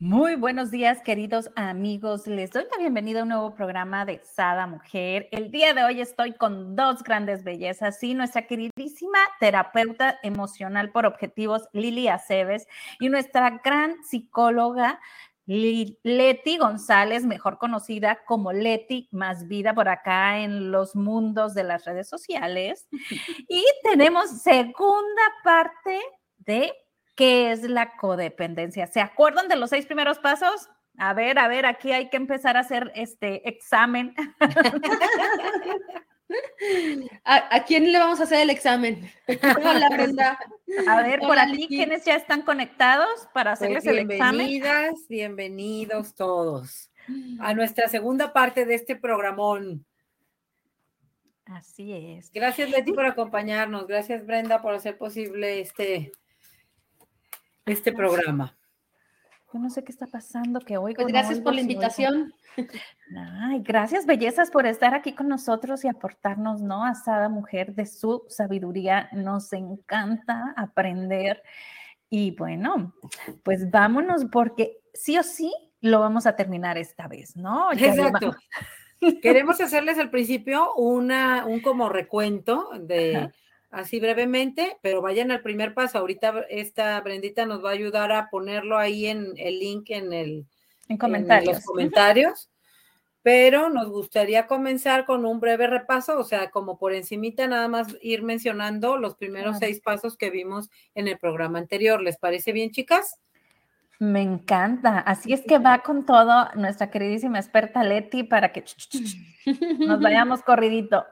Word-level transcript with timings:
Muy 0.00 0.36
buenos 0.36 0.70
días, 0.70 1.02
queridos 1.02 1.50
amigos. 1.56 2.28
Les 2.28 2.52
doy 2.52 2.62
la 2.70 2.78
bienvenida 2.78 3.18
a 3.18 3.22
un 3.24 3.30
nuevo 3.30 3.56
programa 3.56 4.04
de 4.04 4.20
Sada 4.22 4.68
Mujer. 4.68 5.28
El 5.32 5.50
día 5.50 5.74
de 5.74 5.82
hoy 5.82 6.00
estoy 6.00 6.34
con 6.34 6.76
dos 6.76 7.02
grandes 7.02 7.42
bellezas, 7.42 7.98
sí, 7.98 8.14
nuestra 8.14 8.46
queridísima 8.46 9.18
terapeuta 9.40 10.16
emocional 10.22 10.92
por 10.92 11.04
objetivos, 11.04 11.68
Lili 11.72 12.06
Aceves, 12.06 12.68
y 13.00 13.08
nuestra 13.08 13.60
gran 13.64 13.96
psicóloga, 14.04 15.00
Leti 15.46 16.58
González, 16.58 17.24
mejor 17.24 17.58
conocida 17.58 18.20
como 18.24 18.52
Leti 18.52 19.08
Más 19.10 19.48
Vida 19.48 19.74
por 19.74 19.88
acá 19.88 20.38
en 20.38 20.70
los 20.70 20.94
mundos 20.94 21.54
de 21.54 21.64
las 21.64 21.84
redes 21.84 22.08
sociales. 22.08 22.86
Y 23.48 23.64
tenemos 23.82 24.30
segunda 24.42 25.22
parte 25.42 25.98
de 26.36 26.72
¿Qué 27.18 27.50
es 27.50 27.64
la 27.64 27.96
codependencia? 27.96 28.86
¿Se 28.86 29.00
acuerdan 29.00 29.48
de 29.48 29.56
los 29.56 29.70
seis 29.70 29.86
primeros 29.86 30.20
pasos? 30.20 30.70
A 30.98 31.14
ver, 31.14 31.40
a 31.40 31.48
ver, 31.48 31.66
aquí 31.66 31.90
hay 31.90 32.10
que 32.10 32.16
empezar 32.16 32.56
a 32.56 32.60
hacer 32.60 32.92
este 32.94 33.48
examen. 33.48 34.14
¿A, 37.24 37.64
quién 37.64 37.90
le 37.90 37.98
vamos 37.98 38.20
a 38.20 38.22
hacer 38.22 38.42
el 38.42 38.50
examen? 38.50 39.10
Hola, 39.26 39.88
Brenda. 39.90 40.38
A 40.86 41.02
ver, 41.02 41.18
por 41.18 41.40
aquí, 41.40 41.66
¿quiénes 41.66 42.04
ya 42.04 42.14
están 42.14 42.42
conectados 42.42 43.28
para 43.34 43.56
pues 43.56 43.62
hacerles 43.62 43.86
el 43.86 43.98
examen? 43.98 44.46
Bienvenidas, 44.46 45.08
bienvenidos 45.08 46.14
todos 46.14 46.92
a 47.40 47.52
nuestra 47.52 47.88
segunda 47.88 48.32
parte 48.32 48.64
de 48.64 48.76
este 48.76 48.94
programón. 48.94 49.84
Así 51.46 51.92
es. 51.92 52.30
Gracias, 52.30 52.70
Leti, 52.70 52.92
por 52.92 53.06
acompañarnos. 53.06 53.88
Gracias, 53.88 54.24
Brenda, 54.24 54.62
por 54.62 54.74
hacer 54.74 54.96
posible 54.96 55.60
este 55.60 56.12
este 57.72 57.92
programa. 57.92 58.56
Yo 59.52 59.58
no 59.58 59.70
sé 59.70 59.82
qué 59.82 59.92
está 59.92 60.06
pasando, 60.06 60.60
que 60.60 60.76
hoy. 60.76 60.94
Pues 60.94 61.06
gracias 61.06 61.40
por 61.40 61.54
la 61.54 61.62
invitación. 61.62 62.34
Ay, 63.16 63.60
gracias, 63.60 64.04
bellezas, 64.04 64.50
por 64.50 64.66
estar 64.66 64.94
aquí 64.94 65.14
con 65.14 65.28
nosotros 65.28 65.84
y 65.84 65.88
aportarnos, 65.88 66.60
¿no? 66.60 66.84
Asada 66.84 67.28
mujer 67.28 67.74
de 67.74 67.86
su 67.86 68.24
sabiduría. 68.28 69.08
Nos 69.12 69.52
encanta 69.54 70.52
aprender. 70.56 71.42
Y 72.10 72.32
bueno, 72.32 72.94
pues 73.42 73.70
vámonos 73.70 74.26
porque 74.26 74.78
sí 74.92 75.18
o 75.18 75.22
sí 75.22 75.52
lo 75.80 76.00
vamos 76.00 76.26
a 76.26 76.36
terminar 76.36 76.76
esta 76.76 77.08
vez, 77.08 77.36
¿no? 77.36 77.72
Exacto. 77.72 78.34
Queremos 79.22 79.60
hacerles 79.60 79.98
al 79.98 80.10
principio 80.10 80.74
una, 80.74 81.46
un 81.46 81.60
como 81.60 81.88
recuento 81.88 82.70
de 82.80 83.30
así 83.70 84.00
brevemente, 84.00 84.78
pero 84.82 85.02
vayan 85.02 85.30
al 85.30 85.42
primer 85.42 85.74
paso. 85.74 85.98
Ahorita 85.98 86.44
esta 86.48 87.00
Brendita 87.00 87.46
nos 87.46 87.64
va 87.64 87.70
a 87.70 87.74
ayudar 87.74 88.12
a 88.12 88.28
ponerlo 88.30 88.78
ahí 88.78 89.06
en 89.06 89.34
el 89.36 89.58
link 89.58 89.90
en 89.90 90.12
el 90.12 90.46
en 90.88 90.96
comentarios. 90.96 91.56
los 91.56 91.64
comentarios. 91.64 92.50
Pero 93.22 93.68
nos 93.68 93.90
gustaría 93.90 94.46
comenzar 94.46 95.04
con 95.04 95.26
un 95.26 95.40
breve 95.40 95.66
repaso, 95.66 96.18
o 96.18 96.24
sea, 96.24 96.50
como 96.50 96.78
por 96.78 96.94
encimita 96.94 97.46
nada 97.46 97.68
más 97.68 97.88
ir 98.00 98.22
mencionando 98.22 98.96
los 98.96 99.16
primeros 99.16 99.58
seis 99.58 99.80
pasos 99.80 100.16
que 100.16 100.30
vimos 100.30 100.70
en 100.94 101.08
el 101.08 101.18
programa 101.18 101.58
anterior. 101.58 102.00
¿Les 102.00 102.16
parece 102.16 102.52
bien, 102.52 102.70
chicas? 102.70 103.20
Me 103.98 104.22
encanta. 104.22 105.00
Así 105.00 105.32
es 105.32 105.42
que 105.42 105.58
va 105.58 105.80
con 105.80 106.06
todo 106.06 106.48
nuestra 106.54 106.90
queridísima 106.90 107.38
experta 107.38 107.82
Leti 107.82 108.22
para 108.22 108.52
que 108.52 108.64
nos 109.78 110.00
vayamos 110.00 110.42
corridito. 110.42 111.04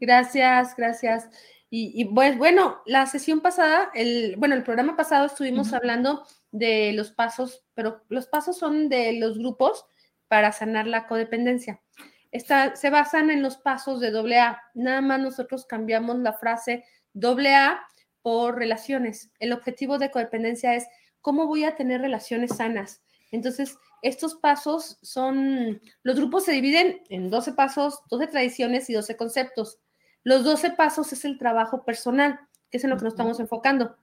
Gracias, 0.00 0.74
gracias. 0.76 1.28
Y, 1.68 2.04
pues 2.06 2.38
bueno, 2.38 2.80
la 2.86 3.06
sesión 3.06 3.40
pasada, 3.40 3.90
el, 3.92 4.36
bueno, 4.38 4.54
el 4.54 4.62
programa 4.62 4.96
pasado 4.96 5.26
estuvimos 5.26 5.72
hablando 5.72 6.24
de 6.52 6.92
los 6.92 7.10
pasos, 7.10 7.64
pero 7.74 8.02
los 8.08 8.28
pasos 8.28 8.56
son 8.56 8.88
de 8.88 9.14
los 9.14 9.36
grupos 9.36 9.84
para 10.28 10.52
sanar 10.52 10.86
la 10.86 11.06
codependencia. 11.06 11.82
Esta, 12.30 12.76
se 12.76 12.88
basan 12.90 13.30
en 13.30 13.42
los 13.42 13.56
pasos 13.56 14.00
de 14.00 14.08
AA. 14.08 14.62
Nada 14.74 15.00
más 15.00 15.20
nosotros 15.20 15.66
cambiamos 15.66 16.18
la 16.18 16.32
frase 16.34 16.84
AA 17.14 17.80
por 18.22 18.56
relaciones. 18.56 19.30
El 19.38 19.52
objetivo 19.52 19.98
de 19.98 20.10
codependencia 20.10 20.74
es 20.74 20.86
cómo 21.20 21.46
voy 21.46 21.64
a 21.64 21.74
tener 21.74 22.00
relaciones 22.00 22.56
sanas. 22.56 23.02
Entonces, 23.32 23.76
estos 24.02 24.36
pasos 24.36 24.98
son, 25.02 25.80
los 26.02 26.16
grupos 26.16 26.44
se 26.44 26.52
dividen 26.52 27.02
en 27.08 27.30
12 27.30 27.52
pasos, 27.52 28.02
12 28.10 28.26
tradiciones 28.28 28.88
y 28.90 28.92
12 28.92 29.16
conceptos. 29.16 29.78
Los 30.22 30.44
12 30.44 30.70
pasos 30.70 31.12
es 31.12 31.24
el 31.24 31.38
trabajo 31.38 31.84
personal, 31.84 32.40
que 32.70 32.78
es 32.78 32.84
en 32.84 32.90
lo 32.90 32.96
que 32.96 33.04
nos 33.04 33.14
estamos 33.14 33.40
enfocando. 33.40 33.96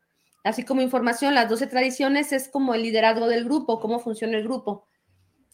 Así 0.43 0.63
como 0.63 0.81
información, 0.81 1.35
las 1.35 1.49
12 1.49 1.67
tradiciones 1.67 2.33
es 2.33 2.49
como 2.49 2.73
el 2.73 2.83
liderazgo 2.83 3.27
del 3.27 3.45
grupo, 3.45 3.79
cómo 3.79 3.99
funciona 3.99 4.37
el 4.37 4.43
grupo. 4.43 4.87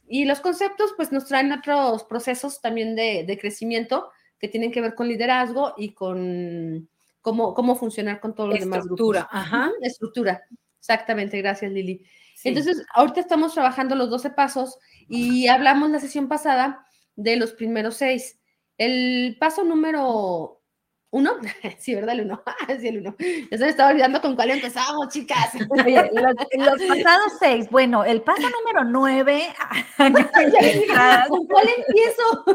Y 0.08 0.26
los 0.26 0.40
conceptos, 0.40 0.94
pues 0.98 1.12
nos 1.12 1.26
traen 1.26 1.52
otros 1.52 2.04
procesos 2.06 2.62
también 2.62 2.96
de, 2.96 3.38
crecimiento 3.40 4.10
que 4.40 4.48
tienen 4.48 4.72
que 4.72 4.82
ver 4.82 4.96
con 4.96 5.08
liderazgo 5.08 5.74
y 5.78 5.94
con 5.94 6.90
cómo, 7.22 7.54
cómo 7.54 7.76
funcionar 7.76 8.20
con 8.20 8.34
todos 8.34 8.50
los 8.50 8.60
demás 8.60 8.86
grupos. 8.86 9.18
Estructura, 9.18 9.28
ajá. 9.32 9.72
Estructura. 9.82 10.44
Exactamente, 10.80 11.38
gracias 11.38 11.72
Lili. 11.72 12.04
Entonces, 12.44 12.86
ahorita 12.94 13.20
estamos 13.20 13.54
trabajando 13.54 13.96
los 13.96 14.10
12 14.10 14.30
pasos 14.32 14.78
y 15.08 15.48
hablamos 15.48 15.90
la 15.90 16.00
sesión 16.00 16.28
pasada 16.28 16.86
de 17.16 17.36
los 17.36 17.54
primeros 17.54 17.98
seis. 17.98 18.40
El 18.78 19.36
paso 19.40 19.64
número 19.64 20.60
uno, 21.12 21.38
sí, 21.80 21.96
¿verdad? 21.96 22.16
El 22.16 22.22
uno, 22.22 22.44
sí, 22.80 22.88
el 22.88 23.00
uno. 23.00 23.16
Ya 23.20 23.58
se 23.58 23.64
me 23.64 23.70
estaba 23.70 23.90
olvidando 23.90 24.22
con 24.22 24.36
cuál 24.36 24.52
empezamos, 24.52 25.10
chicas. 25.10 25.54
Oye, 25.70 26.10
los, 26.14 26.82
pasados 26.88 27.34
seis, 27.40 27.70
bueno, 27.70 28.06
el 28.06 28.22
paso 28.22 28.44
número 28.44 28.84
nueve. 28.86 29.48
¿Con 29.98 31.48
cuál 31.48 31.70
empiezo? 31.78 32.46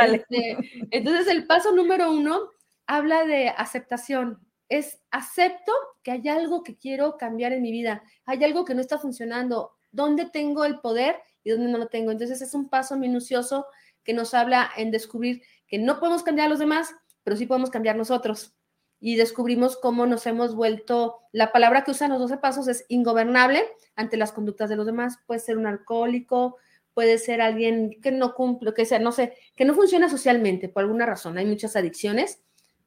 Este, 0.00 0.56
entonces, 0.90 1.26
el 1.28 1.46
paso 1.46 1.72
número 1.72 2.12
uno 2.12 2.50
habla 2.86 3.24
de 3.24 3.48
aceptación 3.48 4.38
es 4.72 5.02
acepto 5.10 5.70
que 6.02 6.12
hay 6.12 6.26
algo 6.28 6.62
que 6.62 6.78
quiero 6.78 7.18
cambiar 7.18 7.52
en 7.52 7.60
mi 7.60 7.70
vida, 7.70 8.02
hay 8.24 8.42
algo 8.42 8.64
que 8.64 8.74
no 8.74 8.80
está 8.80 8.98
funcionando, 8.98 9.72
dónde 9.90 10.24
tengo 10.24 10.64
el 10.64 10.80
poder 10.80 11.16
y 11.44 11.50
dónde 11.50 11.70
no 11.70 11.76
lo 11.76 11.88
tengo. 11.88 12.10
Entonces 12.10 12.40
es 12.40 12.54
un 12.54 12.70
paso 12.70 12.96
minucioso 12.96 13.66
que 14.02 14.14
nos 14.14 14.32
habla 14.32 14.70
en 14.76 14.90
descubrir 14.90 15.42
que 15.68 15.78
no 15.78 16.00
podemos 16.00 16.22
cambiar 16.22 16.46
a 16.46 16.50
los 16.50 16.58
demás, 16.58 16.94
pero 17.22 17.36
sí 17.36 17.44
podemos 17.44 17.68
cambiar 17.68 17.96
nosotros. 17.96 18.54
Y 18.98 19.16
descubrimos 19.16 19.76
cómo 19.76 20.06
nos 20.06 20.26
hemos 20.26 20.54
vuelto, 20.54 21.20
la 21.32 21.52
palabra 21.52 21.84
que 21.84 21.90
usan 21.90 22.10
los 22.10 22.20
12 22.20 22.38
pasos 22.38 22.66
es 22.66 22.86
ingobernable 22.88 23.64
ante 23.94 24.16
las 24.16 24.32
conductas 24.32 24.70
de 24.70 24.76
los 24.76 24.86
demás. 24.86 25.18
Puede 25.26 25.40
ser 25.40 25.58
un 25.58 25.66
alcohólico, 25.66 26.56
puede 26.94 27.18
ser 27.18 27.42
alguien 27.42 28.00
que 28.00 28.10
no 28.10 28.34
cumple, 28.34 28.72
que 28.72 28.86
sea, 28.86 29.00
no 29.00 29.12
sé, 29.12 29.34
que 29.54 29.66
no 29.66 29.74
funciona 29.74 30.08
socialmente 30.08 30.70
por 30.70 30.84
alguna 30.84 31.04
razón. 31.04 31.36
Hay 31.36 31.44
muchas 31.44 31.76
adicciones, 31.76 32.42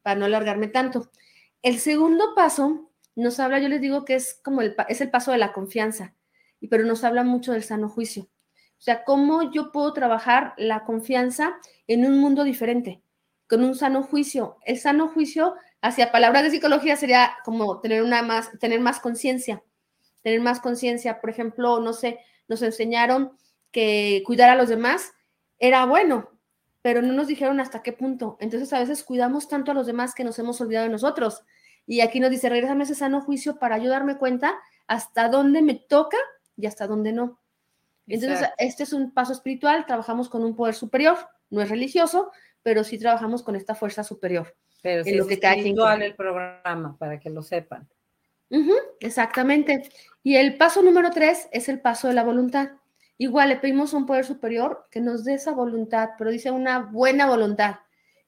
para 0.06 0.20
no 0.20 0.26
alargarme 0.26 0.68
tanto. 0.68 1.10
El 1.66 1.80
segundo 1.80 2.36
paso 2.36 2.92
nos 3.16 3.40
habla, 3.40 3.58
yo 3.58 3.70
les 3.70 3.82
digo 3.82 4.06
que 4.06 4.14
es 4.14 4.40
como 4.44 4.62
el, 4.62 4.76
es 4.88 5.02
el 5.02 5.10
paso 5.10 5.32
de 5.32 5.40
la 5.40 5.52
confianza, 5.52 6.14
pero 6.70 6.86
nos 6.86 7.04
habla 7.04 7.24
mucho 7.24 7.54
del 7.54 7.64
sano 7.64 7.90
juicio. 7.90 8.30
O 8.78 8.82
sea, 8.82 9.04
cómo 9.04 9.52
yo 9.52 9.72
puedo 9.72 9.92
trabajar 9.92 10.54
la 10.58 10.84
confianza 10.84 11.56
en 11.88 12.06
un 12.06 12.20
mundo 12.20 12.44
diferente, 12.44 13.02
con 13.50 13.64
un 13.64 13.74
sano 13.74 14.04
juicio. 14.04 14.58
El 14.64 14.78
sano 14.78 15.08
juicio, 15.08 15.56
hacia 15.82 16.12
palabras 16.12 16.44
de 16.44 16.52
psicología, 16.52 16.98
sería 16.98 17.36
como 17.44 17.82
tener, 17.82 18.04
una 18.04 18.22
más, 18.22 18.52
tener 18.60 18.80
más 18.80 19.00
conciencia, 19.00 19.64
tener 20.22 20.42
más 20.42 20.60
conciencia. 20.60 21.20
Por 21.20 21.32
ejemplo, 21.32 21.80
no 21.80 21.94
sé, 21.94 22.20
nos 22.48 22.62
enseñaron 22.62 23.32
que 23.72 24.22
cuidar 24.24 24.52
a 24.52 24.56
los 24.56 24.70
demás 24.70 25.14
era 25.58 25.84
bueno, 25.88 26.30
pero 26.84 27.02
no 27.02 27.14
nos 27.14 27.26
dijeron 27.26 27.60
hasta 27.60 27.82
qué 27.82 27.92
punto. 27.92 28.38
Entonces 28.40 28.72
a 28.72 28.78
veces 28.78 29.04
cuidamos 29.04 29.48
tanto 29.48 29.72
a 29.72 29.74
los 29.74 29.88
demás 29.88 30.14
que 30.14 30.24
nos 30.24 30.38
hemos 30.38 30.62
olvidado 30.62 30.86
de 30.86 30.92
nosotros. 30.92 31.42
Y 31.88 32.02
aquí 32.02 32.20
nos 32.20 32.32
dice, 32.32 32.50
regrésame 32.50 32.84
ese 32.84 32.96
sano 32.96 33.22
juicio 33.22 33.58
para 33.60 33.76
ayudarme 33.76 34.18
cuenta 34.18 34.56
hasta 34.88 35.30
dónde 35.30 35.62
me 35.62 35.76
toca 35.76 36.18
y 36.58 36.66
hasta 36.66 36.88
dónde 36.88 37.12
no. 37.12 37.40
Entonces, 38.08 38.50
este 38.58 38.84
es 38.84 38.94
un 38.94 39.12
paso 39.12 39.34
espiritual, 39.34 39.86
trabajamos 39.86 40.30
con 40.30 40.44
un 40.44 40.56
poder 40.56 40.76
superior, 40.76 41.18
no 41.50 41.62
es 41.62 41.70
religioso, 41.70 42.32
pero 42.62 42.84
sí 42.84 42.98
trabajamos 42.98 43.44
con 43.44 43.56
esta 43.56 43.76
fuerza 43.76 44.04
superior. 44.04 44.56
Pero 44.82 45.04
sí 45.04 45.14
lo 45.14 45.24
es 45.24 45.40
que 45.40 45.48
espiritual 45.48 46.02
el 46.04 46.16
programa, 46.16 46.96
para 46.98 47.20
que 47.20 47.30
lo 47.30 47.42
sepan. 47.42 47.88
exactamente. 49.00 49.90
Y 50.22 50.36
el 50.36 50.58
paso 50.58 50.84
número 50.84 51.10
tres 51.10 51.50
es 51.52 51.68
el 51.70 51.80
paso 51.80 52.08
de 52.08 52.14
la 52.14 52.24
voluntad. 52.24 52.70
Igual 53.18 53.50
le 53.50 53.56
pedimos 53.58 53.94
a 53.94 53.98
un 53.98 54.06
poder 54.06 54.26
superior 54.26 54.86
que 54.92 55.00
nos 55.00 55.24
dé 55.24 55.36
esa 55.36 55.52
voluntad, 55.52 56.10
pero 56.18 56.30
dice 56.30 56.52
una 56.52 56.80
buena 56.80 57.26
voluntad, 57.28 57.78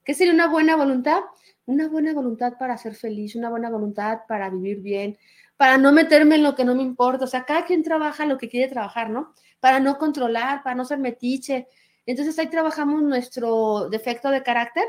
¿Qué 0.08 0.14
sería 0.14 0.32
una 0.32 0.48
buena 0.48 0.74
voluntad? 0.74 1.20
Una 1.66 1.86
buena 1.86 2.14
voluntad 2.14 2.54
para 2.58 2.78
ser 2.78 2.94
feliz, 2.94 3.36
una 3.36 3.50
buena 3.50 3.68
voluntad 3.68 4.20
para 4.26 4.48
vivir 4.48 4.80
bien, 4.80 5.18
para 5.58 5.76
no 5.76 5.92
meterme 5.92 6.36
en 6.36 6.44
lo 6.44 6.54
que 6.54 6.64
no 6.64 6.74
me 6.74 6.80
importa. 6.80 7.26
O 7.26 7.28
sea, 7.28 7.44
cada 7.44 7.66
quien 7.66 7.82
trabaja 7.82 8.24
lo 8.24 8.38
que 8.38 8.48
quiere 8.48 8.72
trabajar, 8.72 9.10
¿no? 9.10 9.34
Para 9.60 9.80
no 9.80 9.98
controlar, 9.98 10.62
para 10.62 10.74
no 10.76 10.86
ser 10.86 10.98
metiche. 10.98 11.68
Entonces 12.06 12.38
ahí 12.38 12.46
trabajamos 12.46 13.02
nuestro 13.02 13.90
defecto 13.90 14.30
de 14.30 14.42
carácter 14.42 14.84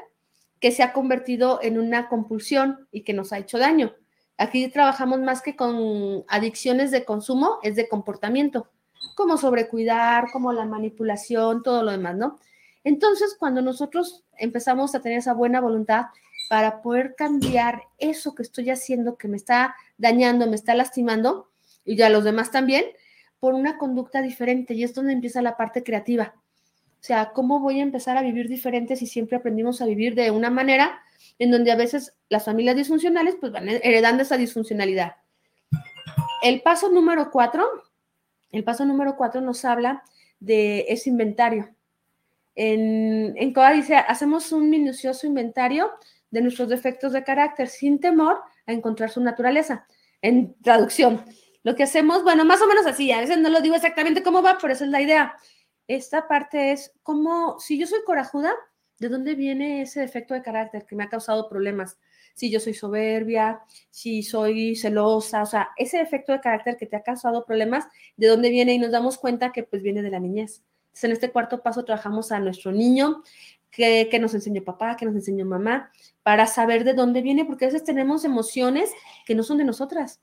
que 0.62 0.72
se 0.72 0.84
ha 0.84 0.94
convertido 0.94 1.60
en 1.62 1.78
una 1.78 2.08
compulsión 2.08 2.88
y 2.90 3.02
que 3.02 3.12
nos 3.12 3.34
ha 3.34 3.40
hecho 3.40 3.58
daño. 3.58 3.94
Aquí 4.38 4.70
trabajamos 4.70 5.20
más 5.20 5.42
que 5.42 5.58
con 5.58 6.24
adicciones 6.30 6.92
de 6.92 7.04
consumo, 7.04 7.60
es 7.62 7.76
de 7.76 7.90
comportamiento, 7.90 8.70
como 9.18 9.36
sobrecuidar, 9.36 10.32
como 10.32 10.54
la 10.54 10.64
manipulación, 10.64 11.62
todo 11.62 11.84
lo 11.84 11.92
demás, 11.92 12.16
¿no? 12.16 12.40
Entonces, 12.84 13.36
cuando 13.38 13.62
nosotros 13.62 14.24
empezamos 14.38 14.96
a 14.96 15.02
tener 15.02 15.20
esa 15.20 15.34
buena 15.34 15.62
voluntad 15.62 16.06
para 16.50 16.82
poder 16.82 17.16
cambiar 17.16 17.84
eso 17.98 18.34
que 18.34 18.44
estoy 18.44 18.70
haciendo, 18.70 19.18
que 19.18 19.28
me 19.28 19.38
está 19.38 19.76
dañando, 19.98 20.48
me 20.48 20.56
está 20.56 20.74
lastimando, 20.74 21.50
y 21.86 21.96
ya 21.96 22.10
los 22.10 22.24
demás 22.24 22.52
también, 22.52 22.86
por 23.40 23.54
una 23.54 23.78
conducta 23.78 24.22
diferente, 24.22 24.74
y 24.74 24.84
es 24.84 24.94
donde 24.94 25.14
empieza 25.14 25.42
la 25.42 25.58
parte 25.58 25.84
creativa. 25.84 26.34
O 27.00 27.04
sea, 27.04 27.32
¿cómo 27.34 27.60
voy 27.60 27.80
a 27.80 27.84
empezar 27.84 28.18
a 28.18 28.22
vivir 28.22 28.50
diferente 28.50 28.96
si 28.96 29.08
siempre 29.08 29.38
aprendimos 29.38 29.82
a 29.82 29.86
vivir 29.86 30.16
de 30.16 30.32
una 30.32 30.50
manera 30.50 31.02
en 31.38 31.52
donde 31.52 31.72
a 31.72 31.78
veces 31.78 32.18
las 32.28 32.44
familias 32.44 32.76
disfuncionales 32.76 33.38
pues 33.40 33.54
van 33.54 33.70
heredando 33.70 34.24
esa 34.24 34.36
disfuncionalidad? 34.36 35.16
El 36.42 36.62
paso 36.62 36.90
número 36.90 37.32
cuatro, 37.32 37.66
el 38.52 38.64
paso 38.64 38.86
número 38.86 39.16
cuatro 39.16 39.40
nos 39.40 39.64
habla 39.64 40.04
de 40.40 40.86
ese 40.90 41.10
inventario. 41.10 41.70
En, 42.62 43.36
en 43.38 43.54
dice, 43.76 43.96
hacemos 43.96 44.52
un 44.52 44.70
minucioso 44.70 45.26
inventario 45.26 45.92
de 46.30 46.42
nuestros 46.42 46.68
defectos 46.68 47.14
de 47.14 47.24
carácter 47.24 47.68
sin 47.68 48.00
temor 48.00 48.42
a 48.66 48.74
encontrar 48.74 49.10
su 49.10 49.22
naturaleza. 49.22 49.88
En 50.22 50.56
traducción, 50.62 51.24
lo 51.64 51.76
que 51.76 51.84
hacemos, 51.84 52.24
bueno, 52.24 52.44
más 52.44 52.62
o 52.62 52.68
menos 52.68 52.86
así, 52.86 53.12
a 53.12 53.22
veces 53.22 53.38
no 53.38 53.50
lo 53.50 53.62
digo 53.62 53.76
exactamente 53.76 54.24
cómo 54.24 54.42
va, 54.42 54.58
pero 54.60 54.74
esa 54.74 54.84
es 54.84 54.92
la 54.92 55.02
idea 55.02 55.36
esta 55.90 56.28
parte 56.28 56.72
es 56.72 56.94
como, 57.02 57.60
si 57.60 57.80
yo 57.80 57.88
soy 57.88 58.04
corajuda, 58.06 58.54
¿de 59.00 59.10
dónde 59.10 59.34
viene 59.34 59.82
ese 59.82 60.00
defecto 60.02 60.36
de 60.36 60.44
carácter 60.44 60.86
que 60.86 60.96
me 60.96 61.04
ha 61.04 61.10
causado 61.10 61.50
problemas? 61.50 61.98
Si 62.36 62.52
yo 62.52 62.60
soy 62.60 62.76
soberbia, 62.76 63.62
si 63.90 64.22
soy 64.22 64.76
celosa, 64.76 65.42
o 65.42 65.48
sea, 65.48 65.70
ese 65.78 65.98
defecto 65.98 66.32
de 66.32 66.42
carácter 66.42 66.78
que 66.78 66.86
te 66.86 66.96
ha 66.96 67.02
causado 67.02 67.44
problemas, 67.44 67.88
¿de 68.18 68.28
dónde 68.28 68.52
viene? 68.52 68.76
Y 68.76 68.78
nos 68.78 68.92
damos 68.92 69.18
cuenta 69.18 69.52
que 69.52 69.64
pues 69.64 69.82
viene 69.82 70.04
de 70.04 70.12
la 70.12 70.20
niñez. 70.20 70.64
Entonces, 71.00 71.04
en 71.04 71.12
este 71.12 71.32
cuarto 71.32 71.62
paso 71.62 71.86
trabajamos 71.86 72.32
a 72.32 72.40
nuestro 72.40 72.72
niño, 72.72 73.24
que, 73.72 74.10
que, 74.10 74.20
nos 74.20 74.34
enseñó 74.34 74.64
papá, 74.64 74.98
que 74.98 75.06
nos 75.06 75.16
enseñó 75.16 75.46
mamá, 75.46 75.92
para 76.24 76.46
saber 76.46 76.84
de 76.84 76.94
dónde 76.94 77.22
viene, 77.22 77.46
porque 77.46 77.66
a 77.66 77.68
veces 77.70 77.84
tenemos 77.84 78.26
emociones 78.26 78.92
que 79.26 79.36
no 79.36 79.44
son 79.44 79.60
de 79.60 79.64
nosotras. 79.64 80.20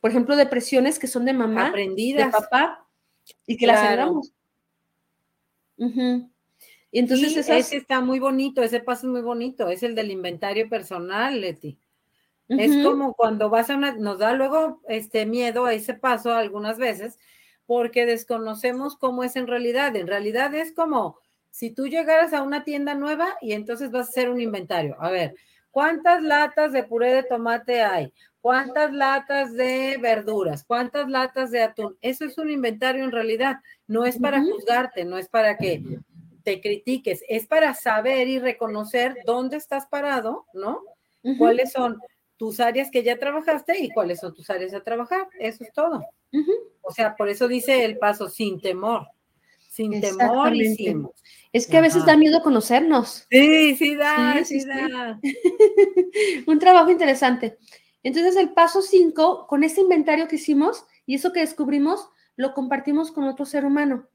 Por 0.00 0.10
ejemplo, 0.10 0.36
depresiones 0.36 0.98
que 0.98 1.06
son 1.06 1.24
de 1.24 1.32
mamá, 1.32 1.68
Aprendidas. 1.68 2.26
de 2.26 2.32
papá, 2.32 2.86
y 3.46 3.56
que 3.56 3.66
las 3.66 3.84
heredamos. 3.84 4.32
Y 6.90 6.98
entonces 6.98 7.36
ese 7.36 7.76
está 7.76 8.00
muy 8.00 8.18
bonito, 8.18 8.62
ese 8.62 8.80
paso 8.80 9.06
es 9.06 9.12
muy 9.12 9.22
bonito, 9.22 9.68
es 9.68 9.82
el 9.82 9.94
del 9.94 10.10
inventario 10.10 10.68
personal, 10.68 11.40
Leti. 11.40 11.78
Es 12.48 12.82
como 12.82 13.14
cuando 13.14 13.50
vas 13.50 13.68
a 13.68 13.76
una, 13.76 13.92
nos 13.92 14.18
da 14.18 14.32
luego 14.32 14.80
este 14.88 15.26
miedo 15.26 15.66
a 15.66 15.74
ese 15.74 15.94
paso 15.94 16.32
algunas 16.32 16.78
veces, 16.78 17.18
porque 17.68 18.06
desconocemos 18.06 18.96
cómo 18.96 19.24
es 19.24 19.36
en 19.36 19.46
realidad. 19.46 19.94
En 19.94 20.06
realidad 20.06 20.54
es 20.54 20.72
como 20.72 21.18
si 21.50 21.70
tú 21.70 21.86
llegaras 21.86 22.32
a 22.32 22.40
una 22.40 22.64
tienda 22.64 22.94
nueva 22.94 23.36
y 23.42 23.52
entonces 23.52 23.90
vas 23.90 24.06
a 24.06 24.08
hacer 24.08 24.30
un 24.30 24.40
inventario. 24.40 24.96
A 24.98 25.10
ver, 25.10 25.34
¿cuántas 25.70 26.22
latas 26.22 26.72
de 26.72 26.84
puré 26.84 27.12
de 27.12 27.24
tomate 27.24 27.82
hay? 27.82 28.10
¿Cuántas 28.40 28.94
latas 28.94 29.52
de 29.52 29.98
verduras? 30.00 30.64
¿Cuántas 30.64 31.10
latas 31.10 31.50
de 31.50 31.62
atún? 31.62 31.98
Eso 32.00 32.24
es 32.24 32.38
un 32.38 32.48
inventario 32.48 33.04
en 33.04 33.12
realidad. 33.12 33.56
No 33.86 34.06
es 34.06 34.18
para 34.18 34.42
juzgarte, 34.42 35.04
no 35.04 35.18
es 35.18 35.28
para 35.28 35.58
que 35.58 35.82
te 36.44 36.62
critiques, 36.62 37.22
es 37.28 37.46
para 37.46 37.74
saber 37.74 38.28
y 38.28 38.38
reconocer 38.38 39.18
dónde 39.26 39.58
estás 39.58 39.84
parado, 39.88 40.46
¿no? 40.54 40.80
¿Cuáles 41.36 41.72
son 41.72 42.00
tus 42.38 42.60
áreas 42.60 42.90
que 42.90 43.02
ya 43.02 43.18
trabajaste 43.18 43.78
y 43.78 43.90
cuáles 43.90 44.20
son 44.20 44.34
tus 44.34 44.48
áreas 44.48 44.72
a 44.72 44.82
trabajar? 44.82 45.28
Eso 45.38 45.64
es 45.64 45.72
todo. 45.72 46.02
O 46.80 46.92
sea, 46.92 47.16
por 47.16 47.28
eso 47.28 47.48
dice 47.48 47.84
el 47.84 47.98
paso 47.98 48.30
sin 48.30 48.60
temor. 48.60 49.06
Sin 49.68 50.00
temor 50.00 50.54
hicimos. 50.56 51.10
Es 51.52 51.66
que 51.66 51.76
a 51.76 51.82
veces 51.82 52.06
da 52.06 52.16
miedo 52.16 52.42
conocernos. 52.42 53.26
Sí, 53.30 53.76
sí 53.76 53.94
da, 53.94 54.42
sí, 54.44 54.64
da. 54.64 55.20
Un 56.46 56.58
trabajo 56.58 56.90
interesante. 56.90 57.58
Entonces, 58.02 58.36
el 58.36 58.54
paso 58.54 58.80
5, 58.80 59.46
con 59.46 59.64
ese 59.64 59.80
inventario 59.80 60.28
que 60.28 60.36
hicimos 60.36 60.84
y 61.04 61.16
eso 61.16 61.32
que 61.32 61.40
descubrimos, 61.40 62.08
lo 62.36 62.54
compartimos 62.54 63.10
con 63.10 63.24
otro 63.24 63.44
ser 63.44 63.64
humano, 63.64 64.08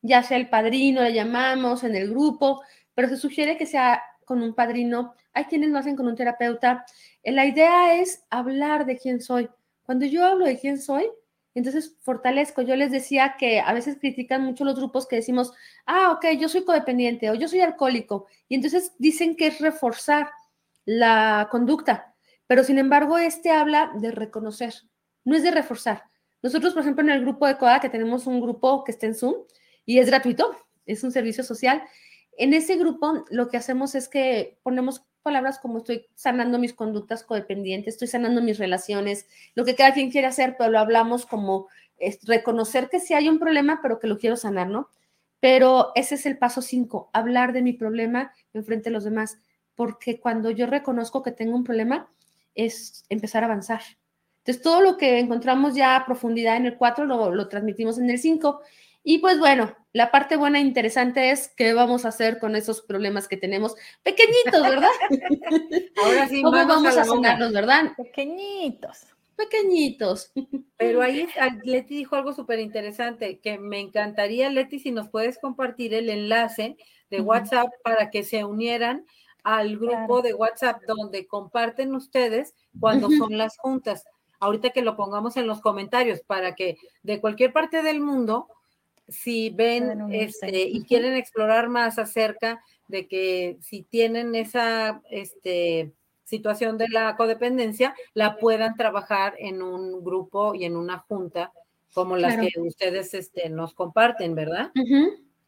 ya 0.00 0.22
sea 0.22 0.38
el 0.38 0.48
padrino, 0.48 1.02
le 1.02 1.12
llamamos 1.12 1.84
en 1.84 1.94
el 1.94 2.08
grupo, 2.08 2.62
pero 2.94 3.08
se 3.08 3.18
sugiere 3.18 3.58
que 3.58 3.66
sea 3.66 4.02
con 4.30 4.44
un 4.44 4.54
padrino. 4.54 5.12
Hay 5.32 5.46
quienes 5.46 5.70
lo 5.70 5.78
hacen 5.78 5.96
con 5.96 6.06
un 6.06 6.14
terapeuta. 6.14 6.86
Eh, 7.24 7.32
la 7.32 7.46
idea 7.46 8.00
es 8.00 8.22
hablar 8.30 8.86
de 8.86 8.96
quién 8.96 9.20
soy. 9.20 9.48
Cuando 9.82 10.06
yo 10.06 10.24
hablo 10.24 10.44
de 10.44 10.56
quién 10.56 10.80
soy, 10.80 11.10
entonces 11.52 11.96
fortalezco. 12.02 12.62
Yo 12.62 12.76
les 12.76 12.92
decía 12.92 13.34
que 13.36 13.58
a 13.58 13.72
veces 13.72 13.96
critican 13.98 14.44
mucho 14.44 14.62
los 14.64 14.76
grupos 14.76 15.08
que 15.08 15.16
decimos, 15.16 15.52
ah, 15.84 16.12
ok, 16.12 16.38
yo 16.38 16.48
soy 16.48 16.64
codependiente 16.64 17.28
o 17.28 17.34
yo 17.34 17.48
soy 17.48 17.60
alcohólico. 17.60 18.28
Y 18.48 18.54
entonces 18.54 18.92
dicen 18.98 19.34
que 19.34 19.48
es 19.48 19.58
reforzar 19.58 20.30
la 20.84 21.48
conducta. 21.50 22.14
Pero 22.46 22.62
sin 22.62 22.78
embargo, 22.78 23.18
este 23.18 23.50
habla 23.50 23.90
de 23.96 24.12
reconocer, 24.12 24.74
no 25.24 25.34
es 25.34 25.42
de 25.42 25.50
reforzar. 25.50 26.04
Nosotros, 26.40 26.72
por 26.72 26.82
ejemplo, 26.82 27.02
en 27.02 27.10
el 27.10 27.22
grupo 27.22 27.48
de 27.48 27.58
CODA, 27.58 27.80
que 27.80 27.88
tenemos 27.88 28.28
un 28.28 28.40
grupo 28.40 28.84
que 28.84 28.92
está 28.92 29.06
en 29.06 29.16
Zoom 29.16 29.34
y 29.84 29.98
es 29.98 30.06
gratuito, 30.06 30.56
es 30.86 31.02
un 31.02 31.10
servicio 31.10 31.42
social, 31.42 31.82
en 32.40 32.54
ese 32.54 32.76
grupo 32.76 33.24
lo 33.30 33.48
que 33.48 33.58
hacemos 33.58 33.94
es 33.94 34.08
que 34.08 34.58
ponemos 34.62 35.04
palabras 35.22 35.58
como 35.58 35.78
estoy 35.78 36.06
sanando 36.14 36.58
mis 36.58 36.72
conductas 36.72 37.22
codependientes, 37.22 37.94
estoy 37.94 38.08
sanando 38.08 38.40
mis 38.40 38.58
relaciones, 38.58 39.26
lo 39.54 39.66
que 39.66 39.74
cada 39.74 39.92
quien 39.92 40.10
quiere 40.10 40.26
hacer, 40.26 40.56
pero 40.56 40.70
lo 40.70 40.78
hablamos 40.78 41.26
como 41.26 41.68
es, 41.98 42.24
reconocer 42.24 42.88
que 42.88 42.98
sí 42.98 43.12
hay 43.12 43.28
un 43.28 43.38
problema, 43.38 43.80
pero 43.82 43.98
que 43.98 44.06
lo 44.06 44.16
quiero 44.16 44.36
sanar, 44.36 44.68
¿no? 44.68 44.88
Pero 45.38 45.92
ese 45.94 46.14
es 46.14 46.24
el 46.24 46.38
paso 46.38 46.62
cinco, 46.62 47.10
hablar 47.12 47.52
de 47.52 47.60
mi 47.60 47.74
problema 47.74 48.32
en 48.54 48.64
frente 48.64 48.88
a 48.88 48.92
los 48.92 49.04
demás, 49.04 49.38
porque 49.74 50.18
cuando 50.18 50.50
yo 50.50 50.66
reconozco 50.66 51.22
que 51.22 51.32
tengo 51.32 51.54
un 51.54 51.64
problema, 51.64 52.10
es 52.54 53.04
empezar 53.10 53.42
a 53.42 53.46
avanzar. 53.46 53.82
Entonces, 54.38 54.62
todo 54.62 54.80
lo 54.80 54.96
que 54.96 55.18
encontramos 55.18 55.74
ya 55.74 55.94
a 55.94 56.06
profundidad 56.06 56.56
en 56.56 56.64
el 56.64 56.78
4 56.78 57.04
lo, 57.04 57.34
lo 57.34 57.48
transmitimos 57.48 57.98
en 57.98 58.08
el 58.08 58.18
5. 58.18 58.62
Y 59.02 59.18
pues 59.18 59.38
bueno, 59.38 59.74
la 59.92 60.10
parte 60.10 60.36
buena 60.36 60.58
e 60.58 60.62
interesante 60.62 61.30
es 61.30 61.48
qué 61.56 61.72
vamos 61.72 62.04
a 62.04 62.08
hacer 62.08 62.38
con 62.38 62.54
esos 62.54 62.82
problemas 62.82 63.28
que 63.28 63.36
tenemos 63.36 63.74
pequeñitos, 64.02 64.62
¿verdad? 64.62 64.90
Ahora 66.04 66.28
sí, 66.28 66.42
¿Cómo 66.42 66.56
vamos 66.56 66.96
a 66.96 67.04
sanarlos, 67.04 67.52
verdad? 67.52 67.92
Pequeñitos. 67.96 69.06
Pequeñitos. 69.36 70.32
Pero 70.76 71.02
ahí 71.02 71.26
Leti 71.64 71.96
dijo 71.96 72.16
algo 72.16 72.32
súper 72.32 72.60
interesante, 72.60 73.40
que 73.40 73.58
me 73.58 73.80
encantaría, 73.80 74.50
Leti, 74.50 74.78
si 74.78 74.90
nos 74.90 75.08
puedes 75.08 75.38
compartir 75.38 75.94
el 75.94 76.10
enlace 76.10 76.76
de 77.08 77.20
WhatsApp 77.20 77.68
para 77.82 78.10
que 78.10 78.22
se 78.22 78.44
unieran 78.44 79.06
al 79.42 79.78
grupo 79.78 80.20
de 80.20 80.34
WhatsApp 80.34 80.82
donde 80.86 81.26
comparten 81.26 81.94
ustedes 81.94 82.54
cuando 82.78 83.10
son 83.10 83.38
las 83.38 83.56
juntas 83.56 84.04
ahorita 84.40 84.70
que 84.70 84.82
lo 84.82 84.96
pongamos 84.96 85.36
en 85.36 85.46
los 85.46 85.60
comentarios 85.60 86.20
para 86.22 86.54
que 86.54 86.78
de 87.02 87.20
cualquier 87.20 87.52
parte 87.52 87.82
del 87.82 88.00
mundo, 88.00 88.48
si 89.10 89.50
ven 89.50 90.12
este, 90.12 90.62
y 90.62 90.84
quieren 90.84 91.14
explorar 91.14 91.68
más 91.68 91.98
acerca 91.98 92.62
de 92.88 93.06
que 93.06 93.58
si 93.60 93.82
tienen 93.82 94.34
esa 94.34 95.02
este, 95.10 95.92
situación 96.24 96.78
de 96.78 96.88
la 96.88 97.16
codependencia, 97.16 97.94
la 98.14 98.36
puedan 98.36 98.76
trabajar 98.76 99.34
en 99.38 99.62
un 99.62 100.02
grupo 100.02 100.54
y 100.54 100.64
en 100.64 100.76
una 100.76 100.98
junta 100.98 101.52
como 101.92 102.16
las 102.16 102.36
que 102.36 102.60
ustedes 102.60 103.14
este, 103.14 103.48
nos 103.50 103.74
comparten, 103.74 104.34
¿verdad? 104.34 104.70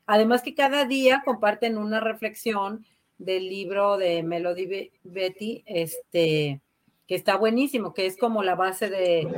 Además 0.07 0.43
que 0.43 0.55
cada 0.55 0.85
día 0.85 1.23
comparten 1.25 1.79
una 1.79 2.01
reflexión 2.01 2.85
del 3.19 3.49
libro 3.49 3.97
de 3.97 4.25
Melody 4.25 4.91
Betty, 5.05 5.63
este, 5.67 6.61
que 7.07 7.15
está 7.15 7.37
buenísimo, 7.37 7.95
que 7.95 8.07
es 8.07 8.17
como 8.17 8.43
la 8.43 8.57
base 8.57 8.91
de, 8.91 9.29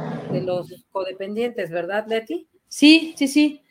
los 0.42 0.86
codependientes, 0.90 1.70
¿verdad, 1.70 2.06
Leti? 2.08 2.48
Sí, 2.68 3.14
sí, 3.16 3.28
sí. 3.28 3.63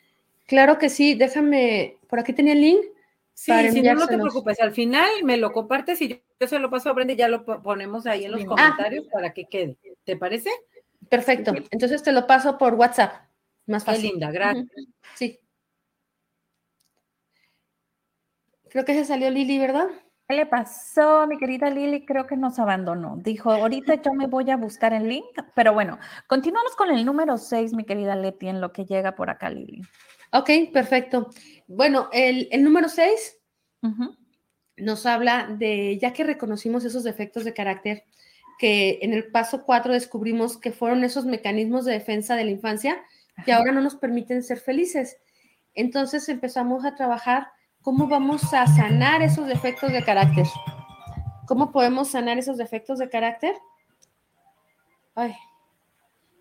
Claro 0.46 0.78
que 0.78 0.88
sí. 0.88 1.14
Déjame, 1.14 1.98
por 2.08 2.18
aquí 2.18 2.32
tenía 2.32 2.52
el 2.52 2.60
link. 2.60 2.84
Sí, 3.32 3.52
si 3.70 3.82
no, 3.82 3.94
no 3.94 4.06
te 4.06 4.16
preocupes, 4.16 4.60
al 4.60 4.72
final 4.72 5.10
me 5.24 5.36
lo 5.36 5.50
compartes 5.52 6.00
y 6.00 6.08
yo, 6.08 6.46
se 6.46 6.60
lo 6.60 6.70
paso 6.70 6.88
a 6.88 6.92
Brenda 6.92 7.14
y 7.14 7.16
ya 7.16 7.26
lo 7.26 7.44
ponemos 7.44 8.06
ahí 8.06 8.24
en 8.24 8.30
los 8.30 8.42
ah. 8.42 8.46
comentarios 8.46 9.06
para 9.12 9.32
que 9.32 9.46
quede. 9.46 9.76
¿Te 10.04 10.16
parece? 10.16 10.50
Perfecto. 11.08 11.52
Entonces 11.70 12.02
te 12.02 12.12
lo 12.12 12.28
paso 12.28 12.56
por 12.58 12.74
WhatsApp. 12.74 13.26
Más 13.66 13.84
fácil. 13.84 14.02
Qué 14.02 14.08
linda, 14.10 14.30
gracias. 14.30 14.66
Sí. 15.14 15.40
Creo 18.68 18.84
que 18.84 18.94
se 18.94 19.04
salió 19.04 19.30
Lili, 19.30 19.58
¿verdad? 19.58 19.88
¿Qué 20.26 20.36
le 20.36 20.46
pasó 20.46 21.18
a 21.18 21.26
mi 21.26 21.36
querida 21.36 21.68
Lili? 21.68 22.06
Creo 22.06 22.26
que 22.26 22.36
nos 22.36 22.58
abandonó. 22.58 23.16
Dijo, 23.18 23.50
ahorita 23.50 24.00
yo 24.00 24.14
me 24.14 24.26
voy 24.26 24.50
a 24.50 24.56
buscar 24.56 24.94
el 24.94 25.06
link, 25.06 25.26
pero 25.54 25.74
bueno, 25.74 25.98
continuamos 26.26 26.74
con 26.76 26.90
el 26.90 27.04
número 27.04 27.36
6, 27.36 27.74
mi 27.74 27.84
querida 27.84 28.16
Leti, 28.16 28.48
en 28.48 28.62
lo 28.62 28.72
que 28.72 28.86
llega 28.86 29.14
por 29.14 29.28
acá, 29.28 29.50
Lili. 29.50 29.82
Ok, 30.32 30.50
perfecto. 30.72 31.28
Bueno, 31.66 32.08
el, 32.10 32.48
número 32.62 32.88
6 32.88 33.38
nos 34.78 35.04
habla 35.04 35.46
de, 35.58 35.98
ya 35.98 36.14
que 36.14 36.24
reconocimos 36.24 36.84
esos 36.86 37.04
defectos 37.04 37.44
de 37.44 37.52
carácter, 37.52 38.04
que 38.58 39.00
en 39.02 39.12
el 39.12 39.30
paso 39.30 39.64
4 39.64 39.92
descubrimos 39.92 40.56
que 40.56 40.72
fueron 40.72 41.04
esos 41.04 41.26
mecanismos 41.26 41.84
de 41.84 41.92
defensa 41.92 42.34
de 42.34 42.44
la 42.44 42.50
infancia 42.50 43.04
que 43.44 43.52
ahora 43.52 43.72
no 43.72 43.80
nos 43.80 43.96
permiten 43.96 44.42
ser 44.42 44.58
felices. 44.58 45.18
Entonces 45.74 46.28
empezamos 46.28 46.84
a 46.84 46.94
trabajar 46.94 47.48
cómo 47.84 48.08
vamos 48.08 48.52
a 48.54 48.66
sanar 48.66 49.22
esos 49.22 49.46
defectos 49.46 49.92
de 49.92 50.02
carácter. 50.02 50.46
¿Cómo 51.46 51.70
podemos 51.70 52.08
sanar 52.08 52.38
esos 52.38 52.56
defectos 52.56 52.98
de 52.98 53.10
carácter? 53.10 53.54
Ay, 55.14 55.36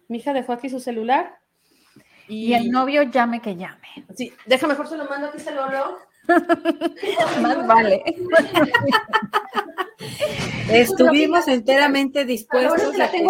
mi 0.07 0.17
hija 0.17 0.33
dejó 0.33 0.53
aquí 0.53 0.69
su 0.69 0.79
celular. 0.79 1.37
Y, 2.29 2.53
el 2.53 2.71
novio 2.71 3.03
llame 3.03 3.41
que 3.41 3.57
llame. 3.57 3.89
Sí, 4.15 4.31
deja 4.45 4.65
mejor 4.65 4.87
se 4.87 4.95
lo 4.95 5.05
mando 5.05 5.27
aquí, 5.27 5.39
se 5.39 5.51
lo 5.51 5.63
Más 7.41 7.67
vale. 7.67 8.01
Estuvimos 10.69 11.49
enteramente 11.49 12.23
dispuestos 12.23 12.97
a 12.97 13.11
que 13.11 13.27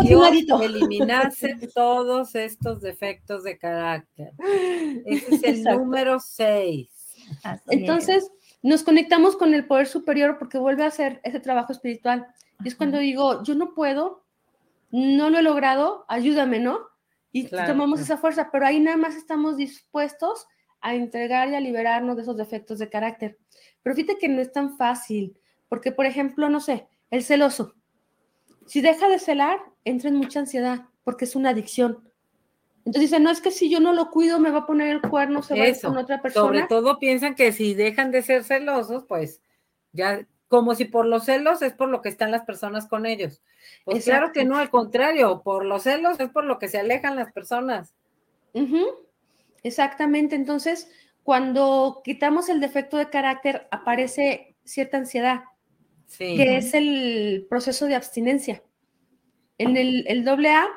eliminarse 0.63 1.55
todos 1.74 2.36
estos 2.36 2.82
defectos 2.82 3.43
de 3.43 3.58
carácter. 3.58 4.34
Ese 5.05 5.36
es 5.36 5.43
el 5.43 5.63
número 5.63 6.20
6. 6.20 6.93
Entonces, 7.68 8.32
nos 8.62 8.84
conectamos 8.84 9.36
con 9.36 9.53
el 9.53 9.65
poder 9.68 9.88
superior 9.88 10.38
porque 10.39 10.58
vuelve 10.58 10.84
a 10.84 10.88
hacer 10.88 11.20
ese 11.24 11.39
trabajo 11.39 11.74
espiritual. 11.74 12.27
Y 12.63 12.70
es 12.70 12.75
cuando 12.75 12.98
digo, 12.98 13.44
yo 13.44 13.56
no 13.56 13.74
puedo, 13.74 14.24
no 14.92 15.30
lo 15.30 15.39
he 15.39 15.44
logrado, 15.44 16.06
ayúdame, 16.08 16.60
¿no? 16.60 16.80
Y 17.32 17.48
tomamos 17.48 18.00
esa 18.00 18.18
fuerza, 18.18 18.50
pero 18.51 18.65
ahí 18.65 18.80
nada 18.80 18.96
más 18.96 19.15
estamos 19.15 19.58
dispuestos 19.58 20.48
a 20.82 20.94
entregar 20.96 21.50
y 21.50 21.56
a 21.56 21.60
liberarnos 21.60 22.15
de 22.15 22.22
esos 22.22 22.38
defectos 22.38 22.77
de 22.77 22.89
carácter. 22.89 23.38
Pero 23.82 23.96
fíjate 23.96 24.20
que 24.20 24.30
no 24.30 24.42
es 24.42 24.51
tan 24.51 24.77
fácil, 24.77 25.38
porque 25.68 25.92
por 25.92 26.06
ejemplo, 26.06 26.50
no 26.50 26.60
sé, 26.60 26.88
el 27.10 27.24
celoso. 27.24 27.74
Si 28.68 28.82
deja 28.82 29.08
de 29.10 29.20
celar, 29.20 29.60
entra 29.84 30.10
en 30.10 30.15
mucha 30.15 30.39
ansiedad, 30.39 30.86
porque 31.03 31.25
es 31.25 31.36
una 31.36 31.50
adicción. 31.50 32.08
Entonces 32.86 33.12
dice, 33.12 33.20
no 33.20 33.30
es 33.30 33.40
que 33.40 33.52
si 33.52 33.70
yo 33.70 33.80
no 33.80 33.94
lo 33.94 34.10
cuido 34.12 34.40
me 34.40 34.52
va 34.52 34.60
a 34.60 34.66
poner 34.66 34.90
el 34.90 35.02
cuerno, 35.02 35.42
se 35.42 35.58
va 35.58 35.63
a 35.63 35.70
ir 35.70 35.80
con 35.82 35.98
otra 35.98 36.22
persona. 36.22 36.46
Sobre 36.46 36.63
todo 36.63 37.00
piensan 37.00 37.36
que 37.36 37.54
si 37.54 37.74
dejan 37.74 38.12
de 38.12 38.22
ser 38.22 38.44
celosos, 38.44 39.06
pues 39.06 39.42
ya 39.94 40.28
como 40.50 40.75
si 40.75 40.86
por 40.86 41.06
los 41.06 41.25
celos 41.25 41.62
es 41.62 41.74
por 41.74 41.90
lo 41.90 42.02
que 42.02 42.10
están 42.10 42.30
las 42.30 42.44
personas 42.44 42.88
con 42.88 43.06
ellos. 43.06 43.42
Pues 43.86 44.04
claro 44.04 44.32
que 44.32 44.44
no, 44.44 44.58
al 44.58 44.70
contrario, 44.70 45.42
por 45.44 45.66
los 45.66 45.84
celos 45.84 46.20
es 46.20 46.30
por 46.30 46.44
lo 46.44 46.60
que 46.60 46.68
se 46.68 46.78
alejan 46.78 47.16
las 47.16 47.32
personas. 47.32 47.96
Exactamente, 49.63 50.36
entonces 50.36 50.92
cuando 51.24 52.02
quitamos 52.04 52.50
el 52.50 52.60
defecto 52.60 52.98
de 52.98 53.10
carácter 53.10 53.68
aparece 53.72 54.56
cierta 54.66 54.98
ansiedad, 54.98 55.44
que 56.18 56.58
es 56.58 56.74
el 56.74 57.48
proceso 57.50 57.86
de 57.86 57.96
abstinencia. 57.96 58.62
En 59.58 59.78
el, 59.78 60.06
el 60.08 60.25
doble 60.25 60.50
A 60.50 60.68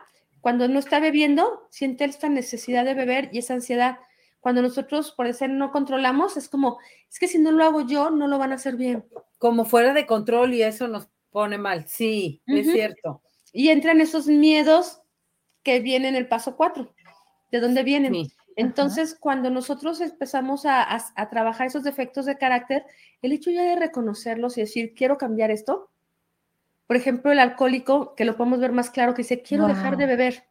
cuando 0.46 0.68
no 0.68 0.78
está 0.78 1.00
bebiendo, 1.00 1.66
siente 1.70 2.04
esta 2.04 2.28
necesidad 2.28 2.84
de 2.84 2.94
beber 2.94 3.30
y 3.32 3.38
esa 3.38 3.54
ansiedad. 3.54 3.98
Cuando 4.38 4.62
nosotros, 4.62 5.10
por 5.10 5.34
ser 5.34 5.50
no 5.50 5.72
controlamos, 5.72 6.36
es 6.36 6.48
como, 6.48 6.78
es 7.10 7.18
que 7.18 7.26
si 7.26 7.40
no 7.40 7.50
lo 7.50 7.64
hago 7.64 7.80
yo, 7.80 8.10
no 8.10 8.28
lo 8.28 8.38
van 8.38 8.52
a 8.52 8.54
hacer 8.54 8.76
bien. 8.76 9.04
Como 9.38 9.64
fuera 9.64 9.92
de 9.92 10.06
control 10.06 10.54
y 10.54 10.62
eso 10.62 10.86
nos 10.86 11.08
pone 11.30 11.58
mal. 11.58 11.88
Sí, 11.88 12.44
es 12.46 12.70
cierto. 12.70 13.22
Y 13.52 13.70
entran 13.70 14.00
esos 14.00 14.28
miedos 14.28 15.00
que 15.64 15.80
vienen 15.80 16.10
en 16.10 16.22
el 16.22 16.28
paso 16.28 16.56
cuatro. 16.56 16.94
¿De 17.50 17.58
dónde 17.58 17.82
vienen? 17.82 18.14
Entonces, 18.54 19.16
cuando 19.18 19.50
nosotros 19.50 20.00
empezamos 20.00 20.64
a, 20.64 20.86
a, 21.16 21.28
trabajar 21.28 21.66
esos 21.66 21.82
defectos 21.82 22.24
de 22.24 22.38
carácter, 22.38 22.84
el 23.20 23.32
hecho 23.32 23.50
ya 23.50 23.64
de 23.64 23.74
reconocerlos 23.74 24.56
y 24.58 24.60
decir, 24.60 24.94
quiero 24.94 25.18
cambiar 25.18 25.50
esto, 25.50 25.90
por 26.86 26.96
ejemplo, 26.96 27.32
el 27.32 27.38
alcohólico, 27.38 28.14
que 28.14 28.24
lo 28.24 28.36
podemos 28.36 28.60
ver 28.60 28.72
más 28.72 28.90
claro, 28.90 29.14
que 29.14 29.22
dice, 29.22 29.42
quiero 29.42 29.66
dejar 29.66 29.96
de 29.96 30.06
beber, 30.06 30.44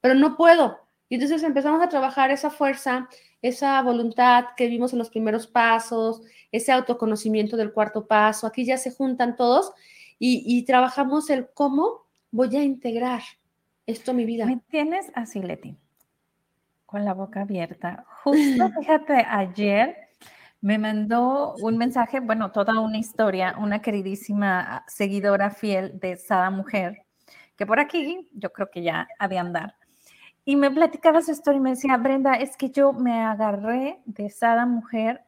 pero 0.00 0.14
no 0.14 0.36
puedo. 0.36 0.80
Y 1.08 1.14
entonces 1.14 1.42
empezamos 1.42 1.82
a 1.82 1.88
trabajar 1.88 2.30
esa 2.30 2.50
fuerza, 2.50 3.08
esa 3.42 3.80
voluntad 3.82 4.44
que 4.56 4.68
vimos 4.68 4.92
en 4.92 4.98
los 4.98 5.10
primeros 5.10 5.46
pasos, 5.46 6.22
ese 6.52 6.70
autoconocimiento 6.72 7.56
del 7.56 7.72
cuarto 7.72 8.06
paso. 8.06 8.46
Aquí 8.46 8.64
ya 8.64 8.76
se 8.76 8.92
juntan 8.92 9.36
todos 9.36 9.72
y, 10.18 10.64
trabajamos 10.66 11.30
el 11.30 11.48
cómo 11.54 12.06
voy 12.30 12.54
a 12.56 12.62
integrar 12.62 13.22
esto 13.86 14.10
a 14.10 14.14
mi 14.14 14.26
vida. 14.26 14.44
Me 14.44 14.60
tienes 14.68 15.10
así, 15.14 15.40
Leti, 15.40 15.76
con 16.84 17.06
la 17.06 17.14
boca 17.14 17.40
abierta. 17.40 18.04
Justo, 18.22 18.70
fíjate, 18.78 19.24
ayer 19.26 20.09
me 20.60 20.78
mandó 20.78 21.54
un 21.62 21.78
mensaje, 21.78 22.20
bueno, 22.20 22.52
toda 22.52 22.80
una 22.80 22.98
historia, 22.98 23.54
una 23.58 23.80
queridísima 23.80 24.84
seguidora 24.86 25.50
fiel 25.50 25.98
de 25.98 26.16
Sada 26.16 26.50
Mujer, 26.50 27.06
que 27.56 27.66
por 27.66 27.80
aquí 27.80 28.28
yo 28.32 28.52
creo 28.52 28.70
que 28.70 28.82
ya 28.82 29.08
ha 29.18 29.28
de 29.28 29.38
andar. 29.38 29.74
Y 30.44 30.56
me 30.56 30.70
platicaba 30.70 31.22
su 31.22 31.32
historia 31.32 31.58
y 31.58 31.60
me 31.60 31.70
decía, 31.70 31.96
Brenda, 31.96 32.34
es 32.34 32.56
que 32.56 32.70
yo 32.70 32.92
me 32.92 33.20
agarré 33.22 34.00
de 34.04 34.28
Sada 34.30 34.66
Mujer 34.66 35.22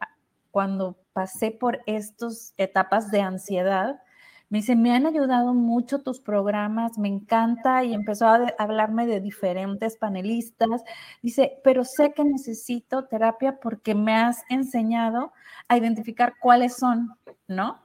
cuando 0.50 0.98
pasé 1.12 1.50
por 1.50 1.80
estas 1.86 2.54
etapas 2.56 3.10
de 3.10 3.20
ansiedad 3.20 4.00
me 4.52 4.58
dice, 4.58 4.76
me 4.76 4.94
han 4.94 5.06
ayudado 5.06 5.54
mucho 5.54 6.02
tus 6.02 6.20
programas, 6.20 6.98
me 6.98 7.08
encanta 7.08 7.84
y 7.84 7.94
empezó 7.94 8.26
a, 8.26 8.52
hablarme 8.58 9.06
de 9.06 9.18
diferentes 9.18 9.96
panelistas. 9.96 10.84
Dice, 11.22 11.58
pero 11.64 11.84
sé 11.86 12.12
que 12.12 12.22
necesito 12.22 13.06
terapia 13.06 13.58
porque 13.62 13.94
me 13.94 14.14
has 14.14 14.44
enseñado 14.50 15.32
a 15.68 15.78
identificar 15.78 16.34
cuáles 16.38 16.76
son, 16.76 17.14
¿no? 17.48 17.80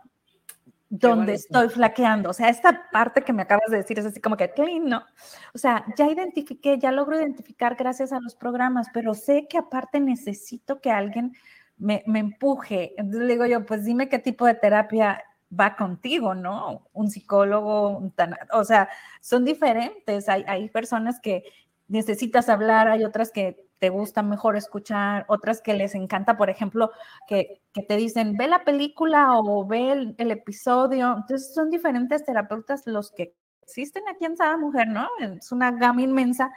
Donde 0.89 1.35
estoy 1.35 1.69
flaqueando. 1.69 2.31
O 2.31 2.33
sea, 2.33 2.49
esta 2.49 2.89
parte 2.91 3.21
que 3.21 3.31
me 3.31 3.43
acabas 3.43 3.71
de 3.71 3.77
decir 3.77 3.97
es 3.99 4.05
así 4.05 4.19
como 4.19 4.35
que 4.35 4.51
clean, 4.51 4.89
¿no? 4.89 5.05
O 5.53 5.57
sea, 5.57 5.85
ya 5.95 6.11
identifiqué, 6.11 6.77
ya 6.77 6.91
logro 6.91 7.15
identificar 7.15 7.75
gracias 7.75 8.11
a 8.11 8.19
los 8.19 8.35
programas, 8.35 8.87
pero 8.93 9.13
sé 9.13 9.47
que 9.49 9.57
aparte 9.57 10.01
necesito 10.01 10.81
que 10.81 10.91
alguien 10.91 11.31
me, 11.77 12.03
me 12.07 12.19
empuje. 12.19 12.93
Entonces 12.97 13.21
le 13.21 13.33
digo 13.35 13.45
yo, 13.45 13.65
pues 13.65 13.85
dime 13.85 14.09
qué 14.09 14.19
tipo 14.19 14.45
de 14.45 14.55
terapia 14.55 15.23
va 15.51 15.75
contigo, 15.75 16.35
¿no? 16.35 16.89
Un 16.93 17.09
psicólogo, 17.09 18.11
o 18.53 18.63
sea, 18.63 18.89
son 19.21 19.45
diferentes. 19.45 20.29
Hay, 20.29 20.43
hay 20.47 20.69
personas 20.69 21.19
que 21.19 21.43
necesitas 21.87 22.49
hablar, 22.49 22.87
hay 22.89 23.03
otras 23.03 23.31
que 23.31 23.67
te 23.79 23.89
gusta 23.89 24.23
mejor 24.23 24.55
escuchar, 24.55 25.25
otras 25.27 25.61
que 25.61 25.73
les 25.73 25.93
encanta, 25.95 26.37
por 26.37 26.49
ejemplo, 26.49 26.91
que, 27.27 27.61
te 27.87 27.95
dicen, 27.95 28.35
ve 28.35 28.47
la 28.47 28.63
película 28.63 29.37
o 29.37 29.65
ve 29.65 30.13
el, 30.17 30.31
episodio. 30.31 31.15
Entonces 31.15 31.53
son 31.53 31.69
diferentes 31.69 32.25
terapeutas 32.25 32.87
los 32.87 33.11
que 33.11 33.35
existen 33.61 34.03
aquí 34.07 34.25
en 34.25 34.37
Sada 34.37 34.57
Mujer, 34.57 34.87
¿no? 34.87 35.07
Es 35.19 35.51
una 35.51 35.71
gama 35.71 36.01
inmensa. 36.01 36.51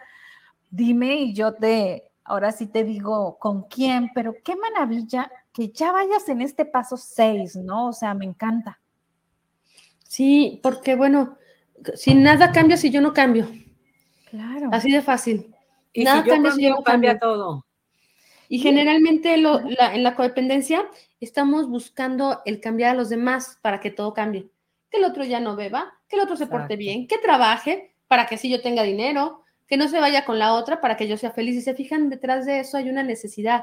Dime 0.70 1.16
y 1.16 1.35
yo 1.35 1.54
te, 1.54 2.11
ahora 2.25 2.52
sí 2.52 2.66
te 2.66 2.85
digo 2.85 3.38
con 3.38 3.64
quién, 3.64 4.11
pero 4.14 4.35
qué 4.42 4.56
maravilla 4.56 5.30
que 5.52 5.70
ya 5.70 5.92
vayas 5.92 6.28
en 6.28 6.40
este 6.40 6.64
paso 6.64 6.97
6, 6.97 7.56
¿no? 7.56 7.88
O 7.88 7.92
sea, 7.92 8.14
me 8.14 8.25
encanta. 8.25 8.79
Sí, 10.10 10.58
porque 10.60 10.96
bueno, 10.96 11.38
si 11.94 12.16
nada 12.16 12.50
cambia 12.50 12.76
si 12.76 12.90
yo 12.90 13.00
no 13.00 13.12
cambio. 13.12 13.48
Claro. 14.28 14.68
Así 14.72 14.90
de 14.90 15.02
fácil. 15.02 15.54
Y 15.92 16.02
nada 16.02 16.24
cambia 16.24 16.50
si 16.50 16.62
yo 16.64 16.70
no 16.70 16.82
cambia 16.82 17.16
todo. 17.20 17.64
Y 18.48 18.58
generalmente 18.58 19.34
en 19.34 20.02
la 20.02 20.14
codependencia 20.16 20.84
estamos 21.20 21.68
buscando 21.68 22.42
el 22.44 22.60
cambiar 22.60 22.90
a 22.90 22.94
los 22.98 23.08
demás 23.08 23.60
para 23.62 23.78
que 23.78 23.92
todo 23.92 24.12
cambie. 24.12 24.50
Que 24.90 24.98
el 24.98 25.04
otro 25.04 25.22
ya 25.22 25.38
no 25.38 25.54
beba, 25.54 25.92
que 26.08 26.16
el 26.16 26.22
otro 26.22 26.34
se 26.34 26.48
porte 26.48 26.74
bien, 26.74 27.06
que 27.06 27.18
trabaje 27.18 27.94
para 28.08 28.26
que 28.26 28.34
así 28.34 28.50
yo 28.50 28.60
tenga 28.60 28.82
dinero, 28.82 29.44
que 29.68 29.76
no 29.76 29.86
se 29.86 30.00
vaya 30.00 30.24
con 30.24 30.40
la 30.40 30.54
otra 30.54 30.80
para 30.80 30.96
que 30.96 31.06
yo 31.06 31.18
sea 31.18 31.30
feliz. 31.30 31.54
Y 31.54 31.60
se 31.60 31.76
fijan, 31.76 32.10
detrás 32.10 32.46
de 32.46 32.58
eso 32.58 32.78
hay 32.78 32.90
una 32.90 33.04
necesidad. 33.04 33.62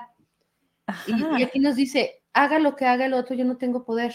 Y, 1.07 1.41
y, 1.41 1.43
aquí 1.43 1.59
nos 1.59 1.75
dice, 1.75 2.21
haga 2.31 2.57
lo 2.57 2.77
que 2.77 2.85
haga 2.85 3.05
el 3.05 3.15
otro, 3.15 3.35
yo 3.35 3.43
no 3.43 3.57
tengo 3.57 3.83
poder. 3.83 4.13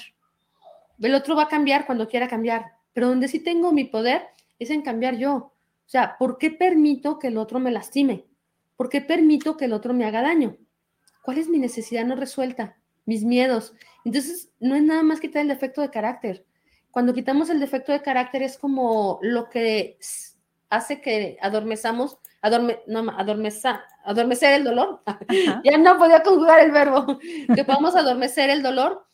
El 1.02 1.14
otro 1.14 1.36
va 1.36 1.44
a 1.44 1.48
cambiar 1.48 1.86
cuando 1.86 2.08
quiera 2.08 2.28
cambiar, 2.28 2.72
pero 2.92 3.08
donde 3.08 3.28
sí 3.28 3.40
tengo 3.40 3.72
mi 3.72 3.84
poder 3.84 4.28
es 4.58 4.70
en 4.70 4.82
cambiar 4.82 5.16
yo. 5.16 5.34
O 5.34 5.88
sea, 5.92 6.16
¿por 6.18 6.38
qué 6.38 6.50
permito 6.50 7.18
que 7.18 7.28
el 7.28 7.36
otro 7.36 7.60
me 7.60 7.70
lastime? 7.70 8.24
¿Por 8.76 8.88
qué 8.88 9.00
permito 9.00 9.56
que 9.56 9.66
el 9.66 9.72
otro 9.72 9.94
me 9.94 10.04
haga 10.04 10.22
daño? 10.22 10.56
¿Cuál 11.22 11.38
es 11.38 11.48
mi 11.48 11.58
necesidad 11.58 12.04
no 12.04 12.16
resuelta? 12.16 12.76
Mis 13.04 13.24
miedos. 13.24 13.74
Entonces, 14.04 14.50
no 14.60 14.74
es 14.74 14.82
nada 14.82 15.02
más 15.02 15.20
quitar 15.20 15.42
el 15.42 15.48
defecto 15.48 15.80
de 15.80 15.90
carácter. 15.90 16.46
Cuando 16.90 17.14
quitamos 17.14 17.50
el 17.50 17.60
defecto 17.60 17.92
de 17.92 18.02
carácter 18.02 18.42
es 18.42 18.58
como 18.58 19.18
lo 19.22 19.48
que 19.48 19.98
hace 20.68 21.00
que 21.00 21.36
adormezamos, 21.40 22.18
adorme, 22.40 22.80
no, 22.86 23.10
adormeza, 23.16 23.82
adormecer 24.04 24.54
el 24.54 24.64
dolor. 24.64 25.02
ya 25.64 25.78
no 25.78 25.98
podía 25.98 26.22
conjugar 26.22 26.60
el 26.60 26.70
verbo. 26.70 27.18
que 27.54 27.64
podamos 27.64 27.96
adormecer 27.96 28.50
el 28.50 28.62
dolor 28.62 29.06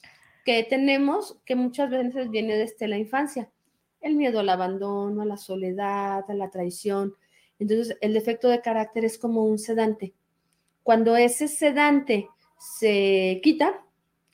que 0.49 0.64
tenemos 0.64 1.37
que 1.45 1.57
muchas 1.57 1.90
veces 1.90 2.31
viene 2.31 2.57
desde 2.57 2.88
la 2.88 2.97
infancia. 2.97 3.50
El 4.00 4.14
miedo 4.14 4.40
al 4.40 4.49
abandono, 4.49 5.21
a 5.21 5.26
la 5.26 5.37
soledad, 5.37 6.25
a 6.26 6.33
la 6.33 6.49
traición. 6.49 7.12
Entonces, 7.59 7.99
el 8.00 8.14
defecto 8.14 8.49
de 8.49 8.62
carácter 8.62 9.05
es 9.05 9.19
como 9.19 9.45
un 9.45 9.59
sedante. 9.59 10.14
Cuando 10.83 11.19
ese 11.19 11.49
sedante 11.49 12.31
se 12.59 13.43
quita, 13.43 13.85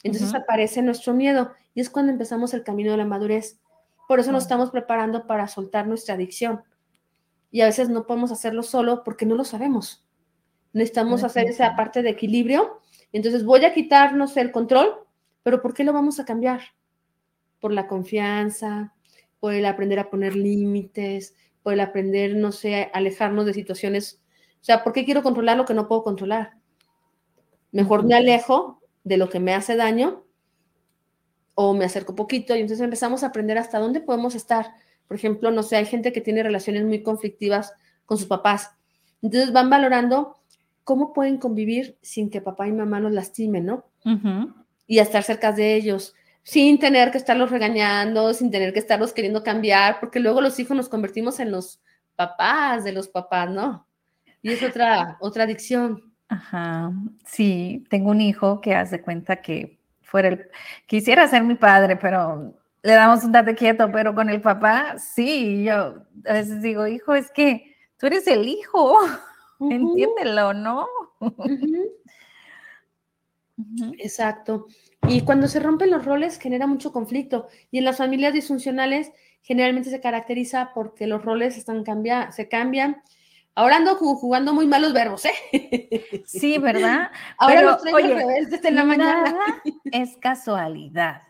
entonces 0.05 0.33
aparece 0.37 0.83
nuestro 0.83 1.15
miedo 1.15 1.51
y 1.75 1.81
es 1.81 1.91
cuando 1.91 2.13
empezamos 2.13 2.55
el 2.55 2.63
camino 2.63 2.93
de 2.93 2.99
la 2.99 3.07
madurez. 3.07 3.59
Por 4.07 4.21
eso 4.21 4.31
nos 4.31 4.45
estamos 4.45 4.71
preparando 4.71 5.27
para 5.27 5.49
soltar 5.49 5.89
nuestra 5.89 6.15
adicción. 6.15 6.63
Y 7.51 7.63
a 7.63 7.67
veces 7.67 7.89
no 7.89 8.07
podemos 8.07 8.31
hacerlo 8.31 8.63
solo 8.63 9.03
porque 9.03 9.27
no 9.27 9.35
lo 9.35 9.43
sabemos. 9.43 10.07
Necesitamos 10.73 11.25
hacer 11.25 11.49
esa 11.49 11.75
parte 11.75 12.03
de 12.03 12.11
equilibrio. 12.11 12.83
Entonces 13.13 13.45
voy 13.45 13.65
a 13.65 13.75
quitarnos 13.75 14.37
el 14.37 14.53
control, 14.53 15.05
pero 15.45 15.63
¿por 15.63 15.75
qué 15.75 15.85
lo 15.85 15.93
vamos 15.93 16.19
a 16.19 16.25
cambiar? 16.25 16.61
Por 17.61 17.73
la 17.73 17.87
confianza, 17.87 18.95
por 19.39 19.55
el 19.55 19.67
aprender 19.67 20.01
a 20.01 20.11
poner 20.11 20.35
límites, 20.35 21.35
por 21.63 21.75
el 21.75 21.81
aprender, 21.81 22.35
no 22.35 22.51
sé, 22.51 22.91
alejarnos 22.93 23.47
de 23.47 23.55
situaciones. 23.55 24.21
O 24.61 24.65
sea, 24.65 24.83
¿por 24.83 24.93
qué 24.93 25.05
quiero 25.05 25.23
controlar 25.23 25.57
lo 25.57 25.67
que 25.67 25.75
no 25.75 25.87
puedo 25.87 26.03
controlar? 26.03 26.55
Mejor 27.71 28.05
me 28.05 28.15
alejo 28.15 28.81
de 29.05 29.19
lo 29.19 29.29
que 29.29 29.39
me 29.39 29.55
hace 29.55 29.77
daño 29.77 30.25
o 31.55 31.75
me 31.75 31.85
acerco 31.85 32.15
poquito 32.15 32.57
y 32.57 32.61
entonces 32.61 32.83
empezamos 32.83 33.23
a 33.23 33.27
aprender 33.27 33.59
hasta 33.59 33.79
dónde 33.79 34.01
podemos 34.01 34.35
estar. 34.35 34.75
Por 35.07 35.17
ejemplo, 35.17 35.51
no 35.51 35.63
sé, 35.63 35.77
hay 35.77 35.87
gente 35.87 36.13
que 36.13 36.23
tiene 36.23 36.43
relaciones 36.43 36.85
muy 36.85 37.03
conflictivas 37.03 37.75
con 38.07 38.17
sus 38.17 38.27
papás. 38.27 38.71
Entonces 39.21 39.53
van 39.53 39.69
valorando 39.69 40.37
cómo 40.85 41.13
pueden 41.13 41.37
convivir 41.37 41.99
sin 42.01 42.31
que 42.31 42.41
papá 42.41 42.67
y 42.67 42.73
mamá 42.73 43.01
nos 43.01 43.13
lastimen, 43.13 43.67
¿no? 43.67 43.85
Y 44.87 44.99
a 44.99 45.03
estar 45.03 45.23
cerca 45.23 45.53
de 45.53 45.75
ellos, 45.75 46.15
sin 46.43 46.79
tener 46.79 47.11
que 47.11 47.19
estarlos 47.19 47.51
regañando, 47.51 48.35
sin 48.35 48.51
tener 48.51 48.73
que 48.73 48.79
estarlos 48.79 49.13
queriendo 49.13 49.43
cambiar, 49.43 49.99
porque 50.01 50.21
luego 50.21 50.41
los 50.41 50.59
hijos 50.59 50.77
nos 50.77 50.89
convertimos 50.89 51.41
en 51.41 51.51
los 51.51 51.81
papás 52.17 52.85
de 52.85 52.93
los 52.93 53.09
papás, 53.09 53.51
¿no? 53.51 53.87
Y 54.43 54.53
es 54.53 54.63
otra, 54.63 55.17
otra 55.21 55.45
adicción. 55.45 56.13
Ajá, 56.29 56.93
sí, 57.25 57.85
tengo 57.89 58.11
un 58.11 58.21
hijo 58.21 58.61
que 58.61 58.75
hace 58.75 59.01
cuenta 59.01 59.37
que 59.37 59.79
fuera 60.03 60.29
el, 60.29 60.51
quisiera 60.87 61.29
ser 61.29 61.43
mi 61.43 61.55
padre, 61.55 61.97
pero 61.97 62.55
le 62.83 62.93
damos 62.93 63.25
un 63.25 63.33
date 63.33 63.55
quieto, 63.55 63.91
pero 63.91 64.15
con 64.15 64.29
el 64.29 64.43
papá, 64.43 64.99
sí, 64.99 65.65
yo 65.65 65.73
a 66.27 66.33
veces 66.35 66.61
digo, 66.61 66.87
hijo, 66.87 67.15
es 67.15 67.31
que 67.31 67.75
tú 67.99 68.07
eres 68.07 68.27
el 68.27 68.47
hijo, 68.47 68.99
entiéndelo, 69.61 70.53
¿no? 70.53 70.87
Exacto. 73.99 74.67
Y 75.09 75.21
cuando 75.23 75.49
se 75.49 75.61
rompen 75.61 75.91
los 75.91 76.05
roles 76.05 76.39
genera 76.39 76.67
mucho 76.67 76.93
conflicto. 76.93 77.49
Y 77.71 77.79
en 77.79 77.85
las 77.85 77.99
familias 77.99 78.33
disfuncionales 78.33 79.13
generalmente 79.43 79.91
se 79.91 80.01
caracteriza 80.01 80.73
porque 80.75 81.07
los 81.07 81.23
roles 81.23 81.57
están 81.59 81.85
cambia 81.85 82.33
se 82.33 82.49
cambian 82.49 83.03
Ahora 83.57 83.77
ando 83.77 83.95
jugando 83.95 84.53
muy 84.53 84.67
malos 84.67 84.93
verbos, 84.93 85.25
¿eh? 85.27 86.23
Sí, 86.27 86.59
¿verdad? 86.59 87.11
Ahora 87.39 87.63
los 87.63 87.81
traigo 87.83 87.99
oye, 87.99 88.15
revés 88.15 88.51
desde 88.51 88.71
la 88.73 88.85
mañana. 88.85 89.37
es 89.93 90.17
casualidad. 90.17 91.23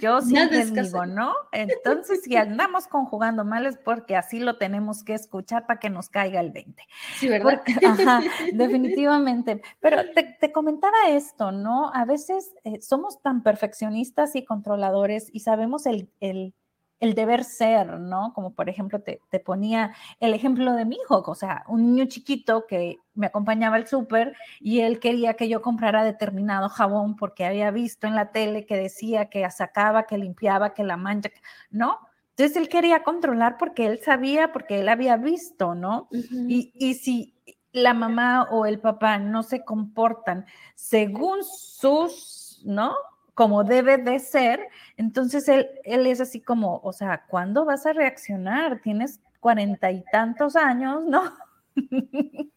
Yo 0.00 0.20
siempre 0.20 0.64
digo, 0.64 1.06
¿no? 1.06 1.34
Entonces, 1.52 2.22
si 2.22 2.36
andamos 2.36 2.86
conjugando 2.86 3.44
mal 3.44 3.66
es 3.66 3.76
porque 3.78 4.16
así 4.16 4.40
lo 4.40 4.58
tenemos 4.58 5.04
que 5.04 5.14
escuchar 5.14 5.66
para 5.66 5.80
que 5.80 5.90
nos 5.90 6.08
caiga 6.08 6.40
el 6.40 6.50
20. 6.50 6.82
Sí, 7.18 7.28
¿verdad? 7.28 7.62
ajá, 7.86 8.22
definitivamente. 8.52 9.62
Pero 9.80 9.98
te, 10.12 10.52
comentaba 10.52 10.96
esto, 11.08 11.52
¿no? 11.52 11.90
A 11.92 12.04
veces 12.04 12.52
eh, 12.64 12.80
somos 12.80 13.20
tan 13.20 13.42
perfeccionistas 13.42 14.36
y 14.36 14.44
controladores 14.44 15.28
y 15.32 15.40
sabemos 15.40 15.86
el, 15.86 16.10
el 16.20 16.54
el 17.00 17.14
deber 17.14 17.44
ser, 17.44 17.98
¿no? 17.98 18.32
Como 18.34 18.54
por 18.54 18.68
ejemplo 18.68 19.00
te, 19.00 19.20
ponía 19.40 19.94
el 20.20 20.34
ejemplo 20.34 20.72
de 20.72 20.84
mi 20.84 20.96
hijo, 20.96 21.22
o 21.26 21.34
sea, 21.34 21.64
un 21.68 21.92
niño 21.92 22.06
chiquito 22.06 22.66
que 22.66 22.98
me 23.14 23.26
acompañaba 23.26 23.76
al 23.76 23.86
súper 23.86 24.34
y 24.60 24.80
él 24.80 24.98
quería 24.98 25.34
que 25.34 25.48
yo 25.48 25.62
comprara 25.62 26.04
determinado 26.04 26.68
jabón 26.68 27.16
porque 27.16 27.44
había 27.44 27.70
visto 27.70 28.06
en 28.06 28.14
la 28.14 28.32
tele 28.32 28.66
que 28.66 28.76
decía 28.76 29.26
que 29.26 29.48
sacaba, 29.50 30.04
que 30.04 30.18
limpiaba, 30.18 30.74
que 30.74 30.84
la 30.84 30.96
mancha, 30.96 31.30
¿no? 31.70 31.98
Entonces 32.30 32.56
él 32.56 32.68
quería 32.68 33.02
controlar 33.02 33.56
porque 33.58 33.86
él 33.86 34.00
sabía, 34.04 34.52
porque 34.52 34.80
él 34.80 34.88
había 34.88 35.16
visto, 35.16 35.74
¿no? 35.74 36.08
y, 36.10 36.72
y 36.74 36.94
si 36.94 37.34
la 37.72 37.94
mamá 37.94 38.48
o 38.50 38.66
el 38.66 38.78
papá 38.78 39.18
no 39.18 39.42
se 39.42 39.64
comportan 39.64 40.46
según 40.74 41.44
sus, 41.44 42.62
¿no? 42.64 42.94
Como 43.36 43.64
debe 43.64 43.98
de 43.98 44.18
ser, 44.18 44.66
entonces 44.96 45.46
él, 45.48 45.68
él 45.84 46.06
es 46.06 46.22
así 46.22 46.40
como, 46.40 46.80
o 46.82 46.94
sea, 46.94 47.26
¿cuándo 47.28 47.66
vas 47.66 47.84
a 47.84 47.92
reaccionar? 47.92 48.80
Tienes 48.80 49.20
cuarenta 49.40 49.90
y 49.92 50.02
tantos 50.10 50.56
años, 50.56 51.04
¿no? 51.04 51.34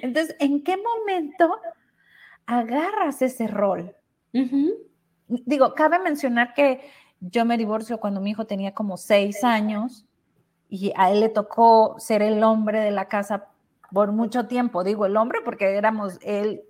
entonces, 0.00 0.36
¿en 0.38 0.62
qué 0.62 0.76
momento 0.76 1.58
agarras 2.46 3.20
ese 3.20 3.48
rol? 3.48 3.96
Digo, 5.26 5.74
cabe 5.74 5.98
mencionar 5.98 6.54
que 6.54 6.80
yo 7.18 7.44
me 7.44 7.58
divorcio 7.58 7.98
cuando 7.98 8.20
mi 8.20 8.30
hijo 8.30 8.46
tenía 8.46 8.74
como 8.74 8.96
seis 8.96 9.42
años 9.42 10.06
y 10.68 10.92
a 10.94 11.10
él 11.10 11.18
le 11.18 11.30
tocó 11.30 11.96
ser 11.98 12.22
el 12.22 12.44
hombre 12.44 12.78
de 12.78 12.92
la 12.92 13.08
casa 13.08 13.48
por 13.90 14.12
mucho 14.12 14.46
tiempo. 14.46 14.84
Digo 14.84 15.04
el 15.04 15.16
hombre 15.16 15.40
porque 15.44 15.76
éramos 15.76 16.20
él 16.22 16.62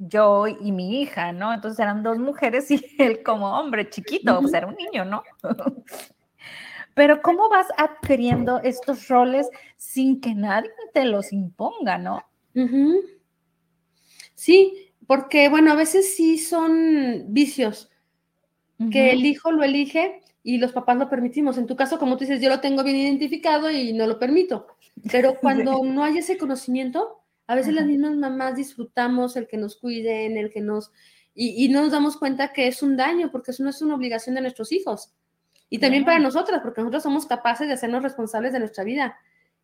yo 0.00 0.46
y 0.48 0.72
mi 0.72 1.02
hija, 1.02 1.32
¿no? 1.32 1.52
Entonces 1.52 1.78
eran 1.78 2.02
dos 2.02 2.18
mujeres 2.18 2.70
y 2.70 2.80
él 2.98 3.22
como 3.22 3.58
hombre 3.58 3.88
chiquito, 3.90 4.38
o 4.38 4.48
sea, 4.48 4.58
era 4.58 4.66
un 4.66 4.76
niño, 4.76 5.04
¿no? 5.04 5.22
Pero 6.94 7.22
¿cómo 7.22 7.48
vas 7.48 7.68
adquiriendo 7.76 8.60
estos 8.62 9.08
roles 9.08 9.48
sin 9.76 10.20
que 10.20 10.34
nadie 10.34 10.70
te 10.92 11.04
los 11.04 11.32
imponga, 11.32 11.98
¿no? 11.98 12.24
Sí, 14.34 14.92
porque 15.06 15.48
bueno, 15.48 15.72
a 15.72 15.76
veces 15.76 16.14
sí 16.16 16.36
son 16.36 17.26
vicios 17.28 17.90
que 18.90 19.12
el 19.12 19.24
hijo 19.26 19.52
lo 19.52 19.62
elige 19.62 20.22
y 20.42 20.58
los 20.58 20.72
papás 20.72 20.96
lo 20.96 21.08
permitimos. 21.08 21.58
En 21.58 21.66
tu 21.66 21.76
caso, 21.76 21.98
como 21.98 22.16
tú 22.16 22.24
dices, 22.24 22.40
yo 22.40 22.48
lo 22.48 22.60
tengo 22.60 22.82
bien 22.82 22.96
identificado 22.96 23.70
y 23.70 23.92
no 23.92 24.06
lo 24.06 24.18
permito. 24.18 24.66
Pero 25.10 25.34
cuando 25.40 25.84
no 25.84 26.02
hay 26.02 26.18
ese 26.18 26.38
conocimiento, 26.38 27.19
a 27.50 27.56
veces 27.56 27.74
las 27.74 27.84
mismas 27.84 28.14
mamás 28.16 28.54
disfrutamos 28.54 29.34
el 29.34 29.48
que 29.48 29.56
nos 29.56 29.76
cuiden, 29.76 30.36
el 30.36 30.50
que 30.50 30.60
nos... 30.60 30.92
Y, 31.34 31.68
no 31.68 31.82
nos 31.82 31.90
damos 31.90 32.16
cuenta 32.16 32.52
que 32.52 32.68
es 32.68 32.80
un 32.80 32.96
daño, 32.96 33.32
porque 33.32 33.50
eso 33.50 33.64
no 33.64 33.70
es 33.70 33.82
una 33.82 33.96
obligación 33.96 34.36
de 34.36 34.40
nuestros 34.40 34.70
hijos. 34.70 35.14
Y 35.68 35.80
también 35.80 36.04
para 36.04 36.20
nosotras, 36.20 36.60
porque 36.62 36.80
nosotros 36.80 37.02
somos 37.02 37.26
capaces 37.26 37.66
de 37.66 37.74
hacernos 37.74 38.04
responsables 38.04 38.52
de 38.52 38.60
nuestra 38.60 38.84
vida. 38.84 39.16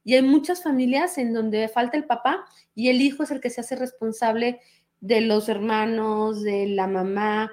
Y 0.03 0.15
hay 0.15 0.23
muchas 0.23 0.65
familias 0.65 1.17
en 1.17 1.33
donde 1.33 1.69
falta 1.69 1.97
el 1.97 2.07
papá 2.07 2.45
y 2.75 2.89
el 2.89 3.01
hijo 3.01 3.23
es 3.23 3.31
el 3.31 3.41
que 3.41 3.51
se 3.51 3.61
hace 3.61 3.77
responsable 3.77 4.61
de 5.01 5.21
los 5.21 5.49
hermanos, 5.49 6.43
de 6.43 6.67
la 6.67 6.89
mamá, 6.89 7.53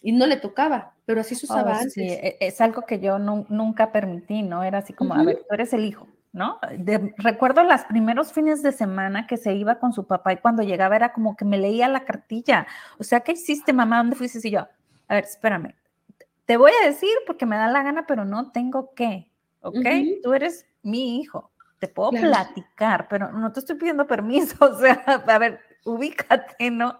y 0.00 0.12
no 0.12 0.28
le 0.28 0.36
tocaba, 0.36 0.94
pero 1.06 1.22
así 1.22 1.34
usaba 1.34 1.80
oh. 1.84 1.90
Sí, 1.90 2.02
e, 2.02 2.36
es 2.38 2.60
algo 2.60 2.82
que 2.82 3.00
yo 3.00 3.18
nunca 3.18 3.90
permití, 3.90 4.42
¿no? 4.42 4.62
Era 4.62 4.78
así 4.78 4.92
como, 4.92 5.14
a 5.14 5.24
ver, 5.24 5.38
tú 5.38 5.54
eres 5.54 5.72
el 5.72 5.84
hijo, 5.84 6.06
¿no? 6.32 6.58
recuerdo 7.18 7.62
los 7.62 7.82
primeros 7.82 8.32
fines 8.32 8.62
de 8.62 8.72
semana 8.72 9.26
que 9.26 9.36
se 9.36 9.54
iba 9.54 9.78
con 9.78 9.92
su 9.92 10.06
papá 10.06 10.32
y 10.32 10.38
cuando 10.38 10.62
llegaba 10.62 10.96
era 10.96 11.12
como 11.12 11.36
que 11.36 11.44
me 11.44 11.58
leía 11.58 11.88
la 11.88 12.04
cartilla. 12.04 12.66
O 12.98 13.04
sea, 13.04 13.20
¿qué 13.20 13.32
hiciste, 13.32 13.72
mamá? 13.72 13.98
¿Dónde 13.98 14.16
fuiste? 14.16 14.46
Y 14.46 14.52
yo, 14.52 14.66
a 15.08 15.14
ver, 15.14 15.24
espérame, 15.24 15.74
te 16.46 16.56
voy 16.56 16.72
a 16.82 16.86
decir 16.86 17.10
porque 17.26 17.46
me 17.46 17.56
da 17.56 17.68
la 17.68 17.82
gana, 17.82 18.06
pero 18.06 18.24
no 18.24 18.50
tengo 18.50 18.94
que, 18.94 19.30
¿ok? 19.60 19.86
Tú 20.22 20.32
eres 20.32 20.66
mi 20.82 21.20
hijo, 21.20 21.50
te 21.78 21.88
puedo 21.88 22.10
platicar, 22.10 23.08
pero 23.08 23.30
no 23.30 23.52
te 23.52 23.60
estoy 23.60 23.76
pidiendo 23.76 24.06
permiso, 24.06 24.56
o 24.64 24.78
sea, 24.78 25.02
a 25.26 25.38
ver, 25.38 25.60
ubícate, 25.84 26.70
¿no? 26.70 26.98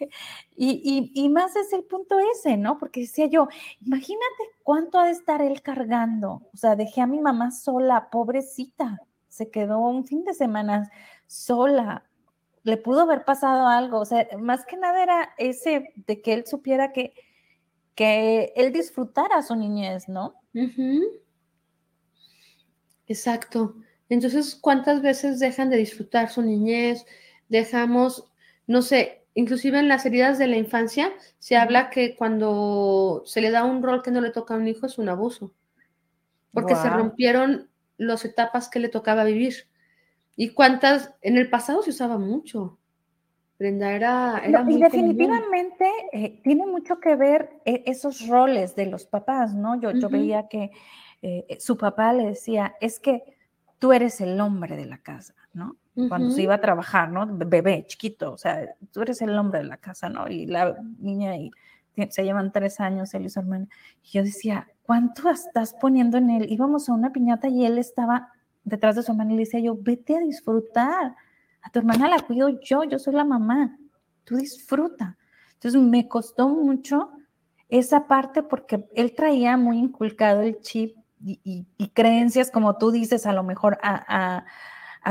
Y, 0.56 1.28
más 1.28 1.54
es 1.56 1.72
el 1.72 1.84
punto 1.84 2.16
ese, 2.32 2.56
¿no? 2.56 2.78
Porque 2.78 3.00
decía 3.00 3.26
yo, 3.26 3.48
imagínate 3.84 4.44
cuánto 4.62 4.98
ha 4.98 5.06
de 5.06 5.12
estar 5.12 5.40
él 5.42 5.62
cargando. 5.62 6.42
O 6.52 6.56
sea, 6.56 6.74
dejé 6.74 7.00
a 7.00 7.06
mi 7.06 7.20
mamá 7.20 7.50
sola, 7.50 8.08
pobrecita. 8.10 9.00
Se 9.28 9.50
quedó 9.50 9.78
un 9.78 10.06
fin 10.06 10.24
de 10.24 10.34
semana 10.34 10.90
sola. 11.26 12.04
Le 12.64 12.76
pudo 12.76 13.02
haber 13.02 13.24
pasado 13.24 13.68
algo. 13.68 14.00
O 14.00 14.04
sea, 14.04 14.26
más 14.38 14.66
que 14.66 14.76
nada 14.76 15.02
era 15.02 15.30
ese 15.38 15.92
de 15.94 16.20
que 16.20 16.32
él 16.32 16.46
supiera 16.46 16.92
que, 16.92 17.14
que 17.94 18.52
él 18.56 18.72
disfrutara 18.72 19.42
su 19.42 19.54
niñez, 19.54 20.08
¿no? 20.08 20.34
Exacto. 23.06 23.76
Entonces, 24.08 24.54
¿cuántas 24.54 25.02
veces 25.02 25.38
dejan 25.38 25.70
de 25.70 25.76
disfrutar 25.76 26.30
su 26.30 26.42
niñez? 26.42 27.04
Dejamos, 27.48 28.24
no 28.66 28.82
sé, 28.82 29.26
Inclusive 29.38 29.78
en 29.78 29.86
las 29.86 30.04
heridas 30.04 30.36
de 30.36 30.48
la 30.48 30.56
infancia 30.56 31.12
se 31.38 31.56
habla 31.56 31.90
que 31.90 32.16
cuando 32.16 33.22
se 33.24 33.40
le 33.40 33.52
da 33.52 33.62
un 33.62 33.84
rol 33.84 34.02
que 34.02 34.10
no 34.10 34.20
le 34.20 34.32
toca 34.32 34.54
a 34.54 34.56
un 34.56 34.66
hijo 34.66 34.84
es 34.86 34.98
un 34.98 35.08
abuso, 35.08 35.52
porque 36.52 36.74
se 36.74 36.90
rompieron 36.90 37.70
las 37.98 38.24
etapas 38.24 38.68
que 38.68 38.80
le 38.80 38.88
tocaba 38.88 39.22
vivir. 39.22 39.54
¿Y 40.34 40.48
cuántas? 40.54 41.14
En 41.22 41.36
el 41.36 41.48
pasado 41.48 41.82
se 41.82 41.90
usaba 41.90 42.18
mucho. 42.18 42.80
Brenda 43.60 43.92
era, 43.92 44.42
era 44.44 44.64
y 44.68 44.80
definitivamente 44.80 45.88
eh, 46.12 46.40
tiene 46.42 46.66
mucho 46.66 46.98
que 46.98 47.14
ver 47.14 47.60
eh, 47.64 47.84
esos 47.86 48.26
roles 48.26 48.74
de 48.74 48.86
los 48.86 49.06
papás, 49.06 49.54
¿no? 49.54 49.80
Yo, 49.80 49.92
yo 49.92 50.08
veía 50.08 50.48
que 50.48 50.72
eh, 51.22 51.58
su 51.60 51.76
papá 51.76 52.12
le 52.12 52.26
decía, 52.26 52.74
es 52.80 52.98
que 52.98 53.22
tú 53.78 53.92
eres 53.92 54.20
el 54.20 54.40
hombre 54.40 54.76
de 54.76 54.86
la 54.86 54.98
casa, 54.98 55.36
¿no? 55.58 55.76
Cuando 56.08 56.30
se 56.30 56.42
iba 56.42 56.54
a 56.54 56.60
trabajar, 56.60 57.10
¿no? 57.10 57.26
Bebé, 57.26 57.84
chiquito, 57.88 58.32
o 58.32 58.38
sea, 58.38 58.76
tú 58.92 59.02
eres 59.02 59.20
el 59.20 59.36
hombre 59.36 59.58
de 59.58 59.64
la 59.64 59.78
casa, 59.78 60.08
¿no? 60.08 60.28
Y 60.28 60.46
la 60.46 60.76
niña 61.00 61.36
y 61.36 61.50
se 62.08 62.22
llevan 62.22 62.52
tres 62.52 62.78
años, 62.78 63.12
él 63.14 63.26
y 63.26 63.30
su 63.30 63.40
hermana. 63.40 63.66
Y 64.04 64.10
yo 64.10 64.22
decía, 64.22 64.68
¿cuánto 64.82 65.28
estás 65.28 65.74
poniendo 65.80 66.16
en 66.16 66.30
él? 66.30 66.46
Íbamos 66.50 66.88
a 66.88 66.92
una 66.92 67.12
piñata 67.12 67.48
y 67.48 67.66
él 67.66 67.78
estaba 67.78 68.32
detrás 68.62 68.94
de 68.96 69.02
su 69.02 69.10
hermana 69.10 69.32
y 69.32 69.36
le 69.36 69.40
decía 69.40 69.60
yo, 69.60 69.76
vete 69.76 70.16
a 70.16 70.20
disfrutar. 70.20 71.16
A 71.62 71.70
tu 71.70 71.80
hermana 71.80 72.08
la 72.08 72.20
cuido 72.20 72.60
yo, 72.60 72.84
yo 72.84 72.98
soy 72.98 73.14
la 73.14 73.24
mamá. 73.24 73.76
Tú 74.24 74.36
disfruta. 74.36 75.16
Entonces 75.54 75.80
me 75.80 76.06
costó 76.06 76.48
mucho 76.48 77.10
esa 77.68 78.06
parte 78.06 78.42
porque 78.42 78.86
él 78.94 79.14
traía 79.14 79.56
muy 79.56 79.78
inculcado 79.78 80.42
el 80.42 80.60
chip 80.60 80.96
y, 81.20 81.66
creencias, 81.94 82.50
como 82.50 82.78
tú 82.78 82.92
dices, 82.92 83.26
a 83.26 83.32
lo 83.32 83.42
mejor 83.42 83.78
a, 83.82 84.44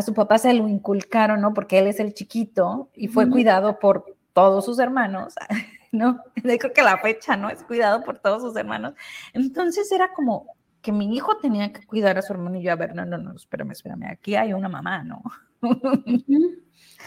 su 0.02 0.14
papá 0.14 0.38
se 0.38 0.54
lo 0.54 0.68
inculcaron, 0.68 1.42
¿no? 1.42 1.54
Porque 1.54 1.80
él 1.80 1.88
es 1.88 2.00
el 2.00 2.14
chiquito 2.14 2.90
y 2.94 3.08
fue 3.08 3.30
cuidado 3.30 3.80
por 3.80 4.18
todos 4.34 4.66
sus 4.66 4.80
hermanos, 4.80 5.36
¿no? 5.92 6.24
Creo 6.36 6.74
que 6.74 6.84
la 6.84 6.98
fecha, 7.00 7.36
¿no? 7.36 7.50
Es 7.50 7.64
cuidado 7.64 8.04
por 8.04 8.20
todos 8.20 8.42
sus 8.42 8.56
hermanos. 8.56 8.94
Entonces 9.34 9.92
era 9.92 10.14
como 10.14 10.56
que 10.82 10.92
mi 10.92 11.16
hijo 11.16 11.38
tenía 11.38 11.74
que 11.74 11.86
cuidar 11.86 12.18
a 12.18 12.22
su 12.22 12.34
hermano 12.34 12.58
y 12.58 12.64
yo, 12.64 12.72
a 12.72 12.76
ver, 12.76 12.96
no, 12.96 13.06
no, 13.06 13.18
no, 13.18 13.36
espérame, 13.36 13.72
espérame, 13.72 14.06
aquí 14.12 14.36
hay 14.36 14.54
una 14.54 14.70
mamá, 14.70 15.04
¿no? 15.04 15.22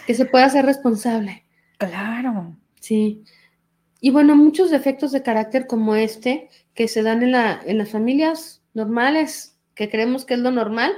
que 0.07 0.15
se 0.15 0.27
pueda 0.27 0.47
hacer 0.47 0.67
responsable. 0.67 1.47
Claro. 1.79 2.57
Sí. 2.81 3.25
Y 4.01 4.11
bueno, 4.11 4.35
muchos 4.37 4.71
defectos 4.71 5.13
de 5.13 5.23
carácter 5.23 5.67
como 5.67 5.95
este 5.95 6.49
que 6.75 6.89
se 6.89 7.03
dan 7.03 7.23
en, 7.23 7.33
la, 7.33 7.61
en 7.65 7.79
las 7.79 7.91
familias 7.91 8.63
normales, 8.75 9.59
que 9.75 9.91
creemos 9.91 10.25
que 10.25 10.35
es 10.35 10.41
lo 10.41 10.51
normal 10.51 10.93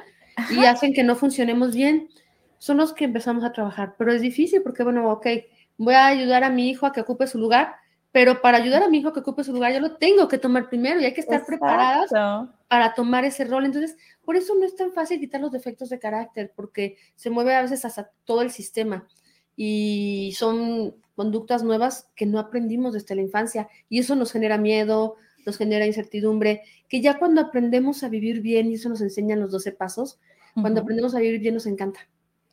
y 0.50 0.64
hacen 0.64 0.92
que 0.94 1.04
no 1.04 1.16
funcionemos 1.16 1.74
bien, 1.74 2.08
son 2.58 2.76
los 2.76 2.92
que 2.92 3.04
empezamos 3.04 3.44
a 3.44 3.52
trabajar. 3.52 3.94
Pero 3.98 4.12
es 4.12 4.20
difícil 4.20 4.62
porque, 4.62 4.84
bueno, 4.84 5.10
ok, 5.10 5.26
voy 5.78 5.94
a 5.94 6.06
ayudar 6.06 6.44
a 6.44 6.50
mi 6.50 6.70
hijo 6.70 6.86
a 6.86 6.92
que 6.92 7.00
ocupe 7.00 7.26
su 7.26 7.38
lugar, 7.38 7.74
pero 8.12 8.42
para 8.42 8.58
ayudar 8.58 8.82
a 8.82 8.88
mi 8.88 8.98
hijo 8.98 9.08
a 9.08 9.12
que 9.12 9.20
ocupe 9.20 9.42
su 9.42 9.52
lugar, 9.52 9.72
yo 9.72 9.80
lo 9.80 9.96
tengo 9.96 10.28
que 10.28 10.38
tomar 10.38 10.68
primero 10.68 11.00
y 11.00 11.04
hay 11.06 11.14
que 11.14 11.22
estar 11.22 11.44
preparadas 11.46 12.10
para 12.68 12.94
tomar 12.94 13.24
ese 13.24 13.44
rol. 13.44 13.64
Entonces, 13.64 13.96
por 14.24 14.36
eso 14.36 14.54
no 14.54 14.64
es 14.64 14.76
tan 14.76 14.92
fácil 14.92 15.18
quitar 15.18 15.40
los 15.40 15.50
defectos 15.50 15.88
de 15.88 15.98
carácter, 15.98 16.52
porque 16.54 16.96
se 17.16 17.30
mueve 17.30 17.54
a 17.54 17.62
veces 17.62 17.84
hasta 17.84 18.10
todo 18.24 18.42
el 18.42 18.50
sistema 18.50 19.06
y 19.56 20.34
son 20.36 20.94
conductas 21.14 21.62
nuevas 21.62 22.10
que 22.14 22.26
no 22.26 22.38
aprendimos 22.38 22.92
desde 22.94 23.14
la 23.14 23.22
infancia 23.22 23.68
y 23.88 23.98
eso 23.98 24.14
nos 24.14 24.32
genera 24.32 24.58
miedo, 24.58 25.16
nos 25.44 25.58
genera 25.58 25.86
incertidumbre, 25.86 26.62
que 26.92 27.00
ya 27.00 27.18
cuando 27.18 27.40
aprendemos 27.40 28.02
a 28.02 28.10
vivir 28.10 28.42
bien, 28.42 28.70
y 28.70 28.74
eso 28.74 28.90
nos 28.90 29.00
enseñan 29.00 29.40
los 29.40 29.50
12 29.50 29.72
pasos, 29.72 30.20
cuando 30.52 30.82
aprendemos 30.82 31.14
a 31.14 31.20
vivir 31.20 31.40
bien 31.40 31.54
nos 31.54 31.64
encanta. 31.64 32.00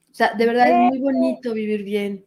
O 0.10 0.14
sea, 0.14 0.34
de 0.34 0.46
verdad 0.46 0.70
es 0.70 0.92
muy 0.92 1.00
bonito 1.00 1.54
vivir 1.54 1.84
bien, 1.84 2.26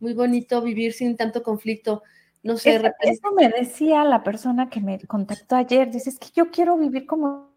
muy 0.00 0.12
bonito 0.12 0.60
vivir 0.60 0.92
sin 0.92 1.16
tanto 1.16 1.42
conflicto. 1.42 2.02
No 2.42 2.58
sé, 2.58 2.74
eso, 2.74 2.88
eso 3.00 3.32
me 3.32 3.48
decía 3.48 4.04
la 4.04 4.22
persona 4.22 4.68
que 4.68 4.82
me 4.82 4.98
contactó 5.06 5.56
ayer, 5.56 5.90
dice, 5.90 6.10
es 6.10 6.18
que 6.18 6.28
yo 6.34 6.50
quiero 6.50 6.76
vivir 6.76 7.06
como... 7.06 7.54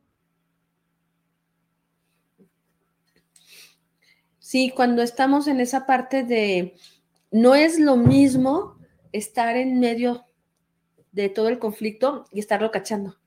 Sí, 4.40 4.72
cuando 4.74 5.02
estamos 5.02 5.50
en 5.50 5.60
esa 5.60 5.86
parte 5.86 6.24
de, 6.24 6.78
no 7.32 7.54
es 7.54 7.82
lo 7.82 7.98
mismo 7.98 8.78
estar 9.12 9.58
en 9.58 9.82
medio 9.82 10.24
de 11.12 11.28
todo 11.28 11.50
el 11.50 11.60
conflicto 11.60 12.28
y 12.32 12.40
estarlo 12.40 12.72
cachando. 12.72 13.18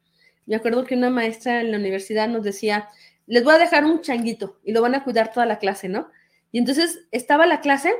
Me 0.46 0.56
acuerdo 0.56 0.84
que 0.84 0.94
una 0.94 1.10
maestra 1.10 1.60
en 1.60 1.72
la 1.72 1.78
universidad 1.78 2.28
nos 2.28 2.44
decía, 2.44 2.88
les 3.26 3.44
voy 3.44 3.54
a 3.54 3.58
dejar 3.58 3.84
un 3.84 4.00
changuito 4.00 4.58
y 4.64 4.72
lo 4.72 4.80
van 4.80 4.94
a 4.94 5.04
cuidar 5.04 5.32
toda 5.32 5.46
la 5.46 5.58
clase, 5.58 5.88
¿no? 5.88 6.08
Y 6.52 6.58
entonces 6.58 7.06
estaba 7.10 7.46
la 7.46 7.60
clase 7.60 7.92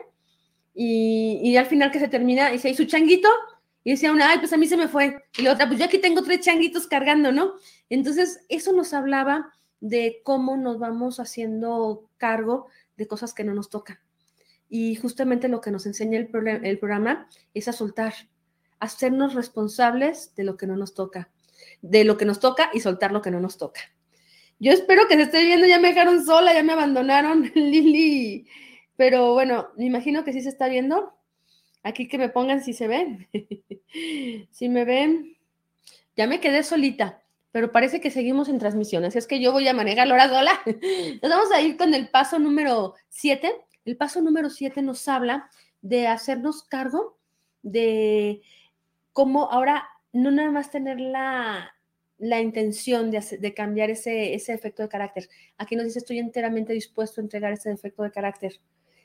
y, 0.79 1.57
al 1.57 1.67
final 1.67 1.91
que 1.91 1.99
se 1.99 2.09
termina, 2.09 2.51
dice, 2.51 2.69
¿y 2.69 2.75
su 2.75 2.85
changuito? 2.85 3.29
Y 3.83 3.93
decía 3.93 4.13
una, 4.13 4.31
ay, 4.31 4.39
pues 4.39 4.53
a 4.53 4.57
mí 4.57 4.67
se 4.67 4.77
me 4.77 4.89
fue. 4.89 5.25
Y 5.39 5.43
la 5.43 5.53
otra, 5.53 5.67
pues 5.67 5.79
yo 5.79 5.87
aquí 5.87 5.99
tengo 5.99 6.23
tres 6.23 6.41
changuitos 6.41 6.87
cargando, 6.87 7.33
¿no? 7.33 7.55
Entonces, 7.89 8.45
eso 8.49 8.73
nos 8.73 8.93
hablaba 8.93 9.53
de 9.81 10.21
cómo 10.23 10.57
nos 10.57 10.79
vamos 10.79 11.19
haciendo 11.19 12.11
cargo 12.19 12.69
de 12.97 13.07
cosas 13.07 13.33
que 13.33 13.45
no 13.45 13.55
nos 13.55 13.71
tocan. 13.71 13.99
Y 14.69 14.97
justamente 14.97 15.49
lo 15.49 15.61
que 15.61 15.71
nos 15.71 15.87
enseña 15.87 16.19
el, 16.19 16.31
el 16.65 16.79
programa 16.79 17.29
es 17.55 17.69
a 17.69 17.73
soltar, 17.73 18.15
hacernos 18.81 19.35
responsables 19.35 20.35
de 20.35 20.45
lo 20.45 20.57
que 20.57 20.67
no 20.67 20.77
nos 20.77 20.95
toca, 20.95 21.31
de 21.83 22.05
lo 22.05 22.17
que 22.17 22.25
nos 22.25 22.41
toca 22.41 22.71
y 22.73 22.81
soltar 22.81 23.13
lo 23.13 23.23
que 23.23 23.31
no 23.31 23.41
nos 23.41 23.59
toca. 23.59 23.81
Yo 24.59 24.73
espero 24.73 25.07
que 25.07 25.17
se 25.17 25.23
esté 25.23 25.45
viendo, 25.45 25.67
ya 25.67 25.79
me 25.79 25.89
dejaron 25.89 26.25
sola, 26.25 26.55
ya 26.55 26.63
me 26.63 26.73
abandonaron, 26.73 27.51
Lili. 27.55 28.47
Pero 28.97 29.35
bueno, 29.35 29.69
me 29.77 29.85
imagino 29.85 30.25
que 30.25 30.33
sí 30.33 30.41
se 30.41 30.49
está 30.49 30.69
viendo. 30.69 31.13
Aquí 31.83 32.09
que 32.09 32.19
me 32.19 32.29
pongan 32.29 32.63
si 32.63 32.73
se 32.73 32.89
ven. 32.89 33.29
si 34.51 34.69
me 34.69 34.85
ven, 34.85 35.37
ya 36.17 36.27
me 36.27 36.41
quedé 36.41 36.63
solita, 36.63 37.23
pero 37.53 37.71
parece 37.71 38.01
que 38.01 38.11
seguimos 38.11 38.49
en 38.49 38.59
transmisiones. 38.59 39.15
Es 39.17 39.27
que 39.27 39.41
yo 39.41 39.53
voy 39.53 39.69
a 39.69 39.75
manejar 39.75 40.11
hora 40.11 40.29
sola. 40.29 40.61
Nos 41.23 41.31
vamos 41.31 41.53
a 41.53 41.61
ir 41.61 41.77
con 41.77 41.95
el 41.95 42.09
paso 42.09 42.39
número 42.39 42.95
7. 43.11 43.53
El 43.85 43.97
paso 43.97 44.21
número 44.21 44.51
7 44.51 44.83
nos 44.83 45.07
habla 45.07 45.49
de 45.81 46.09
hacernos 46.09 46.65
cargo 46.65 47.19
de 47.63 48.43
cómo 49.13 49.51
ahora 49.51 49.89
no 50.17 50.31
nada 50.31 50.51
más 50.51 50.71
tener 50.71 51.01
la, 51.01 51.73
intención 52.19 53.11
de, 53.11 53.55
cambiar 53.55 53.91
ese, 53.91 54.35
ese 54.35 54.53
efecto 54.53 54.83
de 54.83 54.89
carácter. 54.89 55.29
Aquí 55.59 55.77
nos 55.77 55.87
dice, 55.87 55.99
estoy 55.99 56.19
enteramente 56.19 56.73
dispuesto 56.73 57.21
a 57.21 57.25
entregar 57.25 57.53
ese 57.53 57.71
defecto 57.71 58.03
de 58.03 58.11
carácter. 58.11 58.61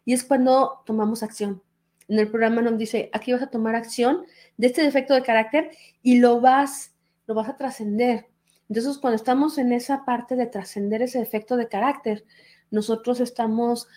Y 0.05 0.13
es 0.13 0.23
cuando 0.23 0.81
tomamos 0.85 1.23
acción. 1.23 1.61
En 2.07 2.19
el 2.19 2.29
programa 2.29 2.61
nos 2.61 2.77
dice, 2.77 3.09
aquí 3.13 3.31
vas 3.31 3.41
a 3.41 3.49
tomar 3.49 3.75
acción 3.75 4.25
de 4.57 4.67
este 4.67 4.81
defecto 4.81 5.13
de 5.13 5.23
carácter 5.23 5.71
y 6.01 6.19
lo 6.19 6.41
vas, 6.41 6.93
lo 7.27 7.35
vas 7.35 7.47
a 7.47 7.57
trascender. 7.57 8.27
Entonces, 8.67 8.97
cuando 8.97 9.15
estamos 9.15 9.57
en 9.57 9.73
esa 9.73 10.05
parte 10.05 10.35
de 10.35 10.45
trascender 10.47 11.01
ese 11.01 11.19
defecto 11.19 11.57
de 11.57 11.67
carácter, 11.67 12.25
nosotros 12.69 13.19
estamos 13.19 13.87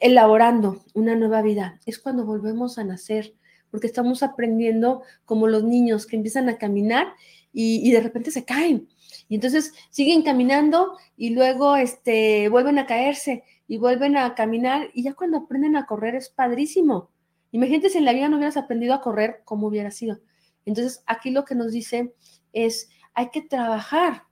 elaborando 0.00 0.84
una 0.94 1.14
nueva 1.14 1.42
vida. 1.42 1.80
Es 1.86 1.98
cuando 1.98 2.24
volvemos 2.24 2.78
a 2.78 2.84
nacer, 2.84 3.34
porque 3.72 3.86
estamos 3.88 4.22
aprendiendo 4.22 5.02
como 5.24 5.48
los 5.48 5.64
niños 5.64 6.06
que 6.06 6.14
empiezan 6.14 6.48
a 6.50 6.58
caminar 6.58 7.14
y, 7.54 7.90
de 7.90 8.00
repente 8.00 8.30
se 8.30 8.44
caen. 8.44 8.86
Y 9.28 9.34
entonces 9.34 9.72
siguen 9.90 10.22
caminando 10.22 10.96
y 11.16 11.30
luego 11.30 11.76
este, 11.76 12.48
vuelven 12.50 12.78
a 12.78 12.86
caerse 12.86 13.44
y 13.66 13.78
vuelven 13.78 14.16
a 14.18 14.34
caminar 14.34 14.90
y 14.92 15.04
ya 15.04 15.14
cuando 15.14 15.38
aprenden 15.38 15.74
a 15.76 15.86
correr 15.86 16.14
es 16.14 16.28
padrísimo. 16.28 17.10
Imagínate 17.50 17.88
si 17.88 17.98
en 17.98 18.04
la 18.04 18.12
vida 18.12 18.28
no 18.28 18.36
hubieras 18.36 18.58
aprendido 18.58 18.92
a 18.92 19.00
correr, 19.00 19.40
¿cómo 19.44 19.68
hubiera 19.68 19.90
sido? 19.90 20.20
Entonces 20.66 21.02
aquí 21.06 21.30
lo 21.30 21.46
que 21.46 21.54
nos 21.54 21.72
dice 21.72 22.14
es, 22.52 22.90
hay 23.14 23.30
que 23.30 23.40
trabajar, 23.40 24.24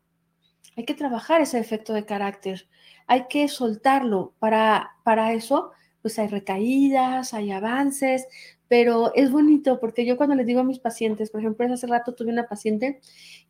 hay 0.76 0.84
que 0.84 0.94
trabajar 0.94 1.40
ese 1.40 1.58
efecto 1.58 1.94
de 1.94 2.04
carácter, 2.04 2.68
hay 3.06 3.26
que 3.28 3.48
soltarlo. 3.48 4.34
Para, 4.38 4.96
para 5.02 5.32
eso, 5.32 5.72
pues 6.02 6.18
hay 6.18 6.28
recaídas, 6.28 7.32
hay 7.32 7.50
avances, 7.50 8.26
pero 8.70 9.12
es 9.16 9.32
bonito 9.32 9.80
porque 9.80 10.06
yo 10.06 10.16
cuando 10.16 10.36
les 10.36 10.46
digo 10.46 10.60
a 10.60 10.64
mis 10.64 10.78
pacientes, 10.78 11.30
por 11.32 11.40
ejemplo, 11.40 11.66
hace 11.74 11.88
rato 11.88 12.14
tuve 12.14 12.30
una 12.30 12.46
paciente 12.46 13.00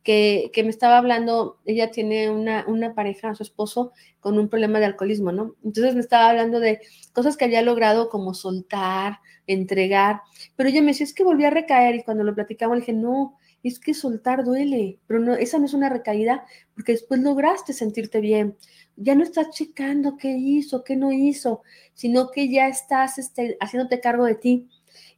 que, 0.01 0.51
me 0.63 0.71
estaba 0.71 0.97
hablando, 0.97 1.59
ella 1.63 1.91
tiene 1.91 2.31
una, 2.31 2.65
una 2.67 2.95
pareja, 2.95 3.35
su 3.35 3.43
esposo, 3.43 3.91
con 4.19 4.39
un 4.39 4.49
problema 4.49 4.79
de 4.79 4.85
alcoholismo, 4.85 5.31
¿no? 5.31 5.55
Entonces 5.63 5.93
me 5.93 5.99
estaba 5.99 6.27
hablando 6.27 6.59
de 6.59 6.79
cosas 7.13 7.37
que 7.37 7.45
había 7.45 7.61
logrado 7.61 8.09
como 8.09 8.33
soltar, 8.33 9.19
entregar, 9.45 10.21
pero 10.55 10.69
ella 10.69 10.81
me 10.81 10.87
decía, 10.87 11.03
es 11.03 11.13
que 11.13 11.23
volví 11.23 11.45
a 11.45 11.51
recaer 11.51 11.93
y 11.93 12.03
cuando 12.03 12.23
lo 12.23 12.33
platicamos 12.33 12.77
le 12.77 12.81
dije, 12.81 12.93
no, 12.93 13.37
es 13.61 13.79
que 13.79 13.93
soltar 13.93 14.43
duele, 14.43 14.97
pero 15.05 15.19
no, 15.19 15.35
esa 15.35 15.59
no 15.59 15.65
es 15.65 15.75
una 15.75 15.89
recaída 15.89 16.47
porque 16.73 16.93
después 16.93 17.21
lograste 17.21 17.73
sentirte 17.73 18.21
bien. 18.21 18.57
Ya 18.95 19.13
no 19.13 19.23
estás 19.23 19.51
checando 19.51 20.17
qué 20.17 20.35
hizo, 20.35 20.83
qué 20.83 20.95
no 20.95 21.11
hizo, 21.11 21.61
sino 21.93 22.31
que 22.31 22.51
ya 22.51 22.67
estás 22.67 23.19
este, 23.19 23.57
haciéndote 23.59 23.99
cargo 23.99 24.25
de 24.25 24.35
ti. 24.35 24.67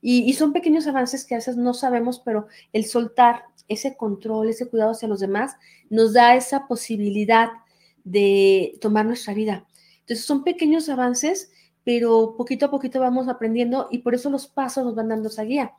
Y, 0.06 0.34
son 0.34 0.52
pequeños 0.52 0.86
avances 0.86 1.24
que 1.24 1.34
a 1.34 1.38
veces 1.38 1.56
no 1.56 1.74
sabemos, 1.74 2.20
pero 2.20 2.48
el 2.74 2.84
soltar 2.84 3.46
ese 3.70 3.96
control, 3.96 4.50
ese 4.50 4.68
cuidado 4.68 4.92
hacia 4.92 5.08
los 5.08 5.22
demás, 5.22 5.56
nos 5.90 6.12
da 6.12 6.36
esa 6.36 6.68
posibilidad 6.68 7.48
de 8.04 8.78
tomar 8.82 9.06
nuestra 9.06 9.34
vida. 9.34 9.66
Entonces 10.02 10.26
son 10.26 10.44
pequeños 10.44 10.90
avances, 10.90 11.54
pero 11.86 12.36
poquito 12.36 12.66
a 12.66 12.70
poquito 12.70 13.00
vamos 13.00 13.30
aprendiendo 13.30 13.88
y 13.92 14.00
por 14.00 14.14
eso 14.14 14.30
los 14.30 14.46
pasos 14.46 14.84
nos 14.84 14.94
van 14.94 15.08
dando 15.08 15.30
esa 15.30 15.44
guía. 15.44 15.74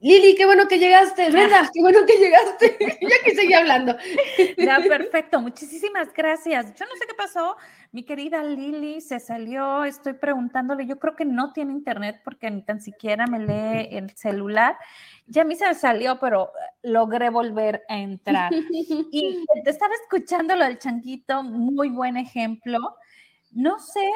Lili, 0.00 0.36
qué 0.36 0.46
bueno 0.46 0.68
que 0.68 0.78
llegaste. 0.78 1.28
Brenda, 1.30 1.68
qué 1.74 1.80
bueno 1.80 2.06
que 2.06 2.16
llegaste. 2.18 2.76
Yo 3.00 3.08
aquí 3.20 3.34
seguí 3.34 3.52
hablando. 3.52 3.96
Ya, 4.56 4.78
perfecto. 4.80 5.40
Muchísimas 5.40 6.12
gracias. 6.12 6.72
Yo 6.74 6.84
no 6.84 6.92
sé 6.92 7.06
qué 7.08 7.14
pasó. 7.14 7.56
Mi 7.90 8.04
querida 8.04 8.44
Lili 8.44 9.00
se 9.00 9.18
salió. 9.18 9.84
Estoy 9.84 10.12
preguntándole. 10.12 10.86
Yo 10.86 11.00
creo 11.00 11.16
que 11.16 11.24
no 11.24 11.52
tiene 11.52 11.72
internet 11.72 12.20
porque 12.22 12.48
ni 12.48 12.62
tan 12.62 12.80
siquiera 12.80 13.26
me 13.26 13.40
lee 13.40 13.88
el 13.90 14.10
celular. 14.16 14.76
Ya 15.26 15.42
a 15.42 15.44
mí 15.44 15.56
se 15.56 15.66
me 15.66 15.74
salió, 15.74 16.20
pero 16.20 16.52
logré 16.82 17.30
volver 17.30 17.82
a 17.88 17.98
entrar. 17.98 18.52
Y 19.10 19.44
te 19.64 19.70
estaba 19.70 19.94
escuchando 20.02 20.54
lo 20.54 20.64
del 20.64 20.78
changuito. 20.78 21.42
Muy 21.42 21.88
buen 21.88 22.16
ejemplo. 22.16 22.78
No 23.50 23.80
sé 23.80 24.08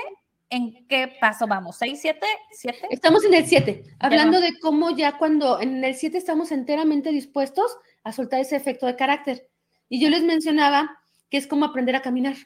¿En 0.52 0.86
qué 0.86 1.10
paso 1.18 1.46
vamos? 1.46 1.76
¿Seis, 1.76 2.00
siete? 2.02 2.26
¿Siete? 2.50 2.86
Estamos 2.90 3.24
en 3.24 3.32
el 3.32 3.46
siete, 3.46 3.84
hablando 3.98 4.38
de 4.38 4.58
cómo 4.60 4.94
ya 4.94 5.16
cuando 5.16 5.58
en 5.58 5.82
el 5.82 5.94
siete 5.94 6.18
estamos 6.18 6.52
enteramente 6.52 7.10
dispuestos 7.10 7.78
a 8.04 8.12
soltar 8.12 8.38
ese 8.38 8.56
efecto 8.56 8.84
de 8.84 8.94
carácter. 8.94 9.48
Y 9.88 9.98
yo 9.98 10.10
les 10.10 10.22
mencionaba 10.22 10.98
que 11.30 11.38
es 11.38 11.46
como 11.46 11.64
aprender 11.64 11.96
a 11.96 12.02
caminar. 12.02 12.36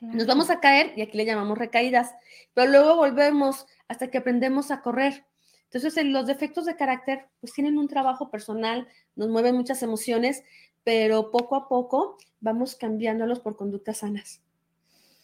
Nos 0.00 0.28
vamos 0.28 0.48
a 0.48 0.60
caer, 0.60 0.92
y 0.94 1.02
aquí 1.02 1.16
le 1.16 1.24
llamamos 1.24 1.58
recaídas, 1.58 2.14
pero 2.54 2.70
luego 2.70 2.94
volvemos 2.94 3.66
hasta 3.88 4.12
que 4.12 4.18
aprendemos 4.18 4.70
a 4.70 4.80
correr. 4.80 5.24
Entonces, 5.64 6.04
los 6.04 6.28
defectos 6.28 6.66
de 6.66 6.76
carácter, 6.76 7.26
pues 7.40 7.52
tienen 7.52 7.78
un 7.78 7.88
trabajo 7.88 8.30
personal, 8.30 8.86
nos 9.16 9.28
mueven 9.28 9.56
muchas 9.56 9.82
emociones, 9.82 10.44
pero 10.84 11.32
poco 11.32 11.56
a 11.56 11.68
poco 11.68 12.16
vamos 12.38 12.76
cambiándolos 12.76 13.40
por 13.40 13.56
conductas 13.56 13.98
sanas. 13.98 14.40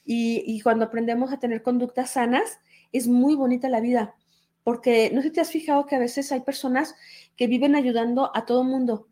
Y, 0.08 0.60
cuando 0.60 0.84
aprendemos 0.84 1.32
a 1.32 1.38
tener 1.38 1.62
conductas 1.62 2.10
sanas, 2.10 2.60
es 2.92 3.08
muy 3.08 3.34
bonita 3.34 3.68
la 3.68 3.80
vida, 3.80 4.14
porque 4.62 5.10
no 5.12 5.20
sé 5.20 5.28
si 5.28 5.34
te 5.34 5.40
has 5.40 5.50
fijado 5.50 5.86
que 5.86 5.96
a 5.96 5.98
veces 5.98 6.30
hay 6.30 6.40
personas 6.40 6.94
que 7.36 7.48
viven 7.48 7.74
ayudando 7.74 8.30
a 8.34 8.46
todo 8.46 8.62
mundo 8.62 9.08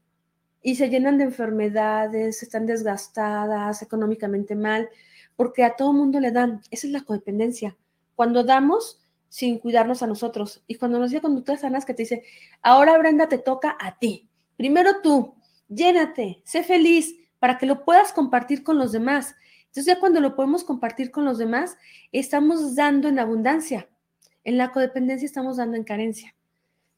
y 0.63 0.77
se 0.77 0.89
llenan 0.89 1.19
de 1.19 1.25
enfermedades, 1.25 2.43
están 2.43 2.65
desgastadas, 2.65 3.83
económicamente 3.83 4.55
mal, 4.55 4.89
porque 5.37 5.65
a 5.65 5.75
todo 5.77 5.93
mundo 5.93 6.21
le 6.21 6.31
dan. 6.31 6.63
Esa 6.71 6.87
es 6.87 6.93
la 6.93 7.03
codependencia. 7.03 7.77
Cuando 8.15 8.45
damos 8.45 9.01
sin 9.29 9.59
cuidarnos 9.59 10.03
a 10.03 10.07
nosotros 10.07 10.63
y 10.69 10.77
cuando 10.77 11.01
nos 11.01 11.11
dio 11.11 11.21
conductas 11.21 11.63
sanas 11.63 11.85
que 11.85 11.93
te 11.93 12.05
dice, 12.05 12.23
ahora 12.63 12.97
Brenda 12.97 13.29
te 13.29 13.39
toca 13.39 13.77
a 13.81 13.99
ti. 13.99 14.29
Primero 14.57 15.03
tú, 15.03 15.35
llénate, 15.69 16.41
sé 16.45 16.63
feliz 16.63 17.17
para 17.41 17.59
que 17.59 17.67
lo 17.67 17.85
puedas 17.85 18.13
compartir 18.13 18.63
con 18.63 18.79
los 18.79 18.93
demás. 18.93 19.35
Entonces 19.75 19.93
ya 19.93 19.99
cuando 19.99 20.21
lo 20.21 20.37
podemos 20.37 20.63
compartir 20.63 21.11
con 21.11 21.25
los 21.25 21.37
demás, 21.37 21.77
estamos 22.13 22.77
dando 22.77 23.09
en 23.09 23.19
abundancia. 23.19 23.89
En 24.45 24.57
la 24.57 24.71
codependencia 24.71 25.27
estamos 25.27 25.57
dando 25.57 25.77
en 25.77 25.83
carencia. 25.83 26.37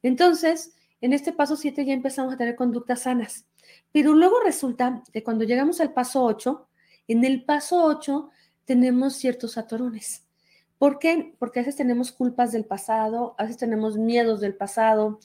Entonces, 0.03 0.75
en 1.01 1.11
este 1.11 1.33
paso 1.33 1.55
7 1.55 1.83
ya 1.85 1.93
empezamos 1.93 2.35
a 2.35 2.37
tener 2.37 2.55
conductas 2.55 3.01
sanas. 3.01 3.47
Pero 3.91 4.13
luego 4.13 4.41
resulta 4.45 5.01
que 5.11 5.23
cuando 5.23 5.43
llegamos 5.43 5.81
al 5.81 5.91
paso 5.91 6.23
8, 6.23 6.67
en 7.07 7.25
el 7.25 7.45
paso 7.45 7.83
8 7.83 8.29
tenemos 8.63 9.15
ciertos 9.15 9.57
atorones. 9.57 10.27
¿Por 10.77 10.99
qué? 10.99 11.33
Porque 11.39 11.61
a 11.61 11.63
veces 11.63 11.77
tenemos 11.77 12.11
culpas 12.11 12.51
del 12.51 12.65
pasado, 12.65 13.33
a 13.39 13.43
veces 13.45 13.57
tenemos 13.57 13.97
miedos 13.97 14.39
del 14.39 14.53
pasado. 14.53 15.17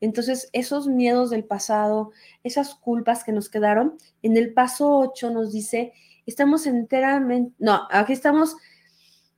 Entonces, 0.00 0.48
esos 0.52 0.86
miedos 0.86 1.30
del 1.30 1.42
pasado, 1.42 2.12
esas 2.44 2.76
culpas 2.76 3.24
que 3.24 3.32
nos 3.32 3.48
quedaron, 3.48 3.98
en 4.22 4.36
el 4.36 4.54
paso 4.54 4.96
8 4.96 5.30
nos 5.30 5.50
dice 5.52 5.92
estamos 6.26 6.66
enteramente, 6.66 7.54
no, 7.58 7.86
aquí 7.90 8.12
estamos 8.12 8.56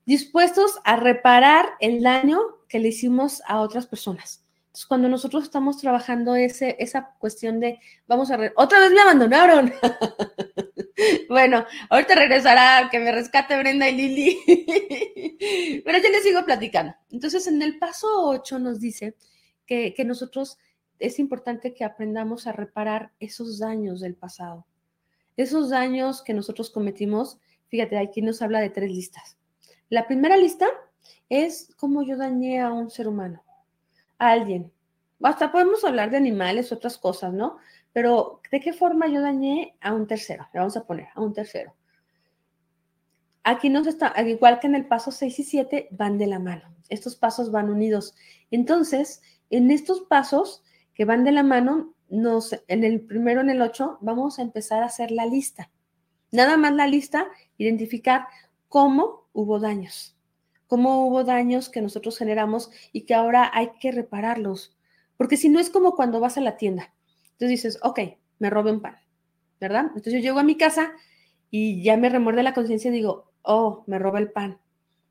dispuestos 0.05 0.79
a 0.85 0.97
reparar 0.97 1.71
el 1.81 2.03
daño 2.03 2.41
que 2.69 2.79
le 2.79 2.89
hicimos 2.89 3.43
a 3.47 3.61
otras 3.61 3.87
personas. 3.87 4.43
Entonces, 4.73 4.87
cuando 4.87 5.09
nosotros 5.09 5.45
estamos 5.45 5.77
trabajando 5.77 6.35
ese, 6.35 6.77
esa 6.79 7.15
cuestión 7.19 7.61
de, 7.61 7.79
vamos 8.07 8.31
a, 8.31 8.39
otra 8.57 8.81
vez 8.81 8.91
me 8.91 9.03
abandonaron. 9.03 9.71
bueno, 11.29 11.67
ahorita 11.91 12.15
regresará, 12.15 12.89
que 12.91 12.99
me 12.99 13.13
rescate 13.13 13.59
Brenda 13.59 13.87
y 13.91 13.97
Lili. 13.97 14.39
Pero 15.85 15.99
ya 15.99 16.09
les 16.09 16.23
sigo 16.23 16.43
platicando. 16.47 16.95
Entonces, 17.11 17.47
en 17.49 17.61
el 17.61 17.79
paso 17.79 18.07
8 18.29 18.59
nos 18.61 18.81
dice 18.81 19.15
que, 19.67 19.93
que 19.93 20.07
nosotros 20.07 20.57
es 20.99 21.19
importante 21.19 21.75
que 21.75 21.85
aprendamos 21.85 22.47
a 22.47 22.53
reparar 22.53 23.13
esos 23.21 23.59
daños 23.59 24.01
del 24.01 24.15
pasado. 24.15 24.67
Esos 25.43 25.71
daños 25.71 26.23
que 26.23 26.35
nosotros 26.35 26.71
cometimos, 26.71 27.41
fíjate, 27.67 27.99
aquí 27.99 28.23
nos 28.23 28.43
habla 28.43 28.61
de 28.61 28.71
tres 28.71 28.89
listas. 28.89 29.37
La 29.89 30.07
primera 30.07 30.37
lista 30.37 30.69
es 31.29 31.75
cómo 31.77 32.05
yo 32.05 32.17
dañé 32.17 32.61
a 32.61 32.73
un 32.73 32.91
ser 32.91 33.09
humano, 33.09 33.43
a 34.19 34.31
alguien. 34.31 34.73
Hasta 35.21 35.51
podemos 35.51 35.85
hablar 35.85 36.13
de 36.13 36.17
animales, 36.17 36.71
otras 36.71 36.97
cosas, 36.97 37.33
¿no? 37.33 37.57
Pero 37.93 38.41
¿de 38.53 38.61
qué 38.61 38.73
forma 38.73 39.09
yo 39.09 39.21
dañé 39.21 39.77
a 39.81 39.93
un 39.93 40.07
tercero? 40.07 40.47
Le 40.55 40.61
vamos 40.61 40.77
a 40.77 40.87
poner 40.87 41.09
a 41.13 41.21
un 41.21 41.33
tercero. 41.33 41.75
Aquí 43.43 43.69
nos 43.69 43.89
está, 43.89 44.15
igual 44.23 44.61
que 44.61 44.69
en 44.69 44.77
el 44.77 44.87
paso 44.87 45.11
6 45.11 45.41
y 45.41 45.43
7, 45.43 45.89
van 45.91 46.19
de 46.19 46.29
la 46.29 46.39
mano. 46.39 46.73
Estos 46.89 47.17
pasos 47.17 47.51
van 47.51 47.69
unidos. 47.69 48.15
Entonces, 48.53 49.23
en 49.51 49.73
estos 49.73 50.03
pasos 50.03 50.63
que 50.95 51.05
van 51.05 51.25
de 51.25 51.33
la 51.33 51.43
mano, 51.43 51.95
en 52.13 52.85
el 52.85 53.01
primero, 53.01 53.41
en 53.41 53.49
el 53.49 53.63
8, 53.63 53.99
vamos 54.03 54.39
a 54.39 54.43
empezar 54.43 54.83
a 54.83 54.87
hacer 54.87 55.11
la 55.11 55.25
lista. 55.25 55.71
Nada 56.31 56.57
más 56.57 56.75
la 56.75 56.87
lista, 56.87 57.29
identificar 57.57 58.27
cómo 58.69 59.29
hubo 59.33 59.59
daños, 59.59 60.17
cómo 60.67 61.07
hubo 61.07 61.25
daños 61.25 61.71
que 61.71 61.81
nosotros 61.81 62.19
generamos 62.19 62.71
y 62.93 63.03
que 63.03 63.15
ahora 63.15 63.51
hay 63.53 63.71
que 63.81 63.93
repararlos. 63.93 64.77
Porque 65.17 65.37
si 65.37 65.49
no 65.49 65.59
es 65.59 65.71
como 65.71 65.95
cuando 65.95 66.21
vas 66.21 66.37
a 66.37 66.43
la 66.43 66.57
tienda. 66.57 66.93
Entonces 67.33 67.49
dices, 67.49 67.79
ok, 67.83 68.01
me 68.39 68.51
robé 68.51 68.73
un 68.73 68.83
pan, 68.83 68.97
¿verdad? 69.61 69.87
Entonces 69.89 70.15
yo 70.15 70.21
llego 70.21 70.39
a 70.39 70.45
mi 70.45 70.57
casa 70.57 70.93
y 71.51 71.83
ya 71.83 71.97
me 71.97 72.09
remuerde 72.09 72.43
la 72.43 72.55
conciencia 72.55 72.91
y 72.91 72.95
digo, 72.95 73.33
oh, 73.43 73.85
me 73.87 73.99
robé 73.99 74.21
el 74.21 74.33
pan. 74.33 74.59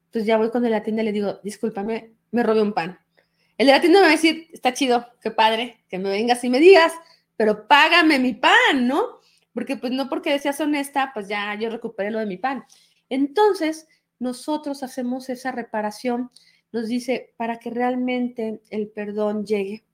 Entonces 0.05 0.27
ya 0.27 0.37
voy 0.37 0.51
con 0.51 0.65
el 0.65 0.71
la 0.71 0.83
tienda 0.83 1.01
y 1.01 1.05
le 1.05 1.11
digo, 1.13 1.39
discúlpame, 1.43 2.13
me 2.31 2.43
robé 2.43 2.61
un 2.61 2.73
pan. 2.73 2.99
El 3.61 3.67
de 3.67 3.73
la 3.73 3.79
me 3.79 4.01
va 4.01 4.07
a 4.07 4.09
decir, 4.09 4.47
está 4.51 4.73
chido, 4.73 5.05
qué 5.21 5.29
padre, 5.29 5.85
que 5.87 5.99
me 5.99 6.09
vengas 6.09 6.43
y 6.43 6.49
me 6.49 6.59
digas, 6.59 6.93
pero 7.37 7.67
págame 7.67 8.17
mi 8.17 8.33
pan, 8.33 8.87
¿no? 8.87 9.19
Porque 9.53 9.77
pues 9.77 9.93
no 9.93 10.09
porque 10.09 10.39
seas 10.39 10.59
honesta, 10.61 11.11
pues 11.13 11.27
ya 11.27 11.53
yo 11.53 11.69
recuperé 11.69 12.09
lo 12.09 12.17
de 12.17 12.25
mi 12.25 12.37
pan. 12.37 12.63
Entonces, 13.07 13.87
nosotros 14.17 14.81
hacemos 14.81 15.29
esa 15.29 15.51
reparación, 15.51 16.31
nos 16.71 16.87
dice, 16.87 17.35
para 17.37 17.59
que 17.59 17.69
realmente 17.69 18.63
el 18.71 18.87
perdón 18.87 19.45
llegue, 19.45 19.85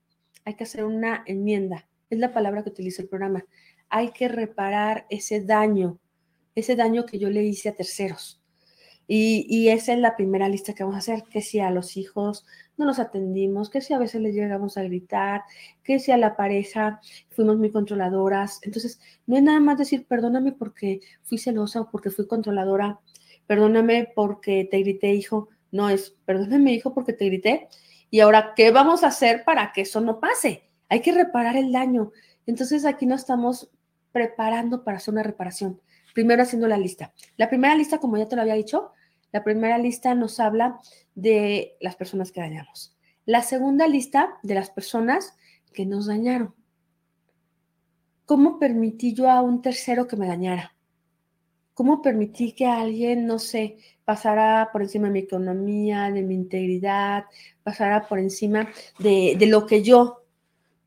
hay 0.46 0.54
que 0.54 0.64
hacer 0.64 0.86
una 0.86 1.26
enmienda. 1.26 1.90
Es 2.10 2.20
la 2.20 2.32
palabra 2.32 2.64
que 2.64 2.70
utiliza 2.70 3.02
el 3.02 3.10
programa. 3.10 3.44
Hay 3.90 4.12
que 4.12 4.30
reparar 4.30 5.08
ese 5.10 5.42
daño, 5.42 6.00
ese 6.56 6.78
daño 6.78 7.06
que 7.06 7.20
yo 7.20 7.30
le 7.30 7.44
hice 7.44 7.68
a 7.68 7.76
terceros. 7.76 8.42
Y, 9.10 9.70
esa 9.70 9.94
es 9.94 10.00
la 10.00 10.18
primera 10.18 10.50
lista 10.50 10.74
que 10.74 10.84
vamos 10.84 10.96
a 10.96 11.00
hacer, 11.00 11.24
que 11.24 11.42
si 11.42 11.60
a 11.60 11.72
los 11.72 11.96
hijos 11.96 12.46
no 12.76 12.86
los 12.86 13.00
atendimos, 13.00 13.70
que 13.70 13.80
si 13.80 13.94
a 13.94 14.00
veces 14.00 14.22
les 14.22 14.36
llegamos 14.36 14.78
a 14.78 14.84
gritar, 14.84 15.44
que 15.84 16.00
si 16.00 16.12
a 16.12 16.18
la 16.18 16.36
pareja 16.36 17.00
fuimos 17.30 17.58
muy 17.58 17.72
controladoras. 17.72 18.60
Entonces, 18.64 19.00
no 19.26 19.38
es 19.38 19.44
nada 19.44 19.62
más 19.62 19.78
decir, 19.78 20.06
perdóname 20.06 20.52
porque 20.52 21.00
fui 21.24 21.38
celosa 21.38 21.82
o 21.82 21.90
porque 21.90 22.10
fui 22.10 22.28
controladora, 22.28 23.00
perdóname 23.48 24.12
porque 24.14 24.68
te 24.70 24.80
grité, 24.80 25.14
hijo. 25.14 25.50
No 25.72 25.90
es, 25.90 26.16
perdóname, 26.26 26.74
hijo, 26.74 26.94
porque 26.94 27.14
te 27.14 27.26
grité. 27.26 27.68
Y 28.10 28.20
ahora, 28.20 28.54
¿qué 28.56 28.72
vamos 28.72 29.04
a 29.04 29.08
hacer 29.08 29.44
para 29.46 29.72
que 29.72 29.82
eso 29.82 30.02
no 30.02 30.20
pase? 30.20 30.64
Hay 30.90 31.02
que 31.02 31.12
reparar 31.14 31.56
el 31.58 31.72
daño. 31.72 32.12
Entonces, 32.46 32.86
aquí 32.86 33.06
nos 33.06 33.22
estamos 33.22 33.70
preparando 34.12 34.84
para 34.84 34.98
hacer 34.98 35.14
una 35.14 35.24
reparación. 35.24 35.82
Primero 36.18 36.42
haciendo 36.42 36.68
la 36.68 36.80
lista. 36.80 37.14
La 37.36 37.48
primera 37.48 37.76
lista, 37.76 38.00
como 38.00 38.18
ya 38.18 38.28
te 38.28 38.36
lo 38.36 38.42
había 38.42 38.56
dicho, 38.56 38.92
la 39.32 39.44
primera 39.44 39.78
lista 39.78 40.16
nos 40.16 40.40
habla 40.40 40.80
de 41.14 41.78
las 41.80 41.96
personas 41.96 42.32
que 42.32 42.42
dañamos. 42.42 42.98
La 43.28 43.44
segunda 43.44 43.88
lista 43.88 44.40
de 44.42 44.56
las 44.56 44.72
personas 44.72 45.38
que 45.74 45.86
nos 45.86 46.08
dañaron. 46.08 46.56
¿Cómo 48.26 48.58
permití 48.58 49.14
yo 49.14 49.30
a 49.30 49.42
un 49.42 49.62
tercero 49.62 50.08
que 50.08 50.16
me 50.16 50.26
dañara? 50.26 50.76
¿Cómo 51.76 52.02
permití 52.02 52.54
que 52.54 52.66
alguien, 52.66 53.28
no 53.28 53.38
sé, 53.38 53.78
pasara 54.04 54.72
por 54.74 54.82
encima 54.82 55.10
de 55.10 55.14
mi 55.14 55.20
economía, 55.20 56.10
de 56.10 56.24
mi 56.24 56.34
integridad, 56.34 57.26
pasara 57.62 58.08
por 58.08 58.18
encima 58.18 58.68
de, 58.98 59.38
lo 59.48 59.68
que 59.68 59.84
yo, 59.84 60.24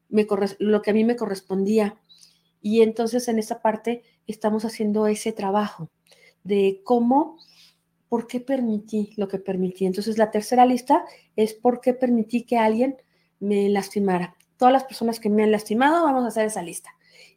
me, 0.09 0.27
lo 0.59 0.83
que 0.83 0.91
a 0.91 0.95
mí 0.95 1.05
me 1.05 1.15
correspondía? 1.15 2.01
Y 2.61 2.83
entonces 2.83 3.29
en 3.29 3.39
esa 3.39 3.63
parte 3.63 4.03
estamos 4.31 4.65
haciendo 4.65 5.07
ese 5.07 5.33
trabajo 5.33 5.91
de 6.45 6.81
cómo 6.85 7.37
¿por 8.11 8.27
qué 8.27 8.41
permití 8.41 9.15
lo 9.17 9.29
que 9.29 9.39
permití? 9.39 9.87
Entonces, 9.87 10.19
la 10.19 10.31
tercera 10.31 10.67
lista 10.67 11.07
es 11.37 11.55
por 11.55 11.81
qué 11.81 11.95
permití 11.95 12.43
que 12.43 12.59
alguien 12.59 12.97
me 13.39 13.71
lastimara. 13.71 14.37
Todas 14.59 14.73
las 14.73 14.85
personas 14.85 15.21
que 15.21 15.31
me 15.31 15.45
han 15.45 15.53
lastimado, 15.53 16.05
vamos 16.05 16.25
a 16.25 16.29
hacer 16.29 16.45
esa 16.45 16.63
lista. 16.63 16.91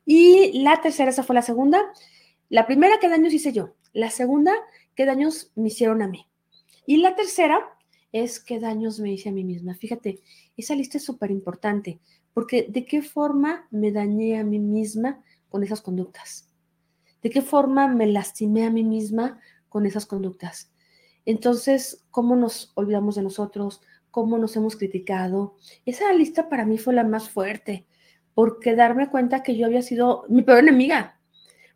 Y 0.03 0.61
la 0.63 0.81
tercera, 0.81 1.11
esa 1.11 1.23
fue 1.23 1.35
la 1.35 1.43
segunda. 1.43 1.79
La 2.49 2.65
primera, 2.65 2.97
¿qué 2.99 3.07
daños 3.07 3.33
hice 3.33 3.53
yo? 3.53 3.75
La 3.93 4.09
segunda, 4.09 4.51
¿qué 4.95 5.05
daños 5.05 5.51
me 5.55 5.67
hicieron 5.67 6.01
a 6.01 6.07
mí? 6.07 6.27
Y 6.87 6.97
la 6.97 7.15
tercera 7.15 7.59
es 8.11 8.39
qué 8.39 8.59
daños 8.59 8.99
me 8.99 9.13
hice 9.13 9.29
a 9.29 9.31
mí 9.31 9.43
misma. 9.43 9.75
Fíjate, 9.75 10.21
esa 10.57 10.75
lista 10.75 10.97
es 10.97 11.05
súper 11.05 11.31
importante 11.31 11.99
Porque 12.33 12.65
¿de 12.67 12.83
qué 12.85 13.03
forma 13.03 13.67
me 13.69 13.91
dañé 13.91 14.39
a 14.39 14.43
mí 14.43 14.57
misma 14.57 15.23
con 15.49 15.63
esas 15.63 15.81
conductas? 15.81 16.49
¿De 17.23 17.29
qué 17.29 17.41
forma 17.41 17.87
me 17.87 18.05
lastimé 18.05 18.65
a 18.65 18.69
mí 18.69 18.83
misma 18.83 19.39
con 19.69 19.85
esas 19.85 20.05
conductas? 20.05 20.73
Entonces, 21.25 22.05
¿cómo 22.11 22.35
nos 22.35 22.73
olvidamos 22.75 23.15
de 23.15 23.23
nosotros? 23.23 23.81
¿Cómo 24.11 24.37
nos 24.37 24.57
hemos 24.57 24.75
criticado? 24.75 25.55
Esa 25.85 26.11
lista 26.11 26.49
para 26.49 26.65
mí 26.65 26.77
fue 26.77 26.93
la 26.93 27.05
más 27.05 27.29
fuerte, 27.29 27.87
porque 28.33 28.75
darme 28.75 29.09
cuenta 29.09 29.41
que 29.41 29.55
yo 29.55 29.65
había 29.65 29.81
sido 29.81 30.25
mi 30.27 30.41
peor 30.41 30.59
enemiga, 30.59 31.17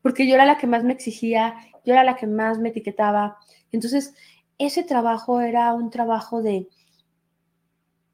porque 0.01 0.27
yo 0.27 0.35
era 0.35 0.45
la 0.45 0.57
que 0.57 0.67
más 0.67 0.83
me 0.83 0.91
exigía, 0.91 1.55
yo 1.85 1.93
era 1.93 2.03
la 2.03 2.17
que 2.17 2.27
más 2.27 2.59
me 2.59 2.69
etiquetaba. 2.69 3.37
Entonces, 3.71 4.15
ese 4.57 4.83
trabajo 4.83 5.39
era 5.39 5.73
un 5.73 5.89
trabajo 5.89 6.41
de 6.41 6.67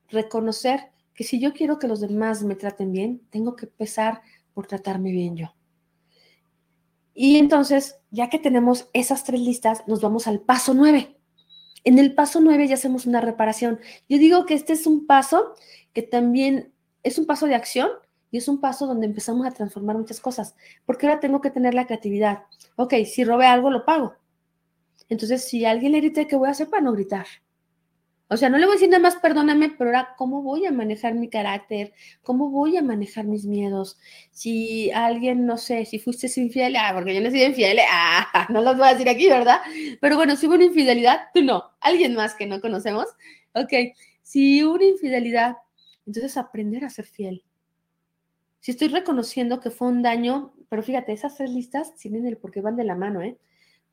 reconocer 0.09 0.91
que 1.15 1.23
si 1.23 1.39
yo 1.39 1.53
quiero 1.53 1.79
que 1.79 1.87
los 1.87 1.99
demás 1.99 2.43
me 2.43 2.55
traten 2.55 2.91
bien, 2.91 3.21
tengo 3.31 3.55
que 3.55 3.65
empezar 3.65 4.21
por 4.53 4.67
tratarme 4.67 5.11
bien 5.11 5.35
yo. 5.35 5.55
Y 7.13 7.38
entonces, 7.38 7.97
ya 8.12 8.30
que 8.30 8.39
tenemos 8.39 8.89
esas 8.93 9.23
tres 9.23 9.41
listas, 9.41 9.88
nos 9.88 10.02
vamos 10.02 10.28
al 10.28 10.39
paso 10.39 10.73
nueve. 10.73 11.17
En 11.84 11.99
el 11.99 12.15
paso 12.15 12.39
nueve 12.41 12.67
ya 12.67 12.76
hacemos 12.76 13.06
una 13.06 13.21
reparación. 13.21 13.80
Yo 14.10 14.17
digo 14.17 14.45
que 14.45 14.54
este 14.54 14.73
es 14.73 14.88
un 14.88 15.06
paso 15.06 15.54
que 15.93 16.02
también 16.02 16.73
es 17.04 17.17
un 17.19 17.26
paso 17.26 17.45
de 17.45 17.56
acción 17.56 17.89
y 18.32 18.38
es 18.38 18.47
un 18.47 18.60
paso 18.60 18.88
donde 18.88 19.06
empezamos 19.06 19.45
a 19.45 19.52
transformar 19.52 19.97
muchas 19.97 20.19
cosas, 20.19 20.56
porque 20.86 21.06
ahora 21.06 21.19
tengo 21.19 21.39
que 21.39 21.52
tener 21.52 21.76
la 21.76 21.86
creatividad. 21.86 22.43
Ok, 22.78 22.95
si 23.06 23.23
robé 23.23 23.45
algo, 23.45 23.69
lo 23.69 23.86
pago. 23.86 24.15
Entonces, 25.10 25.43
si 25.43 25.65
alguien 25.65 25.91
le 25.91 25.99
grita, 25.99 26.26
¿qué 26.26 26.36
voy 26.36 26.47
a 26.47 26.52
hacer 26.52 26.69
para 26.69 26.82
no 26.82 26.93
gritar? 26.93 27.28
O 28.29 28.38
sea, 28.38 28.49
no 28.49 28.57
le 28.57 28.65
voy 28.65 28.73
a 28.73 28.75
decir 28.75 28.89
nada 28.89 29.01
más 29.01 29.17
perdóname, 29.17 29.69
pero 29.77 29.89
ahora, 29.89 30.15
¿cómo 30.17 30.41
voy 30.41 30.65
a 30.65 30.71
manejar 30.71 31.13
mi 31.13 31.29
carácter? 31.29 31.93
¿Cómo 32.23 32.49
voy 32.49 32.77
a 32.77 32.81
manejar 32.81 33.25
mis 33.25 33.45
miedos? 33.45 33.99
Si 34.31 34.89
alguien, 34.91 35.45
no 35.45 35.57
sé, 35.57 35.86
si 35.86 35.99
fuiste 35.99 36.27
infiel, 36.39 36.75
ah, 36.77 36.91
porque 36.93 37.13
yo 37.13 37.21
no 37.21 37.29
soy 37.29 37.43
infiel, 37.43 37.79
ah, 37.91 38.47
no 38.49 38.62
los 38.62 38.77
voy 38.77 38.88
a 38.88 38.93
decir 38.93 39.09
aquí, 39.09 39.27
¿verdad? 39.27 39.59
Pero 39.99 40.15
bueno, 40.15 40.36
si 40.36 40.47
hubo 40.47 40.55
una 40.55 40.63
infidelidad, 40.63 41.27
tú 41.33 41.43
no, 41.43 41.63
alguien 41.81 42.15
más 42.15 42.33
que 42.33 42.47
no 42.47 42.62
conocemos, 42.62 43.07
ok, 43.53 43.73
si 44.23 44.63
hubo 44.63 44.75
una 44.75 44.86
infidelidad, 44.86 45.57
entonces 46.07 46.38
aprender 46.38 46.86
a 46.86 46.89
ser 46.89 47.05
fiel. 47.05 47.43
Si 48.62 48.71
estoy 48.71 48.88
reconociendo 48.88 49.59
que 49.59 49.69
fue 49.69 49.89
un 49.89 50.01
daño, 50.01 50.53
pero 50.69 50.81
fíjate, 50.81 51.12
esas 51.12 51.36
tres 51.36 51.51
listas 51.51 51.95
tienen 51.95 52.25
el 52.25 52.38
porque 52.38 52.62
van 52.62 52.77
de 52.77 52.86
la 52.86 52.95
mano, 52.95 53.21
¿eh? 53.21 53.38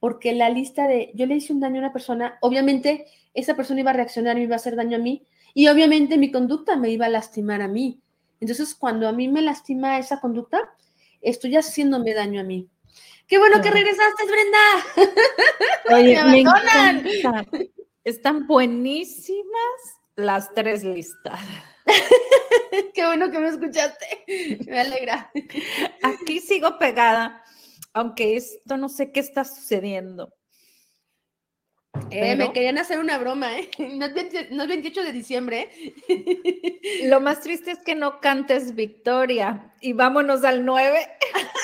porque 0.01 0.33
la 0.33 0.49
lista 0.49 0.88
de 0.88 1.12
yo 1.14 1.27
le 1.27 1.37
hice 1.37 1.53
un 1.53 1.61
daño 1.61 1.77
a 1.77 1.81
una 1.81 1.93
persona, 1.93 2.38
obviamente 2.40 3.07
esa 3.35 3.55
persona 3.57 3.81
iba 3.81 3.90
a 3.90 3.95
reaccionar 3.95 4.37
y 4.37 4.40
me 4.40 4.47
iba 4.47 4.55
a 4.55 4.57
hacer 4.57 4.77
daño 4.77 4.97
a 4.97 5.01
mí 5.01 5.27
y 5.55 5.69
obviamente 5.69 6.19
mi 6.19 6.31
conducta 6.31 6.77
me 6.77 6.90
iba 6.90 7.07
a 7.07 7.11
lastimar 7.11 7.62
a 7.62 7.69
mí. 7.69 8.01
Entonces, 8.40 8.75
cuando 8.75 9.09
a 9.09 9.12
mí 9.12 9.29
me 9.29 9.43
lastima 9.43 9.99
esa 9.99 10.21
conducta, 10.21 10.75
estoy 11.21 11.57
haciéndome 11.57 12.14
daño 12.14 12.40
a 12.40 12.45
mí. 12.45 12.69
Qué 13.27 13.38
bueno 13.38 13.61
que 13.61 13.71
regresaste, 13.71 14.25
Brenda. 14.25 14.59
Oye, 15.95 16.25
me. 16.25 17.71
Están 18.03 18.47
buenísimas 18.47 19.99
las 20.16 20.53
tres 20.55 20.83
listas. 20.85 21.40
Qué 22.95 23.07
bueno 23.07 23.31
que 23.31 23.38
me 23.38 23.49
escuchaste. 23.49 24.25
Me 24.66 24.81
alegra. 24.81 25.31
Aquí 26.03 26.40
sigo 26.40 26.79
pegada 26.79 27.45
aunque 27.93 28.37
esto 28.37 28.77
no 28.77 28.88
sé 28.88 29.12
qué 29.12 29.21
está 29.21 29.45
sucediendo. 29.45 30.33
Eh, 32.11 32.37
me 32.37 32.53
querían 32.53 32.79
hacer 32.79 32.98
una 32.98 33.18
broma, 33.18 33.59
¿eh? 33.59 33.70
No 33.79 34.07
es, 34.07 34.68
28 34.68 35.03
de 35.03 35.12
diciembre. 35.12 35.70
¿eh? 36.09 36.81
Lo 37.05 37.20
más 37.20 37.40
triste 37.40 37.70
es 37.72 37.79
que 37.81 37.94
no 37.94 38.20
cantes 38.20 38.74
Victoria. 38.74 39.72
Y 39.81 39.92
vámonos 39.92 40.44
al 40.44 40.64
9. 40.64 41.07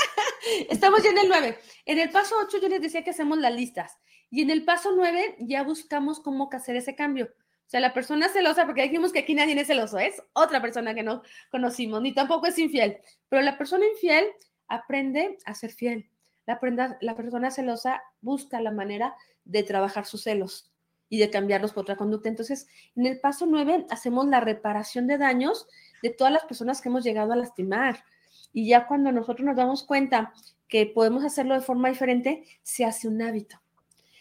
Estamos 0.70 1.02
ya 1.02 1.10
en 1.10 1.18
el 1.18 1.28
9. 1.28 1.58
En 1.86 1.98
el 1.98 2.10
paso 2.10 2.36
8 2.40 2.58
yo 2.60 2.68
les 2.68 2.80
decía 2.80 3.02
que 3.02 3.10
hacemos 3.10 3.38
las 3.38 3.54
listas. 3.54 3.98
Y 4.30 4.42
en 4.42 4.50
el 4.50 4.64
paso 4.64 4.92
9 4.94 5.36
ya 5.40 5.62
buscamos 5.62 6.20
cómo 6.20 6.48
hacer 6.52 6.76
ese 6.76 6.94
cambio. 6.94 7.26
O 7.26 7.68
sea, 7.68 7.80
la 7.80 7.94
persona 7.94 8.28
celosa, 8.28 8.64
porque 8.64 8.82
dijimos 8.82 9.12
que 9.12 9.20
aquí 9.20 9.34
nadie 9.34 9.60
es 9.60 9.66
celoso, 9.66 9.98
es 9.98 10.22
otra 10.32 10.62
persona 10.62 10.94
que 10.94 11.02
no 11.02 11.22
conocimos, 11.50 12.00
ni 12.00 12.14
tampoco 12.14 12.46
es 12.46 12.58
infiel. 12.58 12.98
Pero 13.28 13.42
la 13.42 13.58
persona 13.58 13.84
infiel 13.86 14.28
aprende 14.68 15.36
a 15.44 15.54
ser 15.54 15.72
fiel 15.72 16.08
la, 16.46 16.96
la 17.00 17.16
persona 17.16 17.50
celosa 17.50 18.02
busca 18.20 18.60
la 18.60 18.70
manera 18.70 19.14
de 19.46 19.62
trabajar 19.62 20.04
sus 20.04 20.24
celos 20.24 20.70
y 21.08 21.18
de 21.18 21.30
cambiarlos 21.30 21.72
por 21.72 21.82
otra 21.82 21.96
conducta. 21.96 22.28
Entonces, 22.28 22.66
en 22.94 23.06
el 23.06 23.20
paso 23.20 23.46
nueve 23.46 23.86
hacemos 23.90 24.26
la 24.26 24.40
reparación 24.40 25.06
de 25.06 25.18
daños 25.18 25.66
de 26.02 26.10
todas 26.10 26.32
las 26.32 26.44
personas 26.44 26.80
que 26.80 26.88
hemos 26.88 27.04
llegado 27.04 27.32
a 27.32 27.36
lastimar. 27.36 28.04
Y 28.52 28.68
ya 28.68 28.86
cuando 28.86 29.12
nosotros 29.12 29.46
nos 29.46 29.56
damos 29.56 29.84
cuenta 29.84 30.32
que 30.68 30.86
podemos 30.86 31.24
hacerlo 31.24 31.54
de 31.54 31.60
forma 31.60 31.88
diferente, 31.88 32.44
se 32.62 32.84
hace 32.84 33.08
un 33.08 33.22
hábito. 33.22 33.60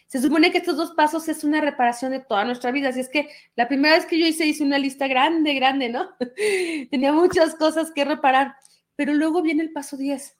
Se 0.07 0.21
supone 0.21 0.51
que 0.51 0.59
estos 0.59 0.77
dos 0.77 0.91
pasos 0.91 1.27
es 1.27 1.43
una 1.43 1.61
reparación 1.61 2.11
de 2.11 2.19
toda 2.19 2.45
nuestra 2.45 2.71
vida. 2.71 2.89
Así 2.89 2.99
es 2.99 3.09
que 3.09 3.27
la 3.55 3.67
primera 3.67 3.95
vez 3.95 4.05
que 4.05 4.19
yo 4.19 4.25
hice, 4.25 4.45
hice 4.45 4.63
una 4.63 4.77
lista 4.77 5.07
grande, 5.07 5.53
grande, 5.55 5.89
¿no? 5.89 6.09
Tenía 6.91 7.11
muchas 7.11 7.55
cosas 7.55 7.91
que 7.91 8.05
reparar. 8.05 8.55
Pero 8.95 9.13
luego 9.13 9.41
viene 9.41 9.63
el 9.63 9.73
paso 9.73 9.97
10. 9.97 10.37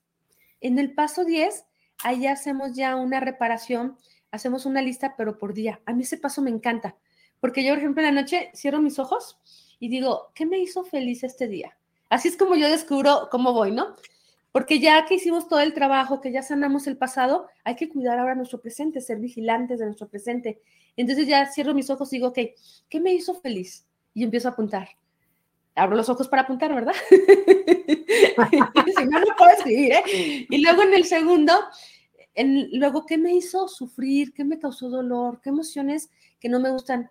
En 0.62 0.80
el 0.80 0.94
paso 0.94 1.26
10 1.26 1.66
ahí 2.04 2.28
hacemos 2.28 2.74
ya 2.74 2.96
una 2.96 3.20
reparación, 3.20 3.98
hacemos 4.36 4.66
una 4.66 4.82
lista, 4.82 5.16
pero 5.18 5.38
por 5.38 5.54
día. 5.54 5.82
A 5.86 5.94
mí 5.94 6.04
ese 6.04 6.18
paso 6.18 6.42
me 6.42 6.50
encanta, 6.52 6.96
porque 7.40 7.64
yo, 7.64 7.72
por 7.72 7.80
ejemplo, 7.80 8.04
en 8.04 8.14
la 8.14 8.22
noche 8.22 8.52
cierro 8.54 8.82
mis 8.82 9.00
ojos 9.00 9.40
y 9.80 9.90
digo, 9.90 10.32
¿qué 10.34 10.46
me 10.46 10.60
hizo 10.60 10.84
feliz 10.84 11.24
este 11.24 11.48
día? 11.48 11.78
Así 12.10 12.28
es 12.28 12.38
como 12.38 12.56
yo 12.56 12.70
descubro 12.70 13.30
cómo 13.32 13.54
voy, 13.54 13.72
¿no? 13.72 13.96
Porque 14.52 14.80
ya 14.80 15.06
que 15.06 15.16
hicimos 15.16 15.50
todo 15.50 15.60
el 15.60 15.74
trabajo, 15.74 16.22
que 16.22 16.32
ya 16.32 16.42
sanamos 16.42 16.88
el 16.88 16.98
pasado, 16.98 17.48
hay 17.64 17.76
que 17.76 17.90
cuidar 17.90 18.20
ahora 18.20 18.36
nuestro 18.36 18.62
presente, 18.62 19.02
ser 19.02 19.20
vigilantes 19.20 19.80
de 19.80 19.86
nuestro 19.86 20.08
presente. 20.08 20.62
Entonces 20.96 21.28
ya 21.28 21.46
cierro 21.48 21.74
mis 21.74 21.90
ojos 21.90 22.12
y 22.14 22.18
digo, 22.18 22.30
ok, 22.30 22.40
¿qué 22.88 23.02
me 23.02 23.14
hizo 23.14 23.34
feliz? 23.34 23.86
Y 24.14 24.24
empiezo 24.24 24.48
a 24.48 24.52
apuntar. 24.52 24.88
Abro 25.76 25.98
los 25.98 26.08
ojos 26.08 26.30
para 26.30 26.44
apuntar, 26.44 26.74
¿verdad? 26.74 26.96
¿eh? 29.68 30.48
Y 30.50 30.58
luego 30.64 30.84
en 30.84 30.94
el 30.94 31.04
segundo, 31.04 31.54
luego, 32.44 33.06
¿qué 33.06 33.18
me 33.18 33.34
hizo 33.34 33.68
sufrir? 33.68 34.34
¿Qué 34.34 34.44
me 34.44 34.60
causó 34.60 34.90
dolor? 34.90 35.42
¿Qué 35.42 35.50
emociones 35.50 36.10
que 36.40 36.50
no 36.50 36.60
me 36.60 36.72
gustan? 36.72 37.10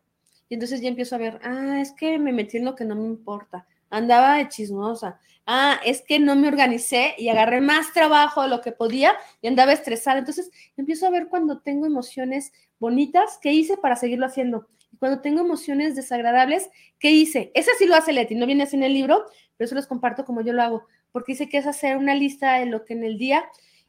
Y 0.49 0.55
entonces 0.55 0.81
ya 0.81 0.89
empiezo 0.89 1.15
a 1.15 1.19
ver, 1.19 1.41
ah, 1.43 1.81
es 1.81 1.93
que 1.93 2.19
me 2.19 2.33
metí 2.33 2.59
en 2.59 2.65
lo 2.65 2.75
que 2.75 2.85
no 2.85 2.95
me 2.95 3.07
importa. 3.07 3.67
Andaba 3.91 4.37
de 4.37 4.49
chismosa. 4.49 5.21
Ah, 5.47 5.79
es 5.85 6.03
que 6.03 6.19
no 6.19 6.37
me 6.37 6.49
organicé 6.49 7.15
y 7.19 7.29
agarré 7.29 7.61
más 7.61 7.93
trabajo 7.93 8.43
de 8.43 8.49
lo 8.49 8.61
que 8.61 8.73
podía 8.73 9.13
y 9.43 9.49
andaba 9.49 9.73
estresada. 9.73 10.19
Entonces 10.19 10.51
empiezo 10.77 11.07
a 11.07 11.11
ver 11.11 11.29
cuando 11.29 11.61
tengo 11.61 11.87
emociones 11.87 12.53
bonitas, 12.79 13.39
¿qué 13.43 13.53
hice 13.53 13.77
para 13.77 13.97
seguirlo 13.97 14.27
haciendo? 14.27 14.69
Y 14.91 14.97
cuando 14.97 15.21
tengo 15.21 15.41
emociones 15.41 15.97
desagradables, 15.97 16.71
¿qué 16.99 17.11
hice? 17.11 17.51
Ese 17.55 17.73
sí 17.79 17.87
lo 17.87 17.95
hace 17.95 18.13
Leti, 18.13 18.35
no 18.35 18.47
viene 18.47 18.63
así 18.63 18.77
en 18.77 18.85
el 18.85 18.95
libro, 18.95 19.27
pero 19.57 19.67
eso 19.67 19.75
los 19.75 19.87
comparto 19.87 20.25
como 20.25 20.41
yo 20.41 20.53
lo 20.53 20.63
hago, 20.63 20.87
porque 21.13 21.33
dice 21.33 21.49
que 21.49 21.59
es 21.59 21.67
hacer 21.67 21.97
una 21.97 22.15
lista 22.15 22.59
de 22.59 22.67
lo 22.67 22.85
que 22.85 22.95
en 22.95 23.05
el 23.05 23.19
día 23.19 23.45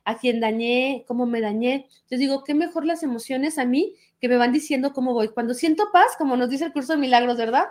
a 0.05 0.17
quien 0.17 0.39
dañé, 0.39 1.03
cómo 1.07 1.25
me 1.25 1.41
dañé. 1.41 1.89
Yo 2.09 2.17
digo, 2.17 2.43
qué 2.43 2.53
mejor 2.53 2.85
las 2.85 3.03
emociones 3.03 3.57
a 3.57 3.65
mí 3.65 3.95
que 4.21 4.29
me 4.29 4.37
van 4.37 4.53
diciendo 4.53 4.93
cómo 4.93 5.13
voy. 5.13 5.29
Cuando 5.29 5.53
siento 5.53 5.89
paz, 5.91 6.15
como 6.17 6.37
nos 6.37 6.49
dice 6.49 6.65
el 6.65 6.71
curso 6.71 6.93
de 6.93 6.99
milagros, 6.99 7.37
¿verdad? 7.37 7.65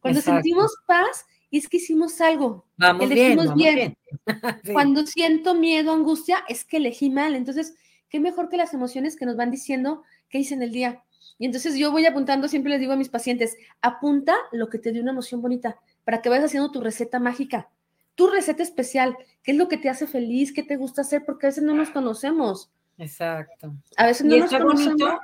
Cuando 0.00 0.20
sentimos 0.20 0.72
paz, 0.86 1.26
es 1.50 1.68
que 1.68 1.78
hicimos 1.78 2.20
algo. 2.20 2.64
Vamos 2.76 3.08
bien, 3.08 3.38
bien. 3.54 3.96
Cuando 4.72 5.04
siento 5.04 5.54
miedo, 5.54 5.92
angustia, 5.92 6.44
es 6.48 6.64
que 6.64 6.78
elegí 6.78 7.10
mal. 7.10 7.34
Entonces, 7.34 7.74
qué 8.08 8.20
mejor 8.20 8.48
que 8.48 8.56
las 8.56 8.72
emociones 8.72 9.16
que 9.16 9.26
nos 9.26 9.36
van 9.36 9.50
diciendo 9.50 10.02
qué 10.28 10.38
hice 10.38 10.54
en 10.54 10.62
el 10.62 10.70
día. 10.70 11.02
Y 11.38 11.46
entonces 11.46 11.76
yo 11.76 11.90
voy 11.90 12.06
apuntando, 12.06 12.48
siempre 12.48 12.70
les 12.70 12.80
digo 12.80 12.92
a 12.92 12.96
mis 12.96 13.08
pacientes, 13.08 13.56
apunta 13.82 14.34
lo 14.52 14.68
que 14.68 14.78
te 14.78 14.92
dio 14.92 15.02
una 15.02 15.10
emoción 15.10 15.42
bonita 15.42 15.78
para 16.04 16.22
que 16.22 16.28
vayas 16.28 16.46
haciendo 16.46 16.70
tu 16.70 16.80
receta 16.80 17.18
mágica 17.18 17.68
tu 18.14 18.28
receta 18.28 18.62
especial, 18.62 19.16
qué 19.42 19.52
es 19.52 19.56
lo 19.56 19.68
que 19.68 19.78
te 19.78 19.88
hace 19.88 20.06
feliz, 20.06 20.52
qué 20.52 20.62
te 20.62 20.76
gusta 20.76 21.02
hacer, 21.02 21.24
porque 21.24 21.46
a 21.46 21.50
veces 21.50 21.64
no 21.64 21.74
nos 21.74 21.90
conocemos. 21.90 22.70
Exacto. 22.98 23.74
A 23.96 24.06
veces 24.06 24.26
no 24.26 24.36
nos 24.36 24.50
conocemos. 24.50 25.14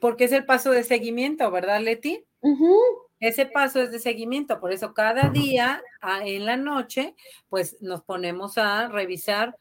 porque 0.00 0.24
es 0.24 0.32
el 0.32 0.44
paso 0.44 0.70
de 0.70 0.82
seguimiento, 0.82 1.50
¿verdad, 1.50 1.80
Leti? 1.80 2.24
Ese 3.20 3.46
paso 3.46 3.80
es 3.82 3.92
de 3.92 3.98
seguimiento, 3.98 4.58
por 4.60 4.72
eso 4.72 4.94
cada 4.94 5.28
día 5.28 5.82
en 6.24 6.46
la 6.46 6.56
noche, 6.56 7.14
pues 7.50 7.76
nos 7.80 8.02
ponemos 8.02 8.56
a 8.56 8.88
revisar 8.88 9.56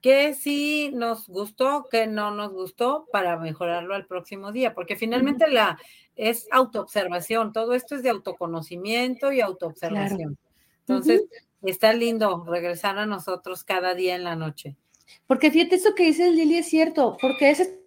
qué 0.00 0.34
sí 0.34 0.90
nos 0.94 1.28
gustó, 1.28 1.86
qué 1.90 2.06
no 2.06 2.30
nos 2.30 2.52
gustó 2.52 3.06
para 3.12 3.38
mejorarlo 3.38 3.94
al 3.94 4.06
próximo 4.06 4.52
día, 4.52 4.74
porque 4.74 4.96
finalmente 4.96 5.48
la 5.48 5.78
es 6.16 6.48
autoobservación, 6.50 7.52
todo 7.52 7.74
esto 7.74 7.94
es 7.94 8.02
de 8.02 8.10
autoconocimiento 8.10 9.32
y 9.32 9.40
autoobservación. 9.40 10.38
Entonces, 10.80 11.24
Está 11.64 11.92
lindo 11.92 12.44
regresar 12.44 12.98
a 12.98 13.06
nosotros 13.06 13.64
cada 13.64 13.94
día 13.94 14.14
en 14.14 14.22
la 14.24 14.36
noche. 14.36 14.76
Porque 15.26 15.50
fíjate, 15.50 15.76
esto 15.76 15.94
que 15.94 16.04
dices, 16.04 16.32
Lili, 16.34 16.58
es 16.58 16.68
cierto, 16.68 17.16
porque 17.20 17.50
ese 17.50 17.80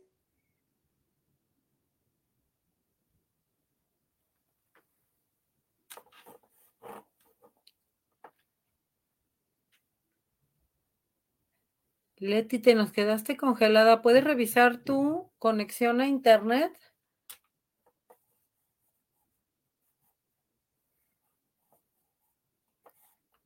Leti, 12.19 12.57
te 12.59 12.73
nos 12.75 12.91
quedaste 12.91 13.37
congelada. 13.37 14.01
¿Puedes 14.01 14.23
revisar 14.23 14.77
tu 14.77 15.29
conexión 15.39 16.01
a 16.01 16.07
internet? 16.07 16.71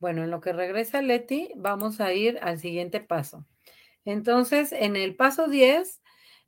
Bueno, 0.02 0.24
en 0.24 0.32
lo 0.32 0.40
que 0.40 0.52
regresa 0.52 1.00
Leti, 1.00 1.52
vamos 1.54 2.00
a 2.00 2.12
ir 2.12 2.40
al 2.42 2.58
siguiente 2.58 2.98
paso. 2.98 3.46
Entonces, 4.04 4.72
en 4.72 4.96
el 4.96 5.14
paso 5.14 5.46
10, 5.46 6.02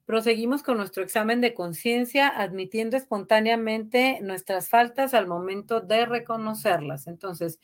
proseguimos 0.04 0.64
con 0.64 0.76
nuestro 0.76 1.04
examen 1.04 1.40
de 1.40 1.54
conciencia, 1.54 2.26
admitiendo 2.28 2.96
espontáneamente 2.96 4.18
nuestras 4.22 4.68
faltas 4.70 5.14
al 5.14 5.28
momento 5.28 5.80
de 5.80 6.04
reconocerlas. 6.04 7.06
Entonces, 7.06 7.60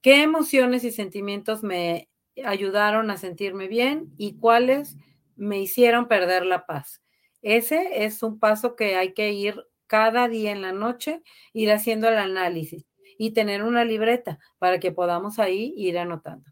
¿qué 0.00 0.22
emociones 0.22 0.82
y 0.84 0.92
sentimientos 0.92 1.62
me 1.62 2.08
ayudaron 2.42 3.10
a 3.10 3.18
sentirme 3.18 3.68
bien 3.68 4.14
y 4.16 4.38
cuáles 4.38 4.96
me 5.36 5.60
hicieron 5.60 6.08
perder 6.08 6.46
la 6.46 6.64
paz. 6.64 7.02
Ese 7.42 8.06
es 8.06 8.22
un 8.22 8.38
paso 8.38 8.76
que 8.76 8.96
hay 8.96 9.12
que 9.12 9.32
ir 9.32 9.62
cada 9.86 10.26
día 10.26 10.52
en 10.52 10.62
la 10.62 10.72
noche, 10.72 11.22
ir 11.52 11.70
haciendo 11.70 12.08
el 12.08 12.16
análisis 12.16 12.87
y 13.18 13.32
tener 13.32 13.62
una 13.62 13.84
libreta 13.84 14.38
para 14.58 14.80
que 14.80 14.92
podamos 14.92 15.38
ahí 15.38 15.74
ir 15.76 15.98
anotando. 15.98 16.50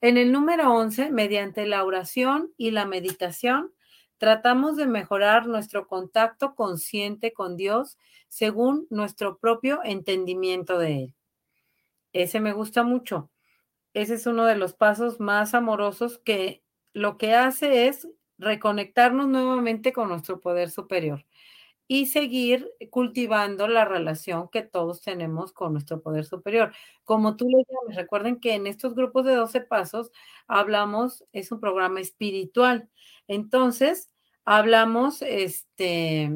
En 0.00 0.16
el 0.16 0.32
número 0.32 0.72
11, 0.72 1.10
mediante 1.10 1.66
la 1.66 1.84
oración 1.84 2.54
y 2.56 2.70
la 2.70 2.86
meditación, 2.86 3.74
tratamos 4.16 4.76
de 4.76 4.86
mejorar 4.86 5.46
nuestro 5.46 5.86
contacto 5.86 6.54
consciente 6.54 7.34
con 7.34 7.56
Dios 7.56 7.98
según 8.28 8.86
nuestro 8.88 9.36
propio 9.36 9.80
entendimiento 9.84 10.78
de 10.78 11.04
Él. 11.04 11.14
Ese 12.12 12.40
me 12.40 12.54
gusta 12.54 12.82
mucho 12.82 13.30
ese 13.94 14.14
es 14.14 14.26
uno 14.26 14.44
de 14.44 14.56
los 14.56 14.74
pasos 14.74 15.18
más 15.18 15.54
amorosos 15.54 16.18
que 16.18 16.62
lo 16.92 17.18
que 17.18 17.34
hace 17.34 17.88
es 17.88 18.08
reconectarnos 18.38 19.26
nuevamente 19.26 19.92
con 19.92 20.08
nuestro 20.08 20.40
poder 20.40 20.70
superior 20.70 21.26
y 21.88 22.06
seguir 22.06 22.70
cultivando 22.90 23.66
la 23.66 23.86
relación 23.86 24.48
que 24.50 24.62
todos 24.62 25.00
tenemos 25.00 25.52
con 25.52 25.72
nuestro 25.72 26.02
poder 26.02 26.26
superior. 26.26 26.72
Como 27.04 27.36
tú 27.36 27.48
le 27.48 27.64
llamas, 27.66 27.96
recuerden 27.96 28.38
que 28.38 28.54
en 28.54 28.66
estos 28.66 28.94
grupos 28.94 29.24
de 29.24 29.34
12 29.34 29.62
pasos 29.62 30.12
hablamos, 30.46 31.24
es 31.32 31.50
un 31.50 31.60
programa 31.60 32.00
espiritual. 32.00 32.90
Entonces, 33.26 34.10
hablamos 34.44 35.22
este, 35.22 36.30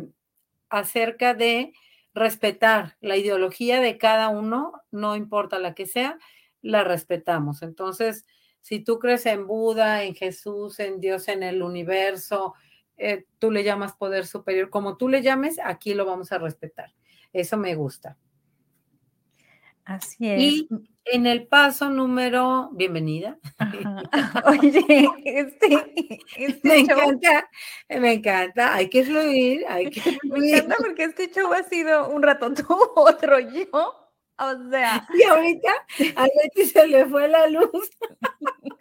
acerca 0.71 1.35
de 1.35 1.75
respetar 2.15 2.97
la 3.03 3.19
ideología 3.19 3.81
de 3.81 3.99
cada 3.99 4.31
uno, 4.31 4.73
no 4.91 5.17
importa 5.17 5.59
la 5.59 5.75
que 5.75 5.87
sea, 5.87 6.19
la 6.63 6.83
respetamos. 6.83 7.63
Entonces, 7.63 8.25
si 8.63 8.81
tú 8.81 8.99
crees 8.99 9.27
en 9.27 9.47
Buda, 9.47 10.05
en 10.05 10.15
Jesús, 10.15 10.81
en 10.81 10.99
Dios, 11.01 11.29
en 11.29 11.43
el 11.43 11.63
universo, 11.63 12.55
eh, 12.97 13.25
tú 13.39 13.51
le 13.51 13.65
llamas 13.65 13.95
poder 13.95 14.27
superior, 14.27 14.71
como 14.71 14.97
tú 14.97 15.09
le 15.09 15.23
llames, 15.23 15.59
aquí 15.63 15.95
lo 15.95 16.05
vamos 16.05 16.33
a 16.33 16.39
respetar. 16.39 16.93
Eso 17.33 17.57
me 17.57 17.75
gusta. 17.75 18.17
Así 19.85 20.29
es. 20.29 20.41
Y 20.41 20.69
en 21.05 21.27
el 21.27 21.47
paso 21.49 21.91
número, 21.91 22.71
bienvenida. 22.73 23.39
Oye, 24.47 25.09
este, 25.25 26.19
este 26.37 26.69
me 26.69 26.79
encanta, 26.81 27.51
me 27.89 28.13
encanta, 28.13 28.75
hay 28.75 28.89
que 28.89 29.05
fluir, 29.05 29.65
hay 29.69 29.91
que 29.91 30.01
fluir. 30.21 30.41
Me 30.41 30.51
encanta 30.51 30.77
porque 30.79 31.05
este 31.05 31.31
show 31.31 31.53
ha 31.53 31.63
sido 31.65 32.09
un 32.11 32.23
rato 32.23 32.53
tú, 32.55 32.77
otro 32.95 33.41
yo. 33.41 33.67
O 34.39 34.71
sea. 34.71 35.07
Y 35.15 35.23
ahorita 35.25 35.71
a 36.17 36.25
Leti 36.25 36.69
se 36.69 36.87
le 36.87 37.07
fue 37.07 37.29
la 37.29 37.47
luz. 37.49 37.91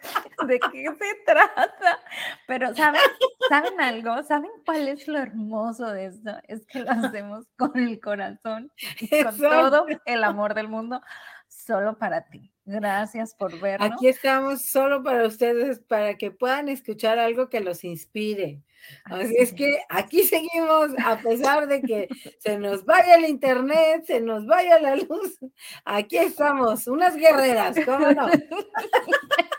¿De 0.46 0.58
qué 0.58 0.84
se 0.84 1.24
trata? 1.24 2.00
Pero 2.46 2.74
¿saben, 2.74 3.00
¿saben 3.48 3.80
algo? 3.80 4.22
¿Saben 4.22 4.50
cuál 4.64 4.88
es 4.88 5.06
lo 5.08 5.18
hermoso 5.18 5.86
de 5.90 6.06
esto? 6.06 6.30
Es 6.48 6.66
que 6.66 6.80
lo 6.80 6.90
hacemos 6.90 7.46
con 7.56 7.76
el 7.76 8.00
corazón 8.00 8.72
y 9.00 9.22
con 9.22 9.36
todo 9.38 9.86
el 10.04 10.24
amor 10.24 10.54
del 10.54 10.68
mundo, 10.68 11.00
solo 11.48 11.96
para 11.98 12.24
ti. 12.24 12.50
Gracias 12.64 13.34
por 13.34 13.58
vernos. 13.58 13.90
Aquí 13.92 14.08
estamos 14.08 14.62
solo 14.62 15.02
para 15.02 15.26
ustedes, 15.26 15.80
para 15.80 16.16
que 16.16 16.30
puedan 16.30 16.68
escuchar 16.68 17.18
algo 17.18 17.48
que 17.48 17.60
los 17.60 17.82
inspire. 17.82 18.62
Así 19.04 19.34
es 19.38 19.52
que 19.52 19.80
aquí 19.88 20.24
seguimos, 20.24 20.90
a 21.04 21.16
pesar 21.18 21.68
de 21.68 21.82
que 21.82 22.08
se 22.38 22.58
nos 22.58 22.84
vaya 22.84 23.14
el 23.14 23.26
internet, 23.26 24.04
se 24.06 24.20
nos 24.20 24.46
vaya 24.46 24.80
la 24.80 24.96
luz, 24.96 25.38
aquí 25.84 26.18
estamos, 26.18 26.86
unas 26.88 27.16
guerreras, 27.16 27.76
¿cómo 27.84 28.10
no? 28.10 28.26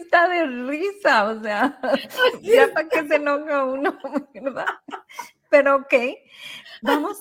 Está 0.00 0.28
de 0.28 0.46
risa, 0.46 1.24
o 1.24 1.42
sea, 1.42 1.78
ya 2.40 2.72
para 2.72 2.88
que 2.88 3.06
se 3.06 3.16
enoja 3.16 3.64
uno, 3.64 3.98
¿verdad? 4.34 4.66
Pero 5.48 5.76
ok, 5.76 5.94
vamos, 6.80 7.18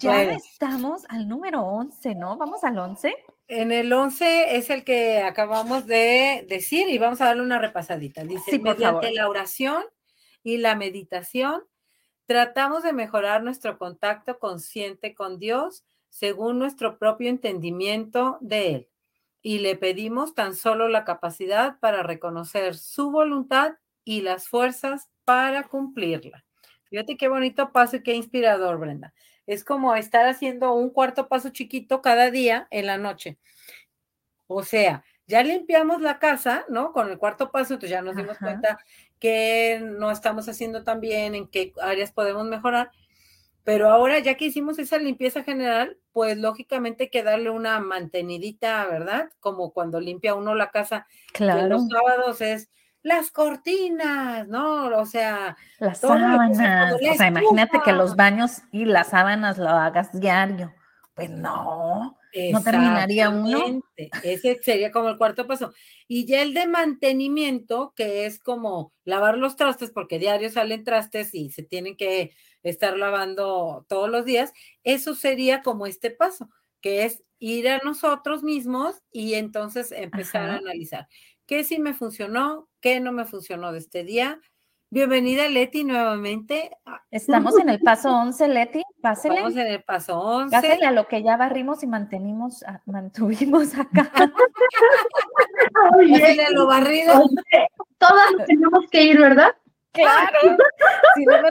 ya 0.00 0.22
estamos 0.22 1.04
al 1.08 1.28
número 1.28 1.62
11, 1.62 2.14
¿no? 2.16 2.36
Vamos 2.36 2.64
al 2.64 2.78
11. 2.78 3.14
En 3.46 3.72
el 3.72 3.92
11 3.92 4.56
es 4.56 4.70
el 4.70 4.84
que 4.84 5.22
acabamos 5.22 5.86
de 5.86 6.46
decir 6.48 6.88
y 6.88 6.98
vamos 6.98 7.20
a 7.20 7.26
darle 7.26 7.42
una 7.42 7.58
repasadita. 7.58 8.24
Dice, 8.24 8.58
mediante 8.58 9.12
la 9.12 9.28
oración 9.28 9.84
y 10.42 10.56
la 10.58 10.74
meditación, 10.74 11.62
tratamos 12.26 12.82
de 12.82 12.92
mejorar 12.92 13.42
nuestro 13.42 13.78
contacto 13.78 14.38
consciente 14.38 15.14
con 15.14 15.38
Dios 15.38 15.84
según 16.08 16.58
nuestro 16.58 16.98
propio 16.98 17.28
entendimiento 17.28 18.38
de 18.40 18.74
Él. 18.74 18.89
Y 19.42 19.58
le 19.58 19.76
pedimos 19.76 20.34
tan 20.34 20.54
solo 20.54 20.88
la 20.88 21.04
capacidad 21.04 21.78
para 21.80 22.02
reconocer 22.02 22.76
su 22.76 23.10
voluntad 23.10 23.74
y 24.04 24.22
las 24.22 24.48
fuerzas 24.48 25.08
para 25.24 25.64
cumplirla. 25.64 26.44
Fíjate 26.84 27.16
qué 27.16 27.28
bonito 27.28 27.72
paso 27.72 27.96
y 27.96 28.02
qué 28.02 28.14
inspirador, 28.14 28.78
Brenda 28.78 29.14
es 29.50 29.64
como 29.64 29.96
estar 29.96 30.26
haciendo 30.26 30.72
un 30.74 30.90
cuarto 30.90 31.26
paso 31.26 31.48
chiquito 31.48 32.02
cada 32.02 32.30
día 32.30 32.68
en 32.70 32.86
la 32.86 32.98
noche. 32.98 33.36
O 34.46 34.62
sea, 34.62 35.04
ya 35.26 35.42
limpiamos 35.42 36.00
la 36.00 36.20
casa, 36.20 36.64
¿no? 36.68 36.92
Con 36.92 37.10
el 37.10 37.18
cuarto 37.18 37.50
paso, 37.50 37.74
entonces 37.74 37.90
ya 37.90 38.00
nos 38.00 38.14
dimos 38.14 38.38
cuenta 38.38 38.78
que 39.18 39.80
no 39.82 40.12
estamos 40.12 40.48
haciendo 40.48 40.84
tan 40.84 41.00
bien, 41.00 41.34
en 41.34 41.48
qué 41.48 41.72
áreas 41.82 42.12
podemos 42.12 42.46
mejorar. 42.46 42.92
Pero 43.64 43.90
ahora, 43.90 44.18
ya 44.18 44.36
que 44.36 44.46
hicimos 44.46 44.78
esa 44.78 44.98
limpieza 44.98 45.42
general, 45.42 45.98
pues 46.12 46.36
lógicamente 46.38 47.04
hay 47.04 47.10
que 47.10 47.22
darle 47.22 47.50
una 47.50 47.78
mantenidita, 47.80 48.86
¿verdad? 48.86 49.30
Como 49.38 49.72
cuando 49.72 50.00
limpia 50.00 50.34
uno 50.34 50.54
la 50.54 50.70
casa. 50.70 51.06
Claro. 51.32 51.68
los 51.68 51.88
sábados 51.88 52.40
es 52.40 52.70
las 53.02 53.30
cortinas, 53.30 54.46
¿no? 54.48 54.86
O 54.98 55.06
sea, 55.06 55.56
las 55.78 55.98
sábanas. 55.98 56.52
O 56.94 57.14
sea, 57.14 57.28
imagínate 57.28 57.80
que 57.84 57.92
los 57.92 58.16
baños 58.16 58.62
y 58.72 58.84
las 58.84 59.08
sábanas 59.08 59.58
lo 59.58 59.68
hagas 59.68 60.18
diario. 60.18 60.72
Pues 61.14 61.30
no, 61.30 62.16
no 62.52 62.62
terminaría 62.62 63.30
uno. 63.30 63.82
Ese 64.22 64.58
sería 64.62 64.90
como 64.90 65.08
el 65.08 65.18
cuarto 65.18 65.46
paso. 65.46 65.72
Y 66.08 66.26
ya 66.26 66.42
el 66.42 66.54
de 66.54 66.66
mantenimiento, 66.66 67.92
que 67.94 68.26
es 68.26 68.38
como 68.38 68.92
lavar 69.04 69.36
los 69.36 69.56
trastes, 69.56 69.90
porque 69.90 70.18
diario 70.18 70.50
salen 70.50 70.84
trastes 70.84 71.34
y 71.34 71.50
se 71.50 71.62
tienen 71.62 71.96
que 71.96 72.32
estar 72.62 72.96
lavando 72.96 73.84
todos 73.88 74.10
los 74.10 74.24
días, 74.24 74.52
eso 74.84 75.14
sería 75.14 75.62
como 75.62 75.86
este 75.86 76.10
paso, 76.10 76.50
que 76.80 77.04
es 77.04 77.22
ir 77.38 77.68
a 77.68 77.78
nosotros 77.78 78.42
mismos 78.42 79.02
y 79.10 79.34
entonces 79.34 79.92
empezar 79.92 80.50
a 80.50 80.56
analizar 80.56 81.08
qué 81.50 81.64
sí 81.64 81.80
me 81.80 81.94
funcionó, 81.94 82.68
qué 82.80 83.00
no 83.00 83.10
me 83.10 83.24
funcionó 83.24 83.72
de 83.72 83.78
este 83.78 84.04
día. 84.04 84.40
Bienvenida 84.88 85.48
Leti 85.48 85.82
nuevamente. 85.82 86.70
Estamos 87.10 87.58
en 87.58 87.70
el 87.70 87.80
paso 87.80 88.08
11, 88.16 88.46
Leti, 88.46 88.84
pásele. 89.02 89.34
Estamos 89.34 89.56
en 89.56 89.66
el 89.66 89.82
paso 89.82 90.20
11. 90.20 90.54
Pásele 90.54 90.86
a 90.86 90.92
lo 90.92 91.08
que 91.08 91.24
ya 91.24 91.36
barrimos 91.36 91.82
y 91.82 91.88
mantenimos, 91.88 92.64
mantuvimos 92.86 93.76
acá. 93.76 94.12
Pásele 95.92 96.44
a 96.44 96.50
lo 96.50 96.68
barrido. 96.68 97.24
Todas 97.98 98.30
tenemos 98.46 98.84
que 98.88 99.02
ir, 99.02 99.18
¿verdad? 99.18 99.52
Claro. 99.90 100.38
si 101.16 101.24
no, 101.24 101.42
no 101.42 101.48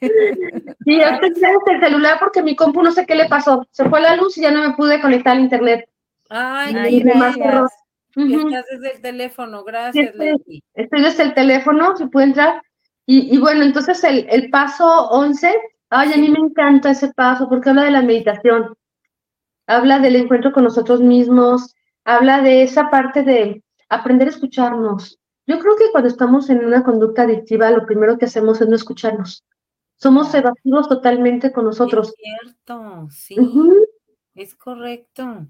Sí, 0.00 1.00
es 1.00 1.18
el 1.22 1.80
celular 1.80 2.18
porque 2.18 2.42
mi 2.42 2.56
compu 2.56 2.82
no 2.82 2.92
sé 2.92 3.06
qué 3.06 3.14
le 3.14 3.28
pasó. 3.28 3.66
Se 3.70 3.88
fue 3.88 4.00
la 4.00 4.16
luz 4.16 4.36
y 4.36 4.42
ya 4.42 4.50
no 4.50 4.68
me 4.68 4.74
pude 4.74 5.00
conectar 5.00 5.36
al 5.36 5.42
internet. 5.42 5.88
Ay, 6.28 6.74
Ay 6.76 7.00
gracias. 7.00 7.72
Estás 8.14 8.66
desde 8.70 8.94
el 8.94 9.00
teléfono, 9.00 9.64
gracias, 9.64 10.10
estoy, 10.10 10.62
Estoy 10.74 11.02
desde 11.02 11.22
el 11.22 11.34
teléfono, 11.34 11.96
se 11.96 12.06
puede 12.08 12.26
entrar. 12.26 12.62
Y, 13.06 13.36
bueno, 13.38 13.62
entonces 13.62 14.02
el, 14.04 14.26
el, 14.30 14.48
paso 14.48 15.08
11, 15.10 15.54
ay, 15.90 16.12
a 16.12 16.16
mí 16.16 16.28
me 16.28 16.38
encanta 16.38 16.90
ese 16.90 17.12
paso 17.12 17.48
porque 17.48 17.70
habla 17.70 17.84
de 17.84 17.90
la 17.90 18.02
meditación, 18.02 18.74
habla 19.66 19.98
del 19.98 20.16
encuentro 20.16 20.52
con 20.52 20.64
nosotros 20.64 21.00
mismos, 21.00 21.74
habla 22.04 22.40
de 22.42 22.62
esa 22.62 22.90
parte 22.90 23.22
de 23.22 23.62
aprender 23.88 24.28
a 24.28 24.30
escucharnos. 24.30 25.18
Yo 25.46 25.58
creo 25.58 25.76
que 25.76 25.90
cuando 25.90 26.08
estamos 26.08 26.48
en 26.48 26.64
una 26.64 26.84
conducta 26.84 27.22
adictiva, 27.22 27.70
lo 27.70 27.84
primero 27.84 28.16
que 28.16 28.26
hacemos 28.26 28.60
es 28.60 28.68
no 28.68 28.76
escucharnos. 28.76 29.44
Somos 30.02 30.34
evasivos 30.34 30.88
totalmente 30.88 31.52
con 31.52 31.66
nosotros. 31.66 32.08
Es 32.08 32.14
cierto, 32.16 33.08
sí, 33.10 33.36
es 34.34 34.54
correcto. 34.56 35.46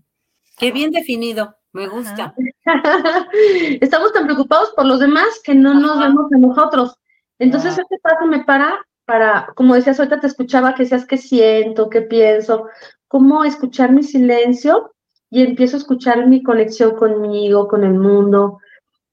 Qué 0.58 0.70
bien 0.70 0.90
definido. 0.90 1.56
Me 1.72 1.88
gusta. 1.88 2.34
Estamos 3.80 4.12
tan 4.12 4.26
preocupados 4.26 4.72
por 4.76 4.84
los 4.84 5.00
demás 5.00 5.40
que 5.42 5.54
no 5.54 5.72
nos 5.72 5.98
vemos 5.98 6.30
a 6.30 6.36
nosotros. 6.36 6.98
Entonces, 7.38 7.78
este 7.78 7.98
paso 7.98 8.26
me 8.26 8.44
para 8.44 8.78
para, 9.06 9.48
como 9.56 9.74
decías, 9.74 9.98
ahorita 9.98 10.20
te 10.20 10.26
escuchaba 10.26 10.74
que 10.74 10.82
decías 10.82 11.06
que 11.06 11.16
siento, 11.16 11.88
que 11.88 12.02
pienso, 12.02 12.66
cómo 13.08 13.44
escuchar 13.44 13.90
mi 13.90 14.02
silencio 14.02 14.92
y 15.30 15.42
empiezo 15.42 15.76
a 15.76 15.80
escuchar 15.80 16.26
mi 16.26 16.42
conexión 16.42 16.94
conmigo, 16.94 17.68
con 17.68 17.84
el 17.84 17.94
mundo. 17.94 18.58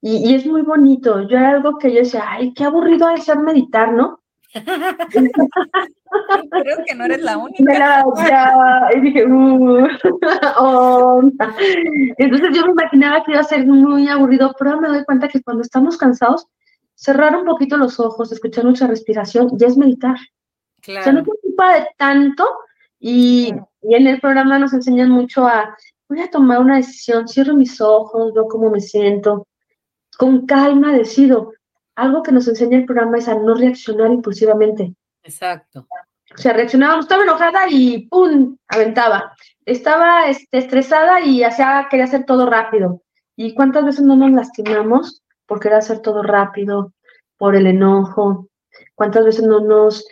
Y, 0.01 0.33
es 0.35 0.45
muy 0.45 0.63
bonito. 0.63 1.21
Yo 1.27 1.37
era 1.37 1.51
algo 1.51 1.77
que 1.77 1.93
yo 1.93 1.99
decía, 1.99 2.25
ay, 2.27 2.53
qué 2.53 2.65
aburrido 2.65 3.07
de 3.07 3.21
ser 3.21 3.39
meditar, 3.39 3.93
¿no? 3.93 4.18
Creo 6.63 6.77
que 6.85 6.95
no 6.95 7.05
eres 7.05 7.21
la 7.21 7.37
única. 7.37 8.03
y 8.95 8.99
dije, 9.01 9.25
uh, 9.25 9.87
oh". 10.59 11.21
Entonces 12.17 12.49
yo 12.53 12.65
me 12.65 12.71
imaginaba 12.71 13.23
que 13.23 13.31
iba 13.31 13.41
a 13.41 13.43
ser 13.43 13.67
muy 13.67 14.07
aburrido, 14.07 14.55
pero 14.57 14.79
me 14.81 14.87
doy 14.87 15.03
cuenta 15.05 15.27
que 15.27 15.41
cuando 15.41 15.61
estamos 15.61 15.97
cansados, 15.97 16.47
cerrar 16.95 17.35
un 17.35 17.45
poquito 17.45 17.77
los 17.77 17.99
ojos, 17.99 18.31
escuchar 18.31 18.65
nuestra 18.65 18.87
respiración, 18.87 19.49
ya 19.57 19.67
es 19.67 19.77
meditar. 19.77 20.17
Claro. 20.81 21.01
O 21.01 21.03
sea, 21.03 21.13
no 21.13 21.23
se 21.23 21.31
ocupa 21.31 21.75
de 21.75 21.87
tanto 21.97 22.47
y, 22.99 23.53
y, 23.81 23.95
en 23.95 24.07
el 24.07 24.19
programa 24.19 24.57
nos 24.59 24.73
enseñan 24.73 25.09
mucho 25.09 25.45
a, 25.47 25.75
voy 26.07 26.21
a 26.21 26.29
tomar 26.29 26.59
una 26.59 26.77
decisión, 26.77 27.27
cierro 27.27 27.53
mis 27.53 27.79
ojos, 27.79 28.33
veo 28.33 28.47
cómo 28.47 28.69
me 28.69 28.79
siento, 28.79 29.47
con 30.17 30.45
calma 30.45 30.91
decido. 30.91 31.53
Algo 31.99 32.23
que 32.23 32.31
nos 32.31 32.47
enseña 32.47 32.77
el 32.77 32.85
programa 32.85 33.17
es 33.17 33.27
a 33.27 33.35
no 33.35 33.55
reaccionar 33.55 34.09
impulsivamente. 34.09 34.93
Exacto. 35.21 35.85
O 36.33 36.37
sea, 36.37 36.53
reaccionábamos, 36.53 37.05
estaba 37.05 37.23
enojada 37.23 37.67
y 37.69 38.07
¡pum! 38.07 38.55
aventaba. 38.69 39.33
Estaba 39.65 40.29
este, 40.29 40.59
estresada 40.59 41.19
y 41.19 41.43
hacía, 41.43 41.87
quería 41.89 42.05
hacer 42.05 42.23
todo 42.25 42.49
rápido. 42.49 43.01
¿Y 43.35 43.53
cuántas 43.53 43.83
veces 43.83 44.05
no 44.05 44.15
nos 44.15 44.31
lastimamos 44.31 45.23
por 45.45 45.59
querer 45.59 45.79
hacer 45.79 45.99
todo 45.99 46.23
rápido, 46.23 46.93
por 47.37 47.57
el 47.57 47.67
enojo? 47.67 48.47
¿Cuántas 48.95 49.25
veces 49.25 49.43
no 49.43 49.59
nos 49.59 50.07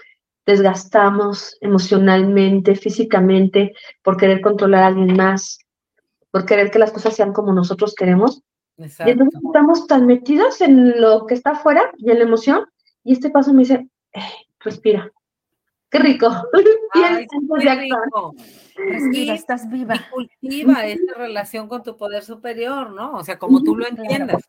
desgastamos 0.46 1.58
emocionalmente, 1.62 2.76
físicamente, 2.76 3.74
por 4.04 4.18
querer 4.18 4.42
controlar 4.42 4.84
a 4.84 4.88
alguien 4.88 5.16
más, 5.16 5.60
por 6.32 6.46
querer 6.46 6.70
que 6.70 6.80
las 6.80 6.92
cosas 6.92 7.16
sean 7.16 7.32
como 7.32 7.54
nosotros 7.54 7.96
queremos? 7.96 8.42
Y 8.78 9.10
entonces 9.10 9.42
estamos 9.44 9.88
tan 9.88 10.06
metidos 10.06 10.62
en 10.62 11.02
lo 11.02 11.26
que 11.26 11.34
está 11.34 11.52
afuera 11.52 11.92
y 11.98 12.12
en 12.12 12.20
la 12.20 12.26
emoción, 12.26 12.66
y 13.04 13.14
este 13.14 13.30
paso 13.30 13.54
me 13.54 13.60
dice, 13.60 13.88
eh, 14.14 14.22
respira. 14.60 15.12
Qué 15.90 16.00
rico. 16.00 16.30
Ay, 16.94 17.26
qué 17.28 17.76
rico. 17.76 18.36
Respira, 18.76 19.34
estás 19.34 19.70
viva. 19.70 19.96
Y 19.96 20.10
cultiva 20.10 20.86
esa 20.86 21.14
relación 21.16 21.68
con 21.68 21.82
tu 21.82 21.98
poder 21.98 22.24
superior, 22.24 22.92
¿no? 22.92 23.14
O 23.14 23.24
sea, 23.24 23.40
como 23.40 23.64
tú 23.64 23.76
lo 23.76 23.88
entiendas. 23.88 24.44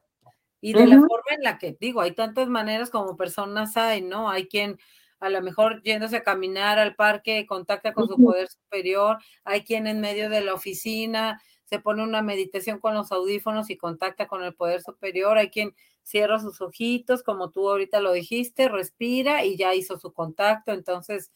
Y 0.61 0.73
de 0.73 0.87
la 0.87 0.97
forma 0.97 1.35
en 1.37 1.43
la 1.43 1.57
que, 1.57 1.77
digo, 1.81 2.01
hay 2.01 2.13
tantas 2.13 2.49
maneras 2.49 2.91
como 2.91 3.17
personas 3.17 3.77
hay, 3.77 4.03
¿no? 4.03 4.29
Hay 4.29 4.49
quien 4.49 4.79
a 5.21 5.31
lo 5.31 5.41
mejor 5.43 5.83
yéndose 5.83 6.17
a 6.17 6.23
caminar 6.23 6.79
al 6.79 6.95
parque 6.95 7.47
contacta 7.47 7.93
con 7.93 8.09
su 8.09 8.17
poder 8.17 8.49
superior, 8.49 9.19
hay 9.45 9.63
quien 9.63 9.87
en 9.87 10.01
medio 10.01 10.31
de 10.31 10.41
la 10.43 10.55
oficina 10.55 11.41
se 11.69 11.81
pone 11.81 12.03
una 12.03 12.23
meditación 12.23 12.79
con 12.79 12.95
los 12.95 13.13
audífonos 13.13 13.69
y 13.71 13.77
contacta 13.77 14.27
con 14.27 14.43
el 14.43 14.55
poder 14.55 14.81
superior. 14.81 15.37
Hay 15.37 15.51
quien 15.51 15.75
cierra 16.03 16.41
sus 16.41 16.61
ojitos, 16.63 17.23
como 17.23 17.51
tú 17.51 17.69
ahorita 17.69 18.01
lo 18.01 18.13
dijiste, 18.13 18.69
respira 18.69 19.45
y 19.45 19.57
ya 19.57 19.75
hizo 19.75 19.99
su 19.99 20.13
contacto. 20.13 20.73
Entonces, 20.73 21.31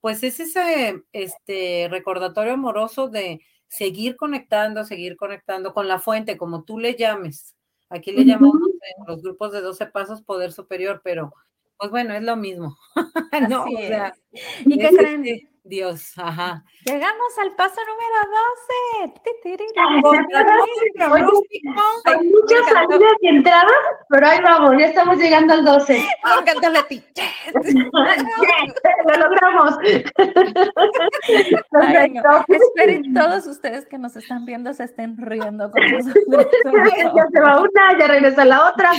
pues 0.00 0.22
es 0.24 0.40
ese 0.40 1.04
este 1.12 1.88
recordatorio 1.90 2.54
amoroso 2.54 3.08
de 3.08 3.40
seguir 3.68 4.16
conectando, 4.16 4.84
seguir 4.84 5.16
conectando 5.16 5.72
con 5.72 5.86
la 5.86 6.00
fuente, 6.00 6.36
como 6.36 6.64
tú 6.64 6.78
le 6.78 6.96
llames. 6.96 7.54
Aquí 7.90 8.12
le 8.12 8.24
llamamos 8.24 8.60
en 8.96 9.06
los 9.06 9.22
grupos 9.22 9.52
de 9.52 9.60
12 9.60 9.86
pasos 9.86 10.22
poder 10.22 10.52
superior, 10.52 11.00
pero 11.04 11.32
pues 11.78 11.90
bueno, 11.90 12.14
es 12.14 12.22
lo 12.22 12.36
mismo. 12.36 12.76
no, 13.48 13.64
o 13.64 13.78
sea, 13.78 14.12
¿Y 14.64 14.78
qué 14.78 14.88
creen? 14.88 15.24
Este, 15.24 15.48
Dios, 15.68 16.12
ajá. 16.16 16.64
Llegamos 16.86 17.38
al 17.42 17.54
paso 17.54 17.76
número 17.84 18.16
12. 19.04 19.20
Hay 22.04 22.16
muchas 22.26 22.66
salidas 22.72 23.12
y 23.20 23.28
entradas, 23.28 23.72
pero 24.08 24.26
ahí 24.26 24.40
vamos, 24.42 24.76
ya 24.78 24.86
estamos 24.86 25.18
llegando 25.18 25.52
al 25.52 25.64
12. 25.66 25.92
Me 26.72 26.82
ti. 26.84 27.04
Lo 29.04 29.16
logramos. 29.16 29.76
Esperen 32.48 33.12
todos 33.12 33.46
ustedes 33.46 33.86
que 33.86 33.98
nos 33.98 34.16
están 34.16 34.46
viendo 34.46 34.72
se 34.72 34.84
estén 34.84 35.18
riendo 35.18 35.70
con 35.70 35.82
nosotros. 35.92 36.46
ya 37.14 37.26
se 37.30 37.40
va 37.40 37.60
una, 37.60 37.98
ya 37.98 38.06
regresa 38.06 38.44
la 38.46 38.68
otra. 38.68 38.92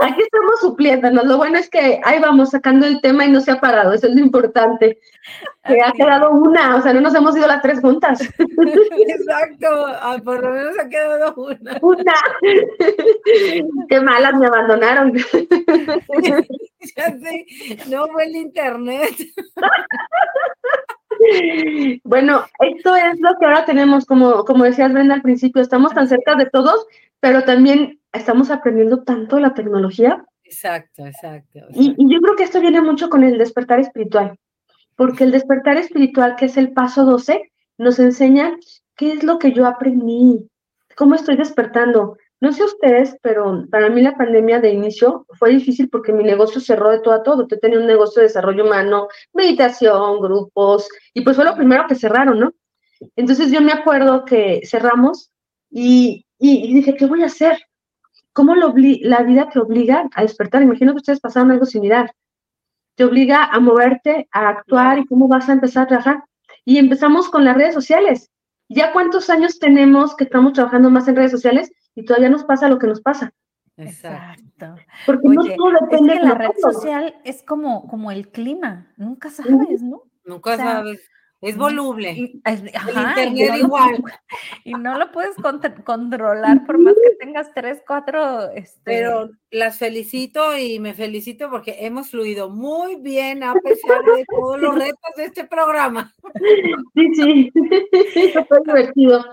Aquí 0.00 0.22
estamos 0.22 0.60
supliéndonos. 0.60 1.24
Lo 1.24 1.36
bueno 1.36 1.58
es 1.58 1.70
que 1.70 2.00
ahí 2.04 2.20
vamos 2.20 2.50
sacando 2.50 2.86
el 2.86 3.00
tema 3.00 3.24
y 3.24 3.30
no 3.30 3.40
se 3.40 3.50
ha 3.50 3.60
parado. 3.60 3.92
Eso 3.92 4.06
es 4.06 4.14
lo 4.14 4.20
importante. 4.20 4.98
Que 5.64 5.80
ha 5.82 5.92
quedado 5.92 6.30
una, 6.30 6.76
o 6.76 6.82
sea, 6.82 6.92
no 6.92 7.00
nos 7.00 7.14
hemos 7.14 7.36
ido 7.36 7.46
las 7.46 7.62
tres 7.62 7.80
juntas. 7.80 8.20
Exacto. 8.20 9.86
Ah, 9.86 10.18
por 10.24 10.42
lo 10.42 10.50
menos 10.50 10.78
ha 10.78 10.88
quedado 10.88 11.34
una. 11.36 11.78
Una. 11.80 12.14
Qué 13.88 14.00
malas 14.00 14.34
me 14.34 14.46
abandonaron. 14.46 15.12
ya 16.96 17.06
sé, 17.18 17.46
no 17.88 18.06
fue 18.08 18.24
el 18.24 18.36
internet. 18.36 19.14
Bueno, 22.04 22.44
esto 22.60 22.94
es 22.96 23.18
lo 23.20 23.36
que 23.38 23.46
ahora 23.46 23.64
tenemos, 23.64 24.06
como, 24.06 24.44
como 24.44 24.64
decías 24.64 24.92
Brenda 24.92 25.14
al 25.14 25.22
principio, 25.22 25.62
estamos 25.62 25.92
tan 25.92 26.08
cerca 26.08 26.34
de 26.36 26.46
todos, 26.46 26.86
pero 27.20 27.42
también 27.42 27.97
estamos 28.12 28.50
aprendiendo 28.50 29.02
tanto 29.02 29.38
la 29.38 29.54
tecnología. 29.54 30.24
Exacto, 30.44 31.06
exacto. 31.06 31.60
Y, 31.74 31.94
yo 31.98 32.20
creo 32.20 32.36
que 32.36 32.44
esto 32.44 32.60
viene 32.60 32.80
mucho 32.80 33.10
con 33.10 33.24
el 33.24 33.38
despertar 33.38 33.80
espiritual, 33.80 34.38
porque 34.96 35.24
el 35.24 35.32
despertar 35.32 35.76
espiritual, 35.76 36.36
que 36.36 36.46
es 36.46 36.56
el 36.56 36.72
paso 36.72 37.04
12, 37.04 37.52
nos 37.78 37.98
enseña 37.98 38.56
qué 38.96 39.12
es 39.12 39.22
lo 39.22 39.38
que 39.38 39.52
yo 39.52 39.66
aprendí, 39.66 40.48
cómo 40.96 41.14
estoy 41.14 41.36
despertando. 41.36 42.16
No 42.40 42.52
sé 42.52 42.62
ustedes, 42.62 43.16
pero 43.20 43.66
para 43.70 43.90
mí 43.90 44.00
la 44.00 44.16
pandemia 44.16 44.60
de 44.60 44.70
inicio 44.70 45.26
fue 45.38 45.50
difícil 45.50 45.88
porque 45.88 46.12
mi 46.12 46.22
negocio 46.22 46.60
cerró 46.60 46.90
de 46.90 47.00
todo 47.00 47.14
a 47.14 47.22
todo. 47.22 47.48
Yo 47.48 47.58
tenía 47.58 47.80
un 47.80 47.86
negocio 47.86 48.20
de 48.20 48.28
desarrollo 48.28 48.64
humano, 48.64 49.08
meditación, 49.32 50.20
grupos, 50.20 50.88
y 51.14 51.22
pues 51.22 51.36
fue 51.36 51.44
lo 51.44 51.56
primero 51.56 51.86
que 51.88 51.96
cerraron, 51.96 52.38
¿no? 52.38 52.52
Entonces 53.16 53.50
yo 53.50 53.60
me 53.60 53.72
acuerdo 53.72 54.24
que 54.24 54.60
cerramos 54.64 55.30
y, 55.70 56.24
y, 56.38 56.74
dije, 56.74 56.96
¿qué 56.96 57.06
voy 57.06 57.22
a 57.22 57.26
hacer? 57.26 57.58
¿Cómo 58.32 58.54
lo 58.54 58.74
la 58.76 59.22
vida 59.22 59.48
te 59.50 59.58
obliga 59.58 60.08
a 60.14 60.22
despertar? 60.22 60.62
Imagino 60.62 60.92
que 60.92 60.98
ustedes 60.98 61.20
pasaron 61.20 61.50
algo 61.50 61.66
similar. 61.66 62.12
Te 62.94 63.04
obliga 63.04 63.44
a 63.44 63.60
moverte, 63.60 64.28
a 64.32 64.48
actuar 64.48 64.98
y 64.98 65.06
cómo 65.06 65.28
vas 65.28 65.48
a 65.48 65.52
empezar 65.52 65.84
a 65.84 65.86
trabajar. 65.86 66.24
Y 66.64 66.78
empezamos 66.78 67.28
con 67.28 67.44
las 67.44 67.56
redes 67.56 67.74
sociales. 67.74 68.30
¿Ya 68.68 68.92
cuántos 68.92 69.30
años 69.30 69.58
tenemos 69.58 70.14
que 70.14 70.24
estamos 70.24 70.52
trabajando 70.52 70.90
más 70.90 71.08
en 71.08 71.16
redes 71.16 71.30
sociales 71.30 71.70
y 71.94 72.04
todavía 72.04 72.28
nos 72.28 72.44
pasa 72.44 72.68
lo 72.68 72.78
que 72.78 72.86
nos 72.86 73.00
pasa? 73.00 73.32
Exacto. 73.76 74.74
Porque 75.06 75.28
no 75.28 75.44
todo 75.56 75.72
depende 75.80 76.14
de 76.14 76.22
la 76.22 76.34
red 76.34 76.50
social 76.60 77.14
es 77.24 77.42
como, 77.42 77.86
como 77.88 78.10
el 78.10 78.28
clima, 78.30 78.92
nunca 78.96 79.30
sabes, 79.30 79.82
¿no? 79.82 80.02
Nunca 80.24 80.56
sabes. 80.56 81.00
Es 81.40 81.56
voluble. 81.56 82.12
Y, 82.12 82.42
internet 82.44 83.56
igual. 83.58 84.02
Y 84.64 84.72
no 84.72 84.98
lo 84.98 85.10
puedes 85.12 85.36
controlar 85.84 86.66
por 86.66 86.78
más 86.78 86.94
que 86.94 87.14
tengas 87.16 87.52
tres, 87.54 87.82
cuatro. 87.86 88.50
Este... 88.50 88.80
Pero 88.84 89.30
las 89.50 89.78
felicito 89.78 90.56
y 90.56 90.80
me 90.80 90.94
felicito 90.94 91.48
porque 91.48 91.76
hemos 91.80 92.10
fluido 92.10 92.50
muy 92.50 92.96
bien 92.96 93.44
a 93.44 93.54
pesar 93.54 94.04
de 94.04 94.24
todos 94.28 94.60
los 94.60 94.74
retos 94.78 95.12
de 95.16 95.24
este 95.24 95.44
programa. 95.44 96.12
Sí, 96.94 97.14
sí. 97.14 97.52
Fue 98.48 98.60
divertido. 98.64 99.24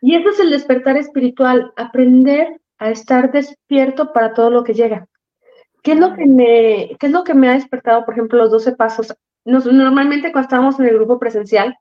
Y 0.00 0.14
eso 0.14 0.30
es 0.30 0.40
el 0.40 0.50
despertar 0.50 0.96
espiritual, 0.96 1.72
aprender 1.76 2.60
a 2.78 2.90
estar 2.90 3.30
despierto 3.30 4.12
para 4.14 4.32
todo 4.32 4.48
lo 4.48 4.64
que 4.64 4.72
llega. 4.72 5.06
¿Qué 5.82 5.92
es 5.92 5.98
lo 5.98 6.14
que 6.14 6.26
me, 6.26 6.96
qué 6.98 7.06
es 7.06 7.12
lo 7.12 7.24
que 7.24 7.34
me 7.34 7.48
ha 7.48 7.54
despertado, 7.54 8.04
por 8.04 8.14
ejemplo, 8.14 8.38
los 8.38 8.50
12 8.50 8.72
pasos? 8.72 9.14
Normalmente 9.44 10.32
cuando 10.32 10.46
estábamos 10.46 10.80
en 10.80 10.86
el 10.86 10.94
grupo 10.94 11.18
presencial, 11.18 11.76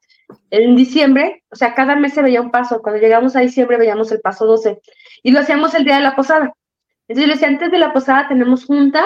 en 0.51 0.75
diciembre, 0.75 1.43
o 1.49 1.55
sea, 1.55 1.73
cada 1.73 1.95
mes 1.95 2.13
se 2.13 2.21
veía 2.21 2.41
un 2.41 2.51
paso. 2.51 2.81
Cuando 2.81 3.01
llegamos 3.01 3.35
a 3.35 3.39
diciembre 3.39 3.77
veíamos 3.77 4.11
el 4.11 4.21
paso 4.21 4.45
12 4.45 4.79
y 5.23 5.31
lo 5.31 5.39
hacíamos 5.39 5.73
el 5.75 5.85
día 5.85 5.95
de 5.95 6.03
la 6.03 6.15
posada. 6.15 6.53
Entonces 7.07 7.25
yo 7.25 7.27
les 7.27 7.39
decía, 7.39 7.47
antes 7.47 7.71
de 7.71 7.79
la 7.79 7.93
posada 7.93 8.27
tenemos 8.27 8.65
junta 8.65 9.05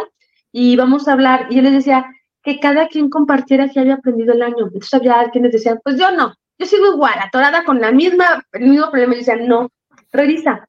y 0.52 0.76
vamos 0.76 1.08
a 1.08 1.14
hablar. 1.14 1.48
Y 1.50 1.56
yo 1.56 1.62
les 1.62 1.74
decía 1.74 2.06
que 2.44 2.60
cada 2.60 2.88
quien 2.88 3.10
compartiera 3.10 3.70
que 3.70 3.80
había 3.80 3.96
aprendido 3.96 4.34
el 4.34 4.42
año. 4.42 4.66
Entonces 4.66 4.94
había 4.94 5.30
quienes 5.32 5.54
decían, 5.54 5.80
pues 5.84 5.98
yo 5.98 6.12
no, 6.12 6.34
yo 6.58 6.66
sigo 6.66 6.94
igual, 6.94 7.16
atorada 7.20 7.64
con 7.64 7.80
la 7.80 7.92
misma, 7.92 8.46
el 8.52 8.68
mismo 8.68 8.90
problema. 8.90 9.14
Y 9.14 9.20
decían, 9.20 9.48
no, 9.48 9.70
revisa, 10.12 10.68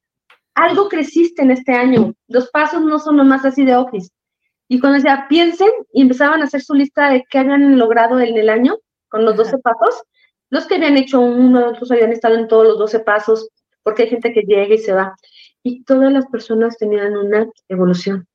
algo 0.55 0.89
creciste 0.89 1.43
en 1.43 1.51
este 1.51 1.72
año. 1.72 2.14
Los 2.28 2.51
pasos 2.51 2.82
no 2.82 2.99
son 2.99 3.16
nomás 3.16 3.45
así 3.45 3.64
de 3.64 3.76
office. 3.76 4.11
Y 4.74 4.80
cuando 4.80 4.96
decía, 4.96 5.26
piensen 5.28 5.70
y 5.92 6.02
empezaban 6.02 6.40
a 6.40 6.46
hacer 6.46 6.60
su 6.60 6.74
lista 6.74 7.08
de 7.08 7.24
qué 7.30 7.38
habían 7.38 7.78
logrado 7.78 8.18
en 8.18 8.36
el 8.36 8.48
año 8.48 8.76
con 9.06 9.24
los 9.24 9.36
12 9.36 9.58
pasos, 9.58 10.02
los 10.50 10.66
que 10.66 10.74
habían 10.74 10.96
hecho 10.96 11.20
uno, 11.20 11.68
otros 11.68 11.92
habían 11.92 12.10
estado 12.10 12.34
en 12.34 12.48
todos 12.48 12.66
los 12.66 12.78
12 12.80 12.98
pasos, 12.98 13.48
porque 13.84 14.02
hay 14.02 14.08
gente 14.08 14.32
que 14.32 14.40
llega 14.40 14.74
y 14.74 14.78
se 14.78 14.92
va. 14.92 15.14
Y 15.62 15.84
todas 15.84 16.12
las 16.12 16.26
personas 16.26 16.76
tenían 16.76 17.16
una 17.16 17.48
evolución. 17.68 18.26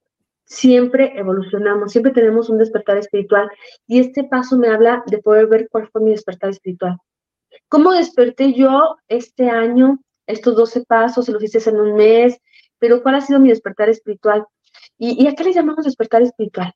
Siempre 0.45 1.11
evolucionamos, 1.19 1.91
siempre 1.91 2.13
tenemos 2.13 2.47
un 2.47 2.57
despertar 2.57 2.95
espiritual. 2.95 3.51
Y 3.85 3.99
este 3.99 4.23
paso 4.23 4.57
me 4.57 4.69
habla 4.69 5.03
de 5.07 5.17
poder 5.17 5.47
ver 5.47 5.67
cuál 5.69 5.89
fue 5.89 5.99
mi 5.99 6.11
despertar 6.11 6.51
espiritual. 6.51 6.95
¿Cómo 7.67 7.91
desperté 7.91 8.53
yo 8.53 8.95
este 9.09 9.49
año? 9.49 9.99
Estos 10.25 10.55
12 10.55 10.85
pasos, 10.85 11.25
se 11.25 11.33
los 11.33 11.43
hice 11.43 11.69
en 11.69 11.81
un 11.81 11.95
mes, 11.95 12.39
pero 12.77 13.03
¿cuál 13.03 13.15
ha 13.15 13.21
sido 13.21 13.41
mi 13.41 13.49
despertar 13.49 13.89
espiritual? 13.89 14.45
¿Y, 14.99 15.23
¿Y 15.23 15.27
a 15.27 15.33
qué 15.33 15.43
le 15.45 15.53
llamamos 15.53 15.85
despertar 15.85 16.21
espiritual? 16.21 16.73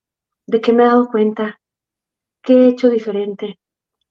¿De 0.47 0.61
qué 0.61 0.73
me 0.73 0.83
he 0.83 0.87
dado 0.87 1.09
cuenta? 1.09 1.59
¿Qué 2.41 2.53
he 2.53 2.67
hecho 2.69 2.89
diferente? 2.89 3.59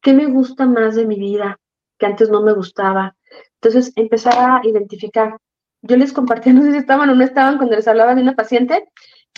¿Qué 0.00 0.12
me 0.12 0.26
gusta 0.26 0.66
más 0.66 0.94
de 0.94 1.06
mi 1.06 1.18
vida 1.18 1.58
que 1.98 2.06
antes 2.06 2.30
no 2.30 2.42
me 2.42 2.52
gustaba? 2.52 3.16
Entonces, 3.54 3.92
empezar 3.96 4.34
a 4.36 4.60
identificar. 4.64 5.38
Yo 5.82 5.96
les 5.96 6.12
compartí, 6.12 6.50
no 6.52 6.62
sé 6.62 6.72
si 6.72 6.78
estaban 6.78 7.10
o 7.10 7.14
no 7.14 7.24
estaban, 7.24 7.56
cuando 7.56 7.74
les 7.74 7.88
hablaba 7.88 8.14
de 8.14 8.22
una 8.22 8.34
paciente 8.34 8.88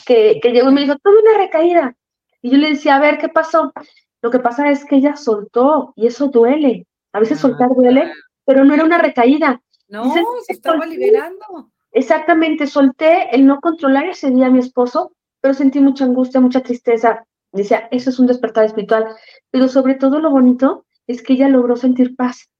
que, 0.04 0.40
que 0.42 0.50
llegó 0.50 0.70
y 0.70 0.74
me 0.74 0.82
dijo, 0.82 0.96
tuve 0.96 1.20
una 1.20 1.38
recaída. 1.38 1.96
Y 2.42 2.50
yo 2.50 2.58
le 2.58 2.70
decía, 2.70 2.96
a 2.96 3.00
ver, 3.00 3.18
¿qué 3.18 3.28
pasó? 3.28 3.72
Lo 4.20 4.30
que 4.30 4.38
pasa 4.38 4.70
es 4.70 4.84
que 4.84 4.96
ella 4.96 5.16
soltó 5.16 5.92
y 5.96 6.06
eso 6.06 6.28
duele. 6.28 6.86
A 7.12 7.20
veces 7.20 7.38
ah, 7.38 7.42
soltar 7.42 7.68
duele, 7.74 8.12
pero 8.44 8.64
no 8.64 8.74
era 8.74 8.84
una 8.84 8.98
recaída. 8.98 9.62
No, 9.88 10.12
se 10.12 10.52
estaba 10.52 10.84
liberando. 10.86 11.70
Exactamente, 11.94 12.66
solté 12.66 13.34
el 13.34 13.46
no 13.46 13.60
controlar 13.60 14.06
ese 14.06 14.30
día 14.30 14.46
a 14.46 14.50
mi 14.50 14.58
esposo, 14.58 15.12
pero 15.40 15.54
sentí 15.54 15.78
mucha 15.78 16.04
angustia, 16.04 16.40
mucha 16.40 16.60
tristeza. 16.60 17.24
Decía, 17.52 17.86
eso 17.92 18.10
es 18.10 18.18
un 18.18 18.26
despertar 18.26 18.64
espiritual. 18.64 19.06
Pero 19.52 19.68
sobre 19.68 19.94
todo 19.94 20.18
lo 20.18 20.30
bonito 20.30 20.86
es 21.06 21.22
que 21.22 21.34
ella 21.34 21.48
logró 21.48 21.76
sentir 21.76 22.16
paz. 22.16 22.50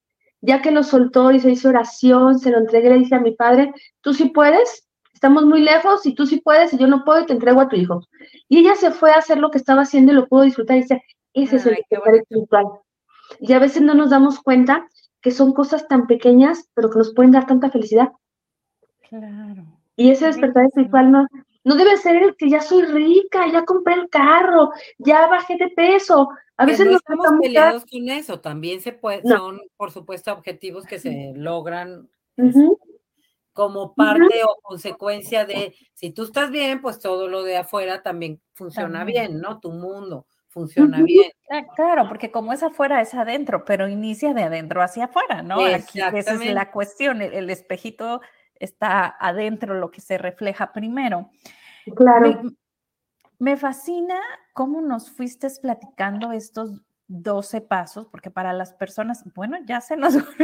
Ya 0.41 0.63
que 0.63 0.71
lo 0.71 0.85
soltó 0.85 1.33
y 1.33 1.41
se 1.41 1.51
hizo 1.51 1.71
oración, 1.71 2.39
se 2.39 2.51
lo 2.51 2.59
entregué, 2.59 2.91
le 2.91 2.99
dije 2.99 3.17
a 3.17 3.21
mi 3.21 3.33
padre, 3.33 3.73
tú 4.03 4.15
sí 4.15 4.27
puedes, 4.27 4.87
estamos 5.13 5.45
muy 5.47 5.63
lejos 5.63 6.07
y 6.07 6.15
tú 6.15 6.27
sí 6.27 6.41
puedes 6.41 6.73
y 6.73 6.79
yo 6.79 6.87
no 6.87 7.05
puedo 7.05 7.23
y 7.23 7.27
te 7.27 7.33
entrego 7.33 7.61
a 7.61 7.69
tu 7.69 7.75
hijo. 7.75 8.03
Y 8.49 8.59
ella 8.59 8.77
se 8.77 8.93
fue 8.93 9.11
a 9.11 9.17
hacer 9.19 9.39
lo 9.39 9.51
que 9.51 9.59
estaba 9.59 9.83
haciendo 9.83 10.13
y 10.13 10.15
lo 10.15 10.29
pudo 10.29 10.43
disfrutar 10.43 10.77
y 10.77 10.83
dice, 10.83 11.03
ese 11.33 11.57
es 11.57 11.67
el 11.67 11.75
despertar 11.75 12.15
espiritual. 12.15 12.67
Y 13.41 13.53
a 13.53 13.59
veces 13.59 13.83
no 13.83 13.95
nos 13.95 14.11
damos 14.11 14.39
cuenta 14.39 14.87
que 15.21 15.33
son 15.33 15.55
cosas 15.55 15.89
tan 15.89 16.07
pequeñas, 16.07 16.69
pero 16.75 16.89
que 16.89 16.99
nos 16.99 17.15
pueden 17.15 17.33
dar 17.33 17.47
tanta 17.49 17.71
felicidad. 17.71 18.13
Claro. 19.19 19.65
Y 19.97 20.11
ese 20.11 20.27
despertar 20.27 20.65
espiritual 20.65 21.11
no, 21.11 21.27
no 21.63 21.75
debe 21.77 21.97
ser 21.97 22.17
el 22.17 22.37
que 22.37 22.51
ya 22.51 22.61
soy 22.61 22.85
rica, 22.85 23.47
ya 23.53 23.65
compré 23.65 23.95
el 23.95 24.09
carro, 24.09 24.73
ya 24.99 25.27
bajé 25.27 25.57
de 25.57 25.69
peso. 25.69 26.31
A 26.57 26.67
veces 26.67 26.87
no 26.87 26.97
estamos 26.97 27.27
peleados 27.41 27.85
con 27.85 28.09
eso, 28.09 28.41
también 28.41 28.81
se 28.81 28.93
puede, 28.93 29.23
son, 29.23 29.61
por 29.77 29.91
supuesto, 29.91 30.33
objetivos 30.33 30.85
que 30.85 30.99
se 30.99 31.33
logran 31.35 32.09
este, 32.37 32.69
como 33.53 33.95
parte 33.95 34.43
o 34.45 34.61
consecuencia 34.63 35.45
de, 35.47 35.75
si 35.95 36.11
tú 36.11 36.25
estás 36.25 36.51
bien, 36.51 36.81
pues 36.81 36.99
todo 36.99 37.29
lo 37.29 37.43
de 37.43 37.57
afuera 37.57 38.03
también 38.03 38.41
funciona 38.53 39.05
bien, 39.05 39.41
¿no? 39.41 39.59
Tu 39.61 39.73
mundo 39.73 40.27
funciona 40.49 41.03
bien. 41.03 41.33
Ah, 41.51 41.65
claro, 41.75 42.07
porque 42.09 42.31
como 42.31 42.53
es 42.53 42.63
afuera, 42.63 43.01
es 43.01 43.13
adentro, 43.15 43.65
pero 43.65 43.89
inicia 43.89 44.33
de 44.35 44.45
adentro 44.45 44.81
hacia 44.83 45.07
afuera, 45.07 45.43
¿no? 45.43 45.65
Aquí 45.65 46.01
esa 46.01 46.35
es 46.35 46.55
la 46.55 46.71
cuestión, 46.71 47.21
el, 47.21 47.51
espejito 47.51 48.21
está 48.65 49.17
adentro, 49.19 49.75
lo 49.75 49.91
que 49.91 50.01
se 50.01 50.19
refleja 50.19 50.73
primero. 50.73 51.31
Claro. 51.95 52.43
Me, 53.39 53.57
fascina 53.57 54.21
cómo 54.53 54.81
nos 54.81 55.11
fuiste 55.11 55.49
platicando 55.61 56.33
estos 56.33 56.81
12 57.09 57.61
pasos, 57.61 58.07
porque 58.07 58.31
para 58.31 58.53
las 58.53 58.73
personas, 58.73 59.25
bueno, 59.35 59.59
ya 59.67 59.81
se 59.81 59.97
nos 59.97 60.15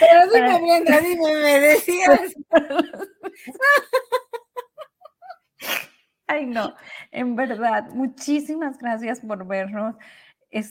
Pero 0.00 0.20
dime, 0.32 0.60
Brenda, 0.60 1.00
dime, 1.00 1.34
me 1.34 1.60
decías. 1.60 2.34
Ay, 6.26 6.46
no, 6.46 6.74
en 7.10 7.36
verdad, 7.36 7.90
muchísimas 7.90 8.78
gracias 8.78 9.20
por 9.20 9.46
vernos. 9.46 9.96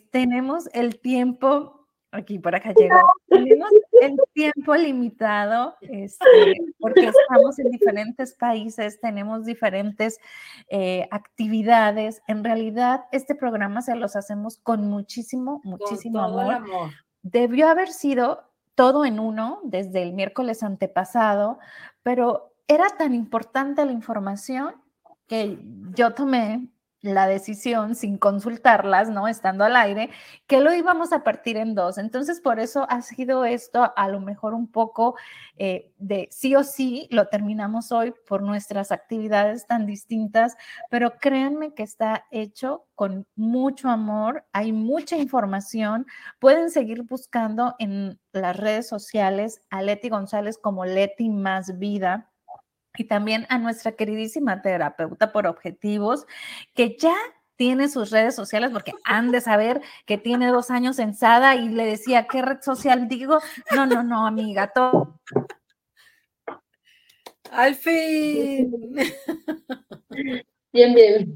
tenemos 0.09 0.67
el 0.73 0.99
tiempo, 0.99 1.80
aquí 2.11 2.39
por 2.39 2.55
acá 2.55 2.73
llegó, 2.73 2.99
tenemos 3.27 3.69
el 4.01 4.17
tiempo 4.33 4.75
limitado, 4.75 5.75
este, 5.81 6.57
porque 6.79 7.07
estamos 7.07 7.57
en 7.59 7.71
diferentes 7.71 8.33
países, 8.33 8.99
tenemos 8.99 9.45
diferentes 9.45 10.19
eh, 10.67 11.07
actividades. 11.11 12.21
En 12.27 12.43
realidad, 12.43 13.05
este 13.11 13.35
programa 13.35 13.81
se 13.81 13.95
los 13.95 14.15
hacemos 14.15 14.57
con 14.57 14.87
muchísimo, 14.89 15.61
muchísimo 15.63 16.21
amor. 16.21 16.53
amor. 16.53 16.91
Debió 17.23 17.67
haber 17.69 17.89
sido 17.89 18.51
todo 18.75 19.05
en 19.05 19.19
uno 19.19 19.59
desde 19.63 20.03
el 20.03 20.13
miércoles 20.13 20.63
antepasado, 20.63 21.59
pero 22.03 22.53
era 22.67 22.89
tan 22.97 23.13
importante 23.13 23.85
la 23.85 23.91
información 23.91 24.75
que 25.27 25.59
yo 25.95 26.13
tomé 26.13 26.67
la 27.01 27.27
decisión 27.27 27.95
sin 27.95 28.17
consultarlas, 28.17 29.09
¿no? 29.09 29.27
Estando 29.27 29.63
al 29.63 29.75
aire, 29.75 30.09
que 30.47 30.59
lo 30.59 30.73
íbamos 30.73 31.11
a 31.13 31.23
partir 31.23 31.57
en 31.57 31.73
dos. 31.75 31.97
Entonces, 31.97 32.41
por 32.41 32.59
eso 32.59 32.85
ha 32.89 33.01
sido 33.01 33.45
esto 33.45 33.91
a 33.95 34.07
lo 34.07 34.19
mejor 34.19 34.53
un 34.53 34.67
poco 34.67 35.15
eh, 35.57 35.91
de 35.97 36.27
sí 36.31 36.55
o 36.55 36.63
sí, 36.63 37.07
lo 37.11 37.27
terminamos 37.27 37.91
hoy 37.91 38.13
por 38.27 38.41
nuestras 38.43 38.91
actividades 38.91 39.67
tan 39.67 39.85
distintas, 39.85 40.55
pero 40.89 41.17
créanme 41.19 41.73
que 41.73 41.83
está 41.83 42.25
hecho 42.31 42.85
con 42.95 43.25
mucho 43.35 43.89
amor, 43.89 44.45
hay 44.53 44.71
mucha 44.71 45.17
información. 45.17 46.05
Pueden 46.39 46.69
seguir 46.69 47.03
buscando 47.03 47.75
en 47.79 48.19
las 48.31 48.55
redes 48.55 48.87
sociales 48.87 49.61
a 49.69 49.81
Leti 49.81 50.09
González 50.09 50.57
como 50.57 50.85
Leti 50.85 51.29
Más 51.29 51.79
Vida 51.79 52.30
y 52.97 53.05
también 53.05 53.45
a 53.49 53.57
nuestra 53.57 53.93
queridísima 53.93 54.61
terapeuta 54.61 55.31
por 55.31 55.47
objetivos, 55.47 56.25
que 56.73 56.97
ya 56.97 57.15
tiene 57.55 57.89
sus 57.89 58.09
redes 58.09 58.35
sociales, 58.35 58.71
porque 58.71 58.93
han 59.03 59.31
de 59.31 59.39
saber 59.39 59.81
que 60.05 60.17
tiene 60.17 60.47
dos 60.47 60.71
años 60.71 60.97
en 60.99 61.13
SADA 61.13 61.55
y 61.55 61.69
le 61.69 61.85
decía, 61.85 62.27
¿qué 62.27 62.41
red 62.41 62.61
social 62.61 63.07
digo? 63.07 63.39
No, 63.75 63.85
no, 63.85 64.03
no, 64.03 64.25
amiga, 64.25 64.71
todo. 64.73 65.19
Al 67.51 67.75
fin. 67.75 68.97
Bien, 70.73 70.93
bien. 70.93 71.35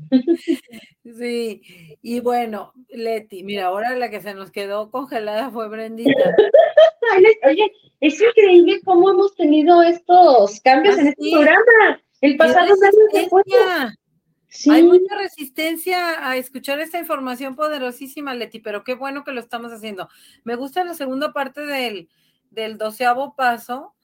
Sí, 1.18 1.62
y 2.02 2.20
bueno, 2.20 2.74
Leti, 2.90 3.44
mira, 3.44 3.68
ahora 3.68 3.96
la 3.96 4.10
que 4.10 4.22
se 4.22 4.34
nos 4.34 4.50
quedó 4.52 4.90
congelada 4.90 5.52
fue 5.52 5.70
Brendita. 5.70 6.12
Oye, 7.44 7.72
es 8.00 8.20
increíble 8.20 8.82
cómo 8.84 9.12
hemos 9.12 9.36
tenido 9.36 9.84
estos 9.84 10.60
cambios 10.62 10.98
en 10.98 11.10
este 11.10 11.32
programa. 11.32 12.02
El 12.22 12.38
pasado 12.38 12.74
año 12.74 14.22
sí. 14.48 14.72
Hay 14.72 14.84
mucha 14.84 15.16
resistencia 15.16 16.28
a 16.28 16.38
escuchar 16.38 16.80
esta 16.80 16.98
información 16.98 17.56
poderosísima, 17.56 18.34
Leti, 18.34 18.60
pero 18.60 18.84
qué 18.84 18.96
bueno 18.96 19.24
que 19.24 19.32
lo 19.32 19.42
estamos 19.42 19.72
haciendo. 19.72 20.10
Me 20.44 20.56
gusta 20.56 20.84
la 20.84 20.94
segunda 20.94 21.34
parte 21.34 21.66
del, 21.66 22.10
del 22.50 22.78
doceavo 22.78 23.36
paso, 23.36 23.95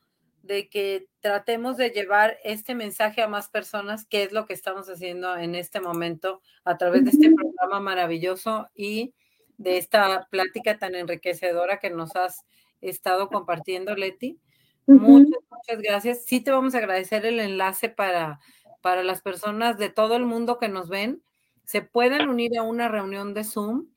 de 0.43 0.69
que 0.69 1.07
tratemos 1.19 1.77
de 1.77 1.89
llevar 1.89 2.37
este 2.43 2.75
mensaje 2.75 3.21
a 3.21 3.27
más 3.27 3.49
personas, 3.49 4.05
que 4.05 4.23
es 4.23 4.31
lo 4.31 4.45
que 4.45 4.53
estamos 4.53 4.89
haciendo 4.89 5.35
en 5.37 5.55
este 5.55 5.79
momento 5.79 6.41
a 6.63 6.77
través 6.77 7.03
de 7.05 7.11
este 7.11 7.31
programa 7.31 7.79
maravilloso 7.79 8.67
y 8.73 9.13
de 9.57 9.77
esta 9.77 10.27
plática 10.31 10.77
tan 10.79 10.95
enriquecedora 10.95 11.79
que 11.79 11.91
nos 11.91 12.15
has 12.15 12.45
estado 12.81 13.29
compartiendo, 13.29 13.95
Leti. 13.95 14.39
Muchas, 14.87 15.39
muchas 15.49 15.81
gracias. 15.81 16.25
Sí 16.25 16.41
te 16.41 16.51
vamos 16.51 16.73
a 16.73 16.79
agradecer 16.79 17.25
el 17.25 17.39
enlace 17.39 17.89
para, 17.89 18.39
para 18.81 19.03
las 19.03 19.21
personas 19.21 19.77
de 19.77 19.89
todo 19.89 20.15
el 20.15 20.25
mundo 20.25 20.57
que 20.57 20.67
nos 20.67 20.89
ven. 20.89 21.21
Se 21.65 21.81
pueden 21.81 22.27
unir 22.27 22.57
a 22.57 22.63
una 22.63 22.87
reunión 22.87 23.33
de 23.33 23.43
Zoom. 23.43 23.87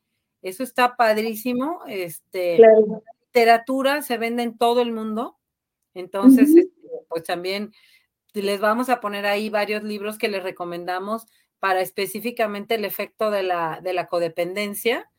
Eso 0.42 0.62
está 0.62 0.96
padrísimo. 0.96 1.80
Este, 1.88 2.58
literatura 3.34 4.02
se 4.02 4.18
vende 4.18 4.42
en 4.42 4.58
todo 4.58 4.82
el 4.82 4.92
mundo. 4.92 5.38
Entonces, 5.94 6.48
este, 6.54 6.70
pues 7.08 7.24
también 7.24 7.72
les 8.32 8.60
vamos 8.60 8.88
a 8.88 9.00
poner 9.00 9.26
ahí 9.26 9.48
varios 9.48 9.82
libros 9.82 10.18
que 10.18 10.28
les 10.28 10.42
recomendamos 10.42 11.26
para 11.60 11.80
específicamente 11.80 12.74
el 12.74 12.84
efecto 12.84 13.30
de 13.30 13.42
la, 13.42 13.80
de 13.82 13.92
la 13.92 14.06
codependencia. 14.06 15.10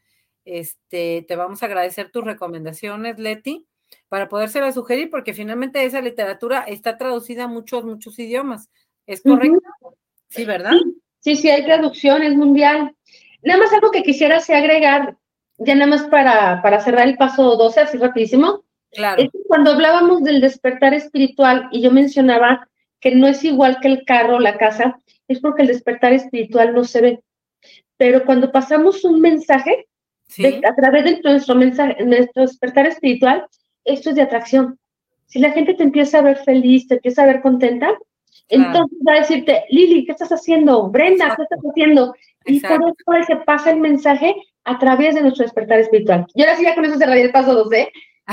Este, 0.43 1.25
te 1.27 1.35
vamos 1.35 1.63
a 1.63 1.65
agradecer 1.65 2.11
tus 2.11 2.23
recomendaciones, 2.23 3.17
Leti, 3.17 3.65
para 4.09 4.29
podérsela 4.29 4.71
sugerir, 4.71 5.09
porque 5.09 5.33
finalmente 5.33 5.83
esa 5.83 6.01
literatura 6.01 6.61
está 6.61 6.97
traducida 6.97 7.45
a 7.45 7.47
muchos, 7.47 7.83
muchos 7.83 8.19
idiomas. 8.19 8.69
¿Es 9.07 9.23
correcto? 9.23 9.59
Sí, 10.29 10.45
¿verdad? 10.45 10.73
Sí, 11.19 11.35
sí, 11.35 11.49
hay 11.49 11.63
traducciones 11.63 12.35
mundial. 12.35 12.95
Nada 13.41 13.59
más 13.59 13.73
algo 13.73 13.91
que 13.91 14.03
quisiera 14.03 14.37
agregar, 14.37 15.17
ya 15.57 15.75
nada 15.75 15.87
más 15.87 16.03
para, 16.09 16.61
para 16.61 16.81
cerrar 16.81 17.07
el 17.07 17.17
paso 17.17 17.55
12, 17.55 17.81
así 17.81 17.97
rapidísimo. 17.97 18.64
Claro. 18.95 19.23
cuando 19.47 19.71
hablábamos 19.71 20.23
del 20.23 20.41
despertar 20.41 20.93
espiritual 20.93 21.67
y 21.71 21.81
yo 21.81 21.91
mencionaba 21.91 22.67
que 22.99 23.13
no 23.13 23.27
es 23.27 23.43
igual 23.43 23.79
que 23.81 23.89
el 23.89 24.05
carro, 24.05 24.39
la 24.39 24.57
casa, 24.57 24.99
es 25.27 25.39
porque 25.39 25.63
el 25.63 25.67
despertar 25.67 26.13
espiritual 26.13 26.73
no 26.73 26.83
se 26.83 27.01
ve. 27.01 27.23
Pero 27.97 28.25
cuando 28.25 28.51
pasamos 28.51 29.03
un 29.03 29.21
mensaje, 29.21 29.87
a 30.63 30.75
través 30.75 31.03
de 31.03 31.21
nuestro 31.21 31.55
mensaje, 31.55 32.03
nuestro 32.03 32.43
despertar 32.43 32.87
espiritual, 32.87 33.45
esto 33.83 34.09
es 34.09 34.15
de 34.15 34.21
atracción. 34.21 34.79
Si 35.27 35.39
la 35.39 35.51
gente 35.51 35.73
te 35.73 35.83
empieza 35.83 36.19
a 36.19 36.21
ver 36.21 36.37
feliz, 36.37 36.87
te 36.87 36.95
empieza 36.95 37.23
a 37.23 37.27
ver 37.27 37.41
contenta, 37.41 37.95
entonces 38.47 38.99
va 39.07 39.13
a 39.13 39.19
decirte, 39.19 39.65
Lili, 39.69 40.05
¿qué 40.05 40.11
estás 40.11 40.31
haciendo? 40.31 40.89
Brenda, 40.89 41.35
¿qué 41.35 41.43
estás 41.43 41.59
haciendo? 41.59 42.13
Y 42.45 42.59
por 42.59 43.17
eso 43.17 43.27
se 43.27 43.35
pasa 43.37 43.71
el 43.71 43.79
mensaje 43.79 44.35
a 44.63 44.77
través 44.77 45.15
de 45.15 45.21
nuestro 45.21 45.43
despertar 45.43 45.79
espiritual. 45.79 46.25
Y 46.33 46.41
ahora 46.41 46.55
sí, 46.55 46.63
ya 46.63 46.75
con 46.75 46.85
eso 46.85 46.97
cerraría 46.97 47.25
el 47.25 47.31
paso 47.31 47.53
12. 47.53 47.81
¿eh? 47.81 47.91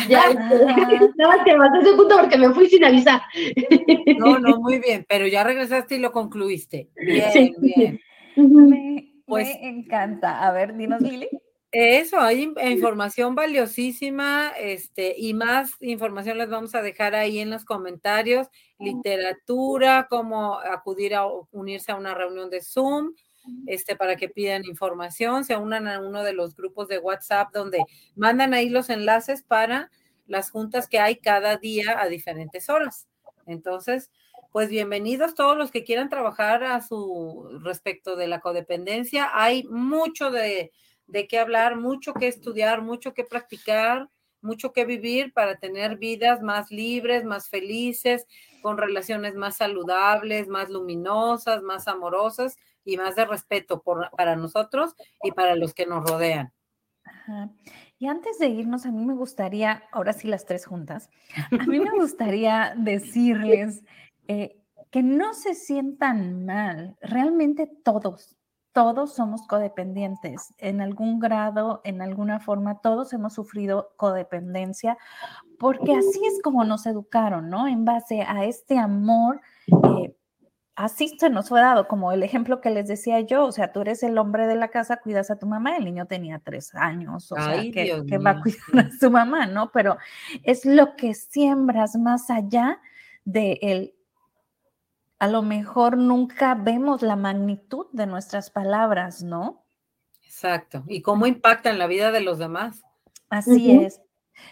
Ya, 0.09 0.33
nada 1.17 1.45
que 1.45 1.51
ese 1.51 1.97
punto 1.97 2.17
porque 2.19 2.39
me 2.39 2.53
fui 2.55 2.69
sin 2.69 2.85
avisar. 2.85 3.21
No, 4.19 4.39
no, 4.39 4.57
muy 4.61 4.79
bien, 4.79 5.05
pero 5.09 5.27
ya 5.27 5.45
regresaste 5.45 5.97
y 5.97 5.99
lo 5.99 6.13
concluiste. 6.13 6.91
Bien, 6.97 7.55
bien. 7.59 8.01
Me, 8.37 9.13
pues, 9.27 9.49
me 9.61 9.69
encanta. 9.69 10.47
A 10.47 10.53
ver, 10.53 10.77
dinos, 10.77 11.01
Lili. 11.01 11.29
Eso, 11.73 12.21
hay 12.21 12.53
información 12.61 13.35
valiosísima, 13.35 14.53
este, 14.59 15.15
y 15.17 15.33
más 15.33 15.73
información 15.81 16.37
les 16.37 16.51
vamos 16.51 16.75
a 16.75 16.83
dejar 16.83 17.15
ahí 17.15 17.39
en 17.39 17.49
los 17.49 17.65
comentarios, 17.65 18.49
literatura, 18.79 20.07
cómo 20.11 20.59
acudir 20.61 21.15
a 21.15 21.27
unirse 21.51 21.91
a 21.91 21.97
una 21.97 22.13
reunión 22.13 22.51
de 22.51 22.61
Zoom, 22.61 23.15
este, 23.67 23.97
para 23.97 24.17
que 24.17 24.29
pidan 24.29 24.65
información, 24.65 25.45
se 25.45 25.57
unan 25.57 25.89
a 25.89 26.01
uno 26.01 26.23
de 26.23 26.33
los 26.33 26.55
grupos 26.55 26.89
de 26.89 26.99
WhatsApp 26.99 27.53
donde 27.53 27.85
mandan 28.17 28.55
ahí 28.55 28.69
los 28.69 28.91
enlaces 28.91 29.43
para 29.43 29.91
las 30.27 30.51
juntas 30.51 30.89
que 30.89 30.99
hay 30.99 31.17
cada 31.17 31.57
día 31.57 32.01
a 32.01 32.09
diferentes 32.09 32.69
horas. 32.69 33.09
Entonces, 33.47 34.11
pues 34.51 34.69
bienvenidos 34.69 35.35
todos 35.35 35.57
los 35.57 35.71
que 35.71 35.85
quieran 35.85 36.09
trabajar 36.09 36.63
a 36.65 36.81
su 36.81 37.59
respecto 37.63 38.17
de 38.17 38.29
la 38.29 38.41
codependencia. 38.41 39.31
Hay 39.33 39.65
mucho 39.65 40.31
de 40.31 40.73
de 41.13 41.29
qué 41.29 41.39
hablar, 41.39 41.77
mucho 41.77 42.15
que 42.15 42.27
estudiar, 42.27 42.83
mucho 42.83 43.13
que 43.13 43.25
practicar, 43.25 44.09
mucho 44.41 44.73
que 44.73 44.87
vivir 44.87 45.33
para 45.33 45.57
tener 45.57 45.99
vidas 45.99 46.41
más 46.41 46.71
libres, 46.71 47.25
más 47.25 47.49
felices, 47.49 48.27
con 48.63 48.79
relaciones 48.79 49.35
más 49.35 49.57
saludables, 49.57 50.49
más 50.49 50.71
luminosas, 50.71 51.63
más 51.63 51.87
amorosas 51.87 52.57
y 52.85 52.97
más 52.97 53.17
de 53.17 53.25
respeto 53.25 53.83
para 54.17 54.37
nosotros 54.37 54.95
y 55.23 55.33
para 55.33 55.57
los 55.57 55.75
que 55.75 55.87
nos 55.87 56.09
rodean. 56.09 56.53
Y 57.99 58.07
antes 58.07 58.39
de 58.39 58.49
irnos, 58.49 58.87
a 58.87 58.93
mí 58.93 59.05
me 59.05 59.15
gustaría, 59.15 59.85
ahora 59.93 60.13
sí 60.13 60.29
las 60.29 60.45
tres 60.45 60.67
juntas, 60.67 61.11
a 61.53 61.67
mí 61.67 61.79
me 61.79 61.91
gustaría 61.93 62.75
decirles 62.77 63.85
eh, 64.29 64.61
que 64.91 65.03
no 65.03 65.35
se 65.35 65.55
sientan 65.55 66.45
mal, 66.45 66.97
realmente 67.01 67.67
todos, 67.85 68.37
todos 68.73 69.15
somos 69.15 69.47
codependientes. 69.47 70.55
En 70.59 70.81
algún 70.81 71.21
grado, 71.21 71.81
en 71.85 72.03
alguna 72.03 72.41
forma, 72.41 72.81
todos 72.81 73.13
hemos 73.13 73.35
sufrido 73.35 73.93
codependencia, 73.97 74.99
porque 75.59 75.95
así 75.95 76.21
es 76.27 76.41
como 76.43 76.65
nos 76.65 76.87
educaron, 76.87 77.51
¿no? 77.51 77.69
En 77.69 77.85
base 77.85 78.23
a 78.23 78.45
este 78.45 78.79
amor. 78.79 79.41
Eh, 79.69 80.17
así 80.75 81.17
se 81.19 81.31
nos 81.31 81.49
fue 81.49 81.61
dado, 81.61 81.87
como 81.87 82.13
el 82.13 82.23
ejemplo 82.23 82.61
que 82.61 82.71
les 82.71 82.89
decía 82.89 83.21
yo, 83.21 83.47
o 83.47 83.53
sea, 83.53 83.73
tú 83.73 83.81
eres 83.81 84.03
el 84.03 84.17
hombre 84.19 84.47
de 84.47 84.57
la 84.57 84.69
casa, 84.69 84.99
cuidas 84.99 85.31
a 85.31 85.39
tu 85.39 85.47
mamá, 85.47 85.77
el 85.77 85.85
niño 85.85 86.07
tenía 86.07 86.39
tres 86.39 86.75
años, 86.75 87.31
o 87.31 87.37
sea, 87.37 87.61
que, 87.71 88.19
va 88.19 88.31
a 88.31 88.41
cuidar 88.41 88.87
a 88.87 88.91
su 88.99 89.11
mamá, 89.11 89.47
¿no? 89.47 89.71
Pero 89.73 89.99
es 90.43 90.65
lo 90.65 90.97
que 90.97 91.15
siembras 91.15 91.97
más 91.97 92.31
allá 92.31 92.81
de 93.25 93.59
el 93.63 93.95
a 95.19 95.29
lo 95.29 95.43
mejor 95.43 95.97
nunca 95.97 96.57
vemos 96.57 97.01
la 97.01 97.15
magnitud 97.15 97.87
de 97.93 98.09
nuestras 98.09 98.51
palabras, 98.51 99.23
¿no? 99.23 99.65
Exacto. 100.25 100.83
Y 100.89 101.01
cómo 101.01 101.29
impactan 101.29 101.79
la 101.79 101.87
vida 101.87 102.11
de 102.11 102.23
los 102.23 102.39
demás. 102.39 102.83
Así 103.31 103.71
es. 103.71 104.01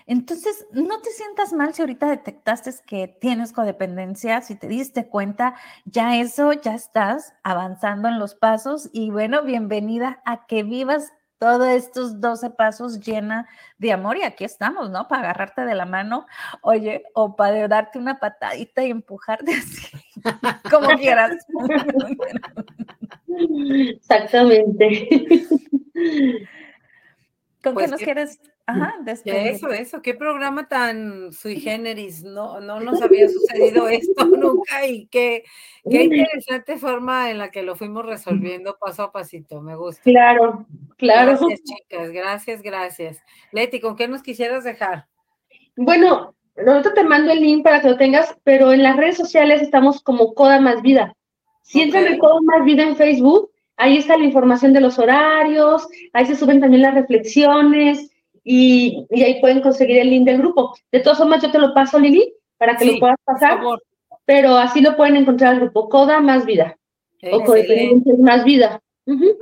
Entonces, 0.07 0.66
no 0.72 1.01
te 1.01 1.11
sientas 1.11 1.53
mal 1.53 1.74
si 1.74 1.83
ahorita 1.83 2.09
detectaste 2.09 2.70
que 2.87 3.09
tienes 3.09 3.53
codependencia, 3.53 4.41
si 4.43 4.55
te 4.55 4.68
diste 4.68 5.09
cuenta, 5.09 5.55
ya 5.85 6.16
eso, 6.16 6.53
ya 6.53 6.74
estás 6.74 7.35
avanzando 7.43 8.09
en 8.09 8.18
los 8.18 8.35
pasos 8.35 8.91
y 8.93 9.11
bueno, 9.11 9.43
bienvenida 9.43 10.22
a 10.24 10.47
que 10.47 10.62
vivas 10.62 11.12
todos 11.41 11.68
estos 11.68 12.20
12 12.20 12.51
pasos 12.51 13.01
llena 13.01 13.49
de 13.78 13.93
amor 13.93 14.18
y 14.18 14.22
aquí 14.22 14.45
estamos, 14.45 14.91
¿no? 14.91 15.09
Para 15.09 15.22
agarrarte 15.22 15.64
de 15.64 15.74
la 15.74 15.87
mano, 15.87 16.26
oye, 16.61 17.03
o 17.14 17.35
para 17.35 17.66
darte 17.66 17.99
una 17.99 18.20
patadita 18.20 18.85
y 18.85 18.91
empujarte 18.91 19.53
así, 19.55 19.89
como 20.70 20.89
quieras. 20.99 21.47
Exactamente. 23.97 25.09
¿Con 27.62 27.72
qué 27.72 27.72
pues 27.72 27.91
nos 27.91 28.01
quieres 28.01 28.39
Ajá, 28.66 28.94
Eso, 29.24 29.70
eso, 29.70 30.00
qué 30.02 30.14
programa 30.14 30.68
tan 30.68 31.32
sui 31.32 31.61
generis, 31.61 32.22
no, 32.22 32.61
no 32.61 32.80
nos 32.80 33.02
había 33.02 33.28
sucedido 33.28 33.88
esto 33.88 34.24
nunca 34.26 34.86
y 34.86 35.06
qué, 35.06 35.44
qué 35.88 36.04
interesante 36.04 36.76
forma 36.76 37.30
en 37.30 37.38
la 37.38 37.50
que 37.50 37.62
lo 37.62 37.74
fuimos 37.74 38.06
resolviendo 38.06 38.76
paso 38.78 39.02
a 39.02 39.12
pasito, 39.12 39.61
me 39.61 39.74
gusta. 39.76 40.02
Claro, 40.02 40.66
claro. 40.96 41.38
Gracias, 41.38 41.62
chicas, 41.64 42.11
gracias, 42.11 42.62
gracias. 42.62 43.22
Leti, 43.52 43.80
¿con 43.80 43.96
qué 43.96 44.06
nos 44.06 44.22
quisieras 44.22 44.64
dejar? 44.64 45.06
Bueno, 45.76 46.34
ahorita 46.56 46.94
te 46.94 47.04
mando 47.04 47.32
el 47.32 47.40
link 47.40 47.64
para 47.64 47.80
que 47.80 47.88
lo 47.88 47.96
tengas, 47.96 48.36
pero 48.44 48.72
en 48.72 48.82
las 48.82 48.96
redes 48.96 49.16
sociales 49.16 49.62
estamos 49.62 50.02
como 50.02 50.34
Coda 50.34 50.61
Más 50.61 50.82
Vida. 50.82 51.16
Si 51.62 51.80
entran 51.80 52.06
en 52.06 52.18
Coda 52.18 52.40
Más 52.42 52.64
Vida 52.64 52.82
en 52.82 52.96
Facebook, 52.96 53.50
ahí 53.76 53.96
está 53.96 54.16
la 54.16 54.24
información 54.24 54.72
de 54.72 54.80
los 54.80 54.98
horarios, 54.98 55.88
ahí 56.12 56.26
se 56.26 56.36
suben 56.36 56.61
también 56.61 56.82
las 56.82 56.94
reflexiones, 56.94 58.09
y, 58.45 59.07
ahí 59.12 59.41
pueden 59.41 59.61
conseguir 59.61 59.99
el 59.99 60.11
link 60.11 60.24
del 60.24 60.38
grupo. 60.38 60.74
De 60.91 61.01
todas 61.01 61.18
formas, 61.18 61.43
yo 61.43 61.51
te 61.51 61.59
lo 61.59 61.74
paso, 61.74 61.99
Lili, 61.99 62.34
para 62.59 62.76
que 62.76 62.84
lo 62.84 62.99
puedas 62.99 63.16
pasar, 63.24 63.61
pero 64.24 64.57
así 64.57 64.80
lo 64.80 64.97
pueden 64.97 65.16
encontrar 65.16 65.55
el 65.55 65.61
grupo 65.61 65.88
Coda 65.88 66.20
Más 66.20 66.47
Vida. 66.47 66.76
O 67.32 67.45
Codependencia 67.45 68.14
Más 68.18 68.45
Vida. 68.45 68.80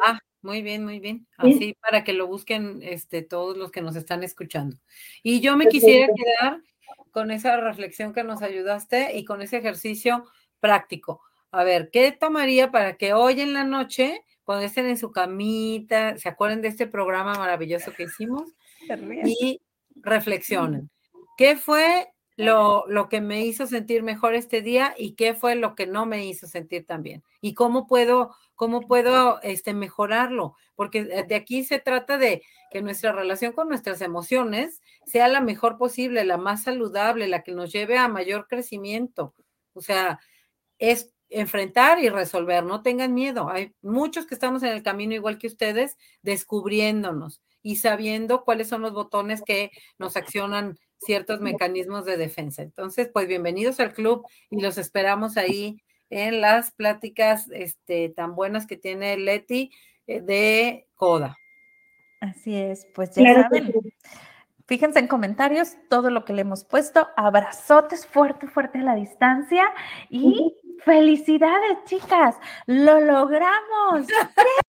Ah, 0.05 0.19
muy 0.43 0.63
bien, 0.63 0.85
muy 0.85 0.99
bien. 1.01 1.27
Así 1.37 1.77
para 1.81 2.05
que 2.05 2.13
lo 2.13 2.27
busquen 2.27 2.81
este, 2.83 3.23
todos 3.23 3.57
los 3.57 3.71
que 3.71 3.83
nos 3.83 3.97
están 3.97 4.23
escuchando. 4.23 4.77
Y 5.23 5.41
yo 5.41 5.57
me 5.57 5.67
quisiera 5.67 6.07
quedar 6.07 6.61
con 7.11 7.31
esa 7.31 7.57
reflexión 7.59 8.13
que 8.13 8.25
nos 8.25 8.43
ayudaste 8.43 9.17
y 9.17 9.25
con 9.25 9.43
ese 9.43 9.59
ejercicio 9.59 10.25
práctico. 10.61 11.21
A 11.51 11.65
ver, 11.65 11.91
¿qué 11.91 12.13
tomaría 12.13 12.71
para 12.71 12.97
que 12.97 13.15
hoy 13.15 13.41
en 13.41 13.55
la 13.55 13.65
noche, 13.65 14.25
cuando 14.45 14.65
estén 14.65 14.87
en 14.87 14.99
su 14.99 15.13
camita, 15.13 16.17
se 16.19 16.29
acuerden 16.29 16.63
de 16.63 16.69
este 16.69 16.87
programa 16.87 17.35
maravilloso 17.35 17.93
que 17.93 18.05
hicimos? 18.05 18.55
Y 19.25 19.61
reflexionen. 19.97 20.91
¿Qué 21.37 21.57
fue 21.57 22.09
lo, 22.37 22.85
lo, 22.89 23.09
que 23.09 23.21
me 23.21 23.45
hizo 23.45 23.67
sentir 23.67 24.03
mejor 24.03 24.35
este 24.35 24.63
día 24.63 24.95
y 24.97 25.15
qué 25.15 25.35
fue 25.35 25.55
lo 25.55 25.75
que 25.75 25.87
no 25.87 26.07
me 26.07 26.27
hizo 26.27 26.47
sentir 26.47 26.87
tan 26.87 27.03
bien? 27.03 27.23
¿Y 27.41 27.55
cómo 27.55 27.87
puedo, 27.87 28.35
cómo 28.55 28.81
puedo 28.81 29.41
este, 29.43 29.75
mejorarlo? 29.75 30.57
Porque 30.75 31.05
de 31.05 31.35
aquí 31.35 31.65
se 31.65 31.79
trata 31.79 32.19
de 32.19 32.43
que 32.71 32.83
nuestra 32.83 33.13
relación 33.13 33.53
con 33.53 33.69
nuestras 33.69 34.01
emociones 34.01 34.83
sea 35.07 35.29
la 35.29 35.41
mejor 35.41 35.79
posible, 35.79 36.25
la 36.25 36.37
más 36.37 36.65
saludable, 36.65 37.29
la 37.29 37.43
que 37.43 37.53
nos 37.53 37.73
lleve 37.73 37.99
a 37.99 38.09
mayor 38.09 38.47
crecimiento. 38.49 39.35
O 39.73 39.81
sea, 39.81 40.21
es 40.79 41.13
enfrentar 41.31 42.03
y 42.03 42.09
resolver, 42.09 42.65
no 42.65 42.83
tengan 42.83 43.15
miedo. 43.15 43.49
Hay 43.51 43.75
muchos 43.83 44.27
que 44.27 44.35
estamos 44.35 44.63
en 44.63 44.71
el 44.71 44.83
camino 44.83 45.15
igual 45.15 45.39
que 45.39 45.47
ustedes, 45.47 45.97
descubriéndonos 46.23 47.43
y 47.63 47.77
sabiendo 47.77 48.45
cuáles 48.45 48.69
son 48.69 48.83
los 48.83 48.93
botones 48.93 49.43
que 49.43 49.71
nos 49.99 50.17
accionan 50.17 50.79
ciertos 50.99 51.41
mecanismos 51.41 52.05
de 52.05 52.17
defensa. 52.17 52.63
Entonces, 52.63 53.09
pues 53.13 53.29
bienvenidos 53.29 53.81
al 53.81 53.93
club 53.93 54.27
y 54.51 54.61
los 54.61 54.79
esperamos 54.79 55.37
ahí 55.37 55.83
en 56.11 56.41
las 56.41 56.73
pláticas 56.73 57.49
este, 57.53 58.09
tan 58.11 58.35
buenas 58.35 58.67
que 58.67 58.77
tiene 58.77 59.17
Leti 59.17 59.71
eh, 60.07 60.21
de 60.21 60.87
Coda. 60.95 61.37
Así 62.21 62.57
es, 62.57 62.87
pues 62.95 63.15
ya 63.15 63.43
saben. 63.43 63.73
Fíjense 64.67 64.99
en 64.99 65.07
comentarios 65.07 65.77
todo 65.89 66.11
lo 66.11 66.25
que 66.27 66.35
le 66.35 66.43
hemos 66.43 66.65
puesto. 66.65 67.09
Abrazotes 67.17 68.07
fuerte, 68.07 68.49
fuerte 68.49 68.79
a 68.79 68.83
la 68.83 68.95
distancia 68.95 69.65
y 70.11 70.55
felicidades, 70.85 71.79
chicas. 71.87 72.37
Lo 72.67 73.01
logramos. 73.01 74.07